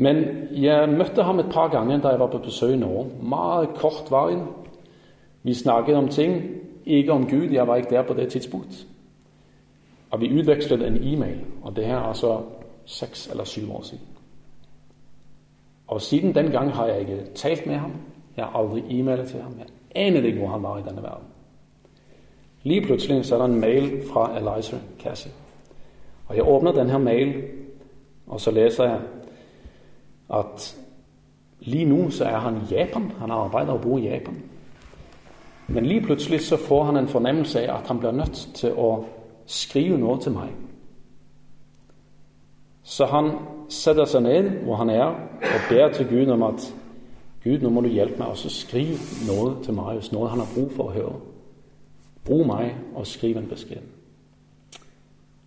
Men 0.00 0.24
jeg 0.52 0.88
møtte 0.88 1.22
ham 1.22 1.38
et 1.38 1.50
par 1.52 1.68
ganger 1.68 2.00
da 2.00 2.08
jeg 2.08 2.20
var 2.20 2.30
på 2.32 2.38
besøk 2.38 2.72
i 2.72 2.76
Norge. 2.76 3.10
Meget 3.22 3.68
kort 3.76 4.10
veien. 4.10 4.46
Vi 5.42 5.54
snakket 5.54 5.96
om 5.96 6.08
ting, 6.08 6.42
ikke 6.86 7.12
om 7.12 7.26
Gud. 7.30 7.50
Jeg 7.52 7.66
var 7.68 7.76
ikke 7.76 7.90
der 7.90 8.02
på 8.02 8.14
det 8.14 8.28
tidspunkt. 8.28 8.86
Og 10.10 10.20
vi 10.20 10.40
utvekslet 10.40 10.86
en 10.86 10.98
e-mail, 11.02 11.40
og 11.62 11.76
det 11.76 11.86
her 11.86 11.96
er 11.96 12.02
altså 12.02 12.40
seks 12.84 13.28
eller 13.30 13.44
syv 13.44 13.72
år 13.72 13.82
siden. 13.82 14.06
Og 15.86 16.00
siden 16.00 16.34
den 16.34 16.50
gang 16.50 16.72
har 16.72 16.86
jeg 16.86 17.00
ikke 17.00 17.24
talt 17.34 17.66
med 17.66 17.76
ham. 17.76 17.92
Jeg 18.36 18.44
har 18.44 18.58
aldri 18.58 18.82
e-mailet 18.88 19.28
til 19.28 19.40
ham. 19.40 19.54
Jeg 19.58 19.66
aner 19.94 20.22
ikke 20.22 20.38
hvor 20.38 20.48
han 20.48 20.62
var 20.62 20.78
i 20.78 20.82
denne 20.88 21.02
verden. 21.02 21.26
Lige 22.62 22.86
plutselig 22.86 23.24
så 23.24 23.34
er 23.34 23.38
der 23.38 23.44
en 23.44 23.60
mail 23.60 24.02
fra 24.12 24.38
Eliza 24.38 24.76
Cassie. 25.00 25.32
Og 26.28 26.36
jeg 26.36 26.48
åpner 26.48 26.72
denne 26.72 26.98
mail, 26.98 27.42
og 28.26 28.40
så 28.40 28.50
leser 28.50 28.84
jeg 28.84 29.00
at 30.34 30.76
lige 31.60 31.84
nå 31.84 32.10
så 32.10 32.24
er 32.24 32.38
han 32.38 32.56
i 32.56 32.74
Japan. 32.74 33.12
Han 33.18 33.30
arbeider 33.30 33.72
og 33.72 33.80
bor 33.80 33.98
i 33.98 34.08
Japan. 34.08 34.42
Men 35.68 35.86
lige 35.86 36.00
plutselig 36.00 36.40
så 36.40 36.56
får 36.56 36.84
han 36.84 36.96
en 36.96 37.08
fornemmelse 37.08 37.70
av 37.70 37.78
at 37.78 37.88
han 37.88 37.98
blir 37.98 38.10
nødt 38.10 38.48
til 38.54 38.72
å 38.72 39.04
skrive 39.46 39.98
noe 39.98 40.18
til 40.20 40.32
meg. 40.32 40.50
Så 42.82 43.06
han 43.06 43.30
setter 43.68 44.04
seg 44.04 44.22
ned 44.22 44.48
hvor 44.64 44.80
han 44.80 44.90
er, 44.90 45.14
og 45.40 45.68
ber 45.70 45.92
til 45.92 46.08
Gud 46.08 46.32
om 46.34 46.42
at 46.42 46.74
Gud, 47.44 47.62
nå 47.62 47.70
må 47.70 47.80
du 47.80 47.88
hjelpe 47.88 48.18
meg, 48.18 48.28
og 48.28 48.36
så 48.36 48.50
skriv 48.52 48.98
noe 49.28 49.54
til 49.64 49.74
Marius, 49.74 50.10
noe 50.12 50.28
han 50.28 50.42
har 50.42 50.50
bruk 50.54 50.74
for 50.76 50.90
å 50.90 50.96
høre. 50.96 51.14
Bruk 52.26 52.42
meg 52.46 52.74
og 52.94 53.06
skriv 53.08 53.38
en 53.38 53.48
beskjed. 53.48 53.86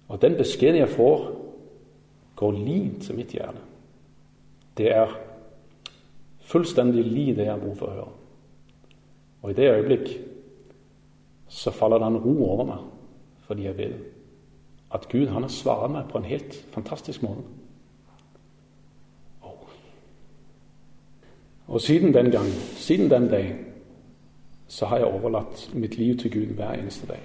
Og 0.07 0.21
den 0.21 0.37
beskjeden 0.39 0.79
jeg 0.79 0.89
får, 0.89 1.27
går 2.35 2.51
lim 2.51 2.95
til 3.01 3.15
mitt 3.15 3.35
hjerte. 3.35 3.61
Det 4.77 4.89
er 4.91 5.13
fullstendig 6.49 7.05
li 7.05 7.31
det 7.31 7.45
jeg 7.45 7.53
har 7.53 7.61
behov 7.61 7.75
for 7.79 7.89
å 7.89 7.97
høre. 7.97 8.11
Og 9.43 9.51
i 9.51 9.57
det 9.57 9.71
øyeblikk 9.71 10.09
så 11.53 11.71
faller 11.71 11.99
det 12.01 12.07
en 12.07 12.21
ro 12.23 12.33
over 12.47 12.65
meg, 12.65 12.85
fordi 13.47 13.67
jeg 13.67 13.77
vet 13.77 13.99
at 14.93 15.07
Gud 15.09 15.27
han 15.27 15.41
har 15.41 15.49
svaret 15.49 15.91
meg 15.91 16.07
på 16.09 16.17
en 16.17 16.29
helt 16.29 16.55
fantastisk 16.71 17.23
måte. 17.25 17.41
Oh. 19.41 19.69
Og 21.67 21.81
siden 21.81 22.13
den 22.13 22.31
gang, 22.31 22.49
siden 22.77 23.09
den 23.11 23.27
dag, 23.29 23.55
så 24.67 24.85
har 24.85 24.97
jeg 24.97 25.07
overlatt 25.07 25.69
mitt 25.73 25.97
liv 25.97 26.17
til 26.17 26.31
Gud 26.31 26.55
hver 26.55 26.73
eneste 26.73 27.07
dag. 27.07 27.21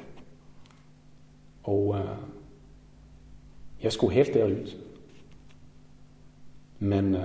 Og 1.64 1.88
uh, 1.88 2.16
jeg 3.82 3.92
skulle 3.92 4.14
helt 4.14 4.34
der 4.34 4.46
ut. 4.46 4.76
Men 6.79 7.14
uh, 7.14 7.22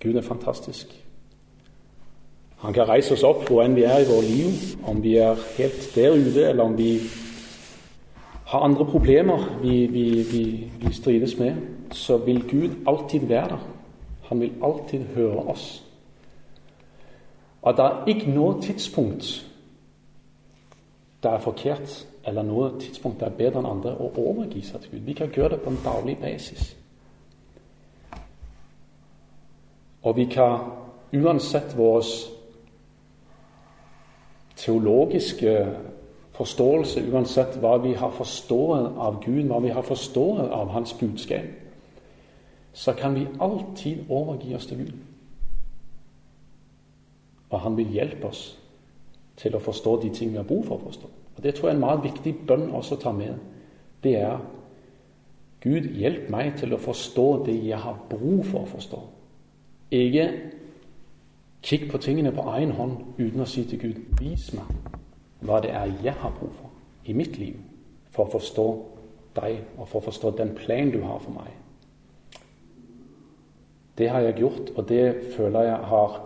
Gud 0.00 0.14
er 0.14 0.22
fantastisk. 0.22 0.92
Han 2.58 2.74
kan 2.74 2.88
reise 2.88 3.14
oss 3.14 3.22
opp 3.22 3.44
hvor 3.46 3.62
enn 3.62 3.76
vi 3.78 3.86
er 3.86 4.02
i 4.02 4.08
vårt 4.08 4.26
liv, 4.26 4.62
om 4.86 5.02
vi 5.02 5.16
er 5.22 5.38
helt 5.56 5.90
der 5.94 6.14
ute, 6.14 6.48
eller 6.48 6.64
om 6.64 6.78
vi 6.78 7.00
har 8.48 8.64
andre 8.64 8.86
problemer 8.86 9.58
vi, 9.62 9.86
vi, 9.86 10.06
vi, 10.32 10.44
vi 10.80 10.92
strides 10.92 11.36
med, 11.38 11.56
så 11.92 12.16
vil 12.16 12.42
Gud 12.50 12.70
alltid 12.86 13.28
være 13.28 13.48
der. 13.48 13.66
Han 14.28 14.40
vil 14.40 14.52
alltid 14.62 15.04
høre 15.14 15.44
oss. 15.48 15.84
Og 17.62 17.76
det 17.76 17.84
er 17.84 18.04
ikke 18.06 18.30
noe 18.30 18.62
tidspunkt 18.62 19.44
det 21.22 21.30
er 21.30 21.38
forkert, 21.42 22.06
eller 22.26 22.42
noe 22.42 22.70
tidspunkt 22.78 23.20
det 23.20 23.26
er 23.26 23.38
bedre 23.38 23.62
enn 23.62 23.70
andre 23.70 23.94
å 23.98 24.12
overgi 24.22 24.62
seg 24.62 24.82
til 24.82 24.92
Gud. 24.92 25.06
Vi 25.08 25.16
kan 25.18 25.32
gjøre 25.34 25.56
det 25.56 25.62
på 25.64 25.72
en 25.72 25.80
daglig 25.84 26.18
basis. 26.20 26.76
Og 30.02 30.16
vi 30.16 30.24
kan 30.24 30.58
uansett 31.12 31.76
vår 31.76 32.04
teologiske 34.56 35.54
forståelse, 36.38 37.02
uansett 37.12 37.58
hva 37.62 37.76
vi 37.82 37.94
har 37.98 38.12
forstått 38.14 38.98
av 38.98 39.22
Gud, 39.24 39.46
hva 39.50 39.60
vi 39.62 39.72
har 39.74 39.82
forstått 39.82 40.50
av 40.54 40.70
Hans 40.74 40.94
budskap, 40.98 41.46
så 42.72 42.92
kan 42.94 43.14
vi 43.14 43.26
alltid 43.40 44.06
overgi 44.08 44.54
oss 44.54 44.66
til 44.66 44.84
Gud. 44.84 44.92
Og 47.50 47.60
han 47.60 47.76
vil 47.76 47.90
hjelpe 47.90 48.28
oss 48.28 48.42
til 49.38 49.56
å 49.56 49.62
forstå 49.62 49.96
de 50.02 50.10
ting 50.14 50.30
vi 50.30 50.38
har 50.38 50.46
behov 50.46 50.66
for 50.68 50.76
å 50.76 50.90
forstå. 50.90 51.10
Og 51.36 51.42
Det 51.42 51.54
tror 51.54 51.68
jeg 51.68 51.74
er 51.74 51.78
en 51.78 51.86
meget 51.86 52.04
viktig 52.04 52.34
bønn 52.46 52.70
også 52.74 52.96
å 52.96 53.02
ta 53.02 53.12
med. 53.12 53.38
Det 54.02 54.16
er 54.20 54.38
Gud, 55.60 55.86
hjelp 55.94 56.28
meg 56.30 56.56
til 56.58 56.74
å 56.74 56.82
forstå 56.82 57.44
det 57.46 57.56
jeg 57.64 57.78
har 57.78 57.98
bruk 58.10 58.44
for 58.46 58.62
å 58.62 58.70
forstå. 58.76 59.00
Ikke 59.90 60.28
kikk 61.62 61.90
på 61.90 61.98
tingene 61.98 62.32
på 62.32 62.44
egen 62.54 62.74
hånd 62.76 62.96
uten 63.18 63.40
å 63.40 63.48
si 63.48 63.64
til 63.68 63.80
Gud 63.80 64.20
vis 64.20 64.50
meg 64.56 64.68
hva 65.46 65.60
det 65.62 65.70
er 65.70 65.92
jeg 66.02 66.14
har 66.18 66.34
bruk 66.34 66.54
for 66.58 67.08
i 67.08 67.14
mitt 67.16 67.38
liv 67.38 67.56
for 68.12 68.26
å 68.26 68.32
forstå 68.32 68.66
deg 69.38 69.60
og 69.78 69.86
for 69.86 70.00
å 70.00 70.06
forstå 70.08 70.32
den 70.38 70.54
plan 70.58 70.90
du 70.90 71.00
har 71.04 71.20
for 71.22 71.36
meg. 71.36 71.52
Det 73.98 74.08
har 74.10 74.22
jeg 74.22 74.38
gjort, 74.42 74.72
og 74.76 74.88
det 74.88 75.32
føler 75.36 75.68
jeg 75.68 75.86
har 75.90 76.18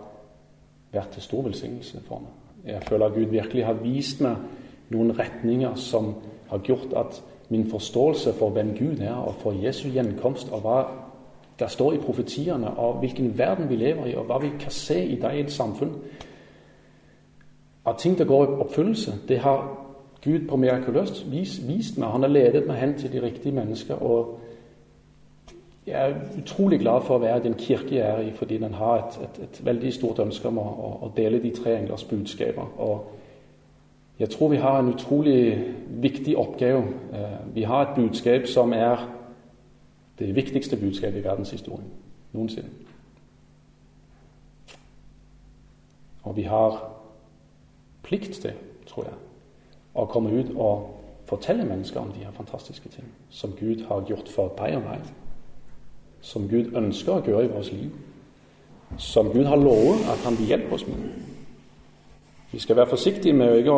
vært 0.93 1.13
til 1.15 1.25
stor 1.25 1.45
velsignelse 1.47 2.01
for 2.07 2.21
meg. 2.21 2.33
Jeg 2.73 2.83
føler 2.87 3.05
at 3.05 3.15
Gud 3.17 3.31
virkelig 3.33 3.65
har 3.65 3.79
vist 3.81 4.21
meg 4.21 4.43
noen 4.93 5.13
retninger 5.17 5.75
som 5.81 6.13
har 6.49 6.61
gjort 6.67 6.93
at 6.97 7.21
min 7.49 7.65
forståelse 7.69 8.33
for 8.37 8.53
hvem 8.53 8.75
Gud 8.77 9.01
er, 9.01 9.15
og 9.15 9.39
for 9.41 9.57
Jesu 9.57 9.87
gjenkomst, 9.89 10.51
og 10.53 10.61
hva 10.65 10.77
det 11.59 11.69
står 11.71 11.93
i 11.93 12.01
profetiene 12.01 12.69
av 12.77 12.99
hvilken 12.99 13.37
verden 13.37 13.69
vi 13.69 13.75
lever 13.75 14.05
i, 14.05 14.15
og 14.15 14.25
hva 14.25 14.39
vi 14.41 14.51
kan 14.59 14.71
se 14.71 14.97
i 15.05 15.19
det 15.21 15.33
i 15.35 15.43
et 15.45 15.51
samfunn. 15.51 15.93
At 17.85 17.97
ting 17.97 18.17
der 18.17 18.25
går 18.25 18.43
i 18.43 18.59
oppfyllelse, 18.63 19.13
det 19.27 19.39
har 19.39 19.83
Gud 20.23 20.47
på 20.47 20.55
mirakuløst 20.55 21.31
vis, 21.31 21.67
vist 21.67 21.97
meg. 21.97 22.09
Han 22.09 22.23
har 22.23 22.31
ledet 22.31 22.67
meg 22.67 22.77
hen 22.79 22.93
til 22.97 23.11
de 23.11 23.21
riktige 23.21 23.55
mennesker. 23.55 23.95
og 23.95 24.39
Jeg 25.87 26.09
er 26.09 26.13
utrolig 26.39 26.79
glad 26.79 27.01
for 27.03 27.17
å 27.17 27.21
være 27.21 27.41
i 27.41 27.43
den 27.43 27.57
kirke 27.59 27.95
jeg 27.95 28.07
er 28.07 28.21
i, 28.23 28.31
fordi 28.31 28.57
den 28.57 28.73
har 28.73 29.01
et, 29.01 29.17
et, 29.23 29.41
et 29.43 29.59
veldig 29.65 29.91
stort 29.93 30.19
ønske 30.23 30.47
om 30.47 30.57
å, 30.57 30.67
å, 31.03 31.11
dele 31.15 31.41
de 31.43 31.51
tre 31.51 31.75
englers 31.75 32.03
budskaper. 32.07 32.71
Og 32.77 33.11
jeg 34.19 34.29
tror 34.29 34.49
vi 34.49 34.61
har 34.63 34.79
en 34.79 34.93
utrolig 34.93 35.65
viktig 35.89 36.37
oppgave. 36.37 36.85
Eh, 37.13 37.35
vi 37.55 37.67
har 37.67 37.81
et 37.81 37.95
budskap 37.95 38.47
som 38.47 38.73
er 38.73 39.03
det 40.19 40.35
viktigste 40.35 40.77
budskapet 40.77 41.19
i 41.19 41.23
verdenshistorien 41.23 41.91
noensinne. 42.33 42.69
Og 46.23 46.35
vi 46.35 46.41
har 46.41 46.91
plikt 48.03 48.33
til, 48.41 48.53
tror 48.87 49.07
jeg, 49.09 49.17
å 49.93 50.05
komme 50.09 50.31
ut 50.33 50.53
og 50.55 50.89
fortelle 51.29 51.65
mennesker 51.65 51.99
om 51.99 52.11
de 52.11 52.23
her 52.23 52.31
fantastiske 52.31 52.89
ting 52.89 53.07
som 53.29 53.53
Gud 53.59 53.85
har 53.87 54.05
gjort 54.09 54.29
for 54.31 54.55
deg 54.57 54.77
og 54.79 54.87
meg. 54.87 55.03
Som 56.21 56.47
Gud 56.49 56.73
ønsker 56.75 57.17
å 57.17 57.23
gjøre 57.25 57.45
i 57.45 57.51
vårt 57.51 57.71
liv. 57.71 57.91
Som 58.97 59.31
Gud 59.33 59.45
har 59.45 59.59
lovet 59.59 60.07
at 60.13 60.23
han 60.25 60.37
vil 60.39 60.53
hjelpe 60.53 60.77
oss 60.77 60.87
med. 60.87 61.03
Vi 62.51 62.59
skal 62.59 62.77
være 62.77 62.93
forsiktige 62.93 63.33
med 63.33 63.51
å 63.51 63.59
ikke 63.59 63.77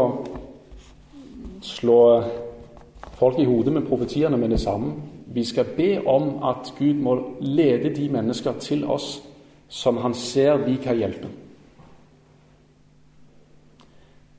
slå 1.66 2.00
folk 3.16 3.40
i 3.40 3.48
hodet 3.48 3.74
med 3.74 3.88
profetiene 3.88 4.38
med 4.38 4.52
det 4.52 4.60
samme. 4.62 4.94
Vi 5.36 5.44
skal 5.44 5.66
be 5.78 6.08
om 6.08 6.44
at 6.44 6.74
Gud 6.80 6.94
må 6.94 7.16
lede 7.42 7.96
de 7.96 8.10
mennesker 8.10 8.54
til 8.60 8.86
oss 8.88 9.24
som 9.68 9.98
han 9.98 10.14
ser 10.14 10.58
vi 10.58 10.76
kan 10.76 10.98
hjelpe. 10.98 11.28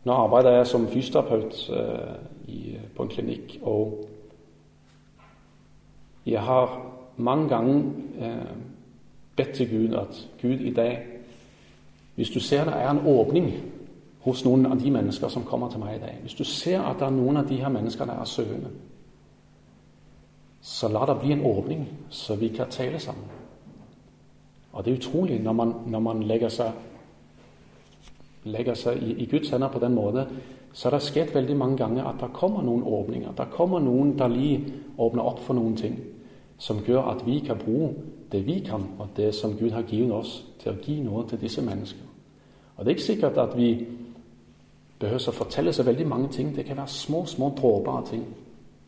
Nå 0.05 0.13
arbeider 0.13 0.57
jeg 0.57 0.67
som 0.67 0.87
fysioterapeut 0.89 1.59
eh, 1.77 2.81
på 2.97 3.03
en 3.03 3.13
klinikk, 3.13 3.59
og 3.63 4.07
jeg 6.27 6.41
har 6.41 6.79
mange 7.17 7.49
ganger 7.49 7.83
eh, 8.21 8.57
bedt 9.37 9.53
til 9.55 9.71
Gud 9.71 9.95
at 9.95 10.29
Gud 10.43 10.61
i 10.61 10.73
dag 10.73 11.07
Hvis 12.15 12.31
du 12.31 12.41
ser 12.41 12.65
det 12.65 12.73
er 12.73 12.91
en 12.91 13.07
åpning 13.07 13.53
hos 14.21 14.45
noen 14.45 14.67
av 14.67 14.81
de 14.81 14.91
mennesker 14.91 15.29
som 15.29 15.45
kommer 15.45 15.69
til 15.69 15.81
meg 15.81 15.97
i 15.97 16.01
dag 16.01 16.19
Hvis 16.23 16.35
du 16.35 16.45
ser 16.45 16.81
at 16.81 16.97
det 16.99 17.07
er 17.07 17.17
noen 17.17 17.37
av 17.37 17.49
de 17.49 17.57
her 17.61 17.69
menneskene 17.69 18.13
er 18.13 18.25
søkende 18.25 18.71
så 20.67 20.89
la 20.89 21.05
det 21.07 21.21
bli 21.21 21.33
en 21.33 21.45
åpning, 21.47 21.89
så 22.11 22.35
vi 22.35 22.49
kan 22.49 22.71
tale 22.71 22.99
sammen. 22.99 23.25
Og 24.73 24.85
det 24.85 24.93
er 24.93 24.97
utrolig 24.97 25.41
når 25.41 25.53
man, 25.53 25.75
når 25.87 26.01
man 26.01 26.23
legger 26.23 26.49
seg, 26.49 26.73
legger 28.45 28.75
seg 28.75 28.99
i, 29.03 29.13
i, 29.23 29.27
Guds 29.31 29.51
hender 29.51 29.69
på 29.69 29.79
den 29.79 29.95
måten, 29.95 30.41
så 30.73 30.89
har 30.89 30.99
det 30.99 31.07
skjedd 31.07 31.31
veldig 31.35 31.57
mange 31.57 31.77
ganger 31.77 32.09
at 32.11 32.19
det 32.21 32.33
kommer 32.35 32.67
noen 32.67 32.83
åpninger. 32.83 33.31
Det 33.39 33.47
kommer 33.55 33.79
noen 33.79 34.19
der 34.19 34.29
lige 34.29 34.75
åpner 34.99 35.23
opp 35.23 35.39
for 35.47 35.55
noen 35.55 35.77
ting 35.77 35.97
som 36.59 36.83
gjør 36.83 37.13
at 37.13 37.23
vi 37.27 37.39
kan 37.47 37.63
bruke 37.63 37.95
det 38.33 38.43
vi 38.47 38.59
kan, 38.67 38.89
og 38.99 39.09
det 39.17 39.35
som 39.35 39.55
Gud 39.59 39.71
har 39.71 39.87
gitt 39.87 40.11
oss, 40.11 40.45
til 40.59 40.73
å 40.73 40.83
gi 40.83 40.99
noe 41.01 41.23
til 41.31 41.41
disse 41.41 41.63
mennesker. 41.63 42.03
Og 42.77 42.85
Det 42.85 42.91
er 42.91 42.97
ikke 42.97 43.13
sikkert 43.13 43.39
at 43.39 43.57
vi 43.57 43.87
behøver 44.99 45.29
å 45.29 45.39
fortelle 45.45 45.73
så 45.73 45.87
veldig 45.87 46.07
mange 46.07 46.29
ting. 46.29 46.57
Det 46.57 46.67
kan 46.67 46.77
være 46.77 46.89
små, 46.89 47.25
små 47.27 47.55
dråper 47.55 47.93
av 47.93 48.07
ting 48.11 48.25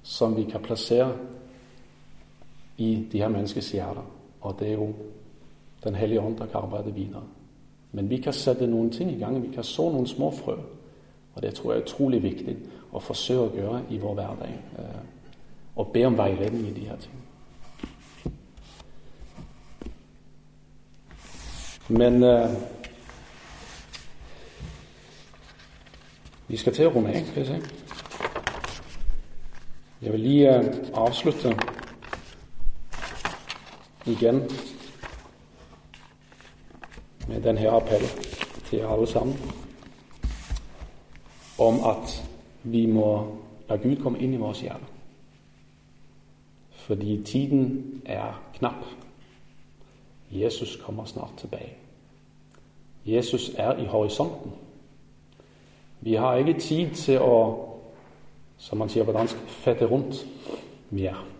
som 0.02 0.36
vi 0.36 0.44
kan 0.50 0.60
plassere 0.60 1.37
i 2.78 3.06
de 3.12 3.18
her 3.18 3.28
menneskers 3.28 3.70
hjerter. 3.72 4.06
Og 4.40 4.56
det 4.58 4.68
er 4.68 4.72
jo 4.72 4.92
Den 5.84 5.94
hellige 5.94 6.20
ånd 6.20 6.38
som 6.38 6.48
kan 6.48 6.60
arbeide 6.60 6.94
videre. 6.94 7.22
Men 7.92 8.10
vi 8.10 8.16
kan 8.16 8.32
sette 8.32 8.66
noen 8.66 8.90
ting 8.90 9.12
i 9.12 9.18
gang. 9.18 9.42
Vi 9.42 9.54
kan 9.54 9.64
så 9.64 9.90
noen 9.92 10.06
små 10.06 10.30
frø. 10.30 10.56
Og 11.34 11.42
det 11.42 11.54
tror 11.54 11.72
jeg 11.72 11.78
er 11.78 11.84
utrolig 11.84 12.22
viktig 12.22 12.56
å 12.92 12.98
forsøke 13.00 13.54
å 13.54 13.60
gjøre 13.60 13.82
i 13.90 13.98
vår 14.02 14.14
hverdag. 14.14 14.58
Eh, 14.78 15.00
og 15.76 15.92
be 15.94 16.02
om 16.06 16.18
veiledning 16.18 16.66
i 16.66 16.74
de 16.74 16.88
her 16.88 16.96
tingene. 16.96 17.28
Men 21.88 22.22
uh, 22.22 22.50
vi 26.48 26.56
skal 26.56 26.74
til 26.74 26.90
å 26.90 26.92
runde 26.92 27.22
skal 27.30 27.44
jeg 27.44 27.46
si. 27.46 27.60
Jeg 30.02 30.12
vil 30.12 30.20
lige 30.20 30.58
uh, 30.58 30.66
avslutte 31.06 31.54
igjen 34.08 34.42
med 37.28 37.42
denne 37.42 37.70
appell 37.70 38.06
til 38.68 38.84
alle 38.88 39.06
sammen 39.06 39.36
om 41.58 41.80
at 41.84 42.24
vi 42.62 42.86
må 42.86 43.38
la 43.68 43.76
Gud 43.76 43.96
komme 44.02 44.20
inn 44.20 44.34
i 44.34 44.40
vårt 44.40 44.62
hjerte. 44.62 44.84
Fordi 46.70 47.22
tiden 47.24 48.02
er 48.06 48.40
knapp. 48.54 48.84
Jesus 50.30 50.76
kommer 50.84 51.04
snart 51.04 51.32
tilbake. 51.36 51.76
Jesus 53.06 53.50
er 53.56 53.76
i 53.76 53.84
horisonten. 53.84 54.52
Vi 56.00 56.14
har 56.14 56.36
ikke 56.36 56.60
tid 56.60 56.90
til 56.94 57.20
å, 57.20 57.38
som 58.58 58.78
man 58.78 58.88
sier 58.88 59.04
på 59.04 59.12
dansk, 59.12 59.36
fette 59.48 59.86
rundt 59.86 60.26
mer. 60.90 61.37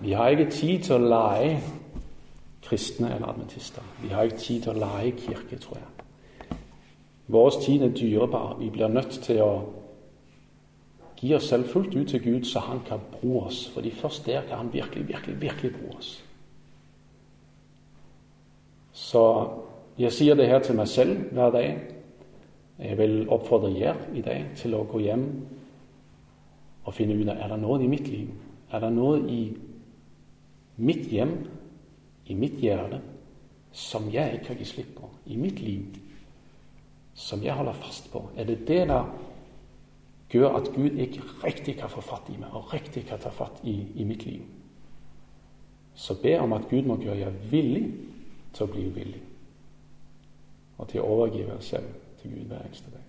Vi 0.00 0.12
har 0.12 0.28
ikke 0.28 0.50
tid 0.50 0.82
til 0.82 0.94
å 0.94 1.08
lage 1.08 1.60
kristne 2.66 3.14
eller 3.14 3.28
adventister. 3.28 3.82
Vi 4.02 4.08
har 4.08 4.26
ikke 4.26 4.42
tid 4.42 4.62
til 4.62 4.74
å 4.74 4.80
lage 4.80 5.14
kirke, 5.22 5.58
tror 5.62 5.78
jeg. 5.78 6.58
Vår 7.26 7.50
tid 7.62 7.82
er 7.82 7.94
dyrebar. 7.96 8.56
Vi 8.60 8.70
blir 8.70 8.88
nødt 8.88 9.18
til 9.22 9.40
å 9.42 9.50
gi 11.20 11.32
oss 11.34 11.48
selv 11.48 11.68
fullt 11.72 11.96
ut 11.96 12.08
til 12.08 12.22
Gud, 12.22 12.44
så 12.44 12.60
han 12.60 12.80
kan 12.86 13.00
bruke 13.12 13.46
oss. 13.46 13.66
Fordi 13.74 13.90
først 13.90 14.26
der 14.26 14.42
kan 14.48 14.58
han 14.58 14.72
virkelig, 14.72 15.08
virkelig, 15.08 15.40
virkelig 15.40 15.72
bruke 15.72 15.96
oss. 15.98 16.24
Så 18.92 19.48
jeg 19.98 20.12
sier 20.12 20.34
det 20.34 20.48
her 20.48 20.58
til 20.58 20.76
meg 20.76 20.88
selv 20.88 21.32
hver 21.32 21.50
dag. 21.50 21.80
Jeg 22.78 22.98
vil 22.98 23.28
oppfordre 23.32 23.72
dere 23.72 23.96
i 24.14 24.20
dag 24.20 24.50
til 24.56 24.74
å 24.76 24.84
gå 24.84 25.00
hjem 25.00 25.24
og 26.84 26.94
finne 26.94 27.16
ut 27.16 27.28
av 27.32 27.38
er 27.40 27.48
det 27.48 27.58
noe 27.62 27.80
i 27.82 27.88
mitt 27.88 28.08
liv, 28.08 28.28
er 28.70 28.82
det 28.84 28.90
noe 28.92 29.22
i 29.32 29.40
mitt 30.76 31.06
hjem, 31.12 31.36
i 32.26 32.34
mitt 32.34 32.58
hjerte, 32.60 33.00
som 33.72 34.08
jeg 34.12 34.38
ikke 34.38 34.52
har 34.52 34.60
gitt 34.60 34.72
slipp 34.72 34.92
på, 34.96 35.08
i 35.26 35.36
mitt 35.36 35.60
liv, 35.60 35.96
som 37.16 37.42
jeg 37.44 37.54
holder 37.56 37.76
fast 37.80 38.10
på. 38.12 38.22
Er 38.36 38.48
det 38.48 38.62
det 38.68 38.82
der 38.88 39.08
gjør 40.32 40.58
at 40.58 40.70
Gud 40.74 40.98
ikke 41.00 41.22
riktig 41.44 41.76
kan 41.78 41.92
få 41.92 42.02
fatt 42.04 42.28
i 42.32 42.36
meg, 42.40 42.52
og 42.52 42.72
riktig 42.74 43.06
kan 43.08 43.20
ta 43.22 43.32
fatt 43.32 43.62
i, 43.64 43.78
i 43.96 44.04
mitt 44.04 44.26
liv? 44.26 44.42
Så 45.96 46.18
be 46.22 46.34
om 46.40 46.52
at 46.52 46.68
Gud 46.70 46.84
må 46.84 46.98
gjøre 47.00 47.22
jeg 47.22 47.50
villig 47.50 47.86
til 48.52 48.66
å 48.66 48.72
bli 48.72 48.88
uvillig, 48.90 49.22
og 50.76 50.88
til 50.92 51.00
å 51.00 51.10
overgive 51.14 51.56
seg 51.60 51.78
selv 51.78 52.20
til 52.20 52.36
Gud 52.36 52.50
hver 52.50 52.66
eneste 52.66 52.92
dag. 52.92 53.05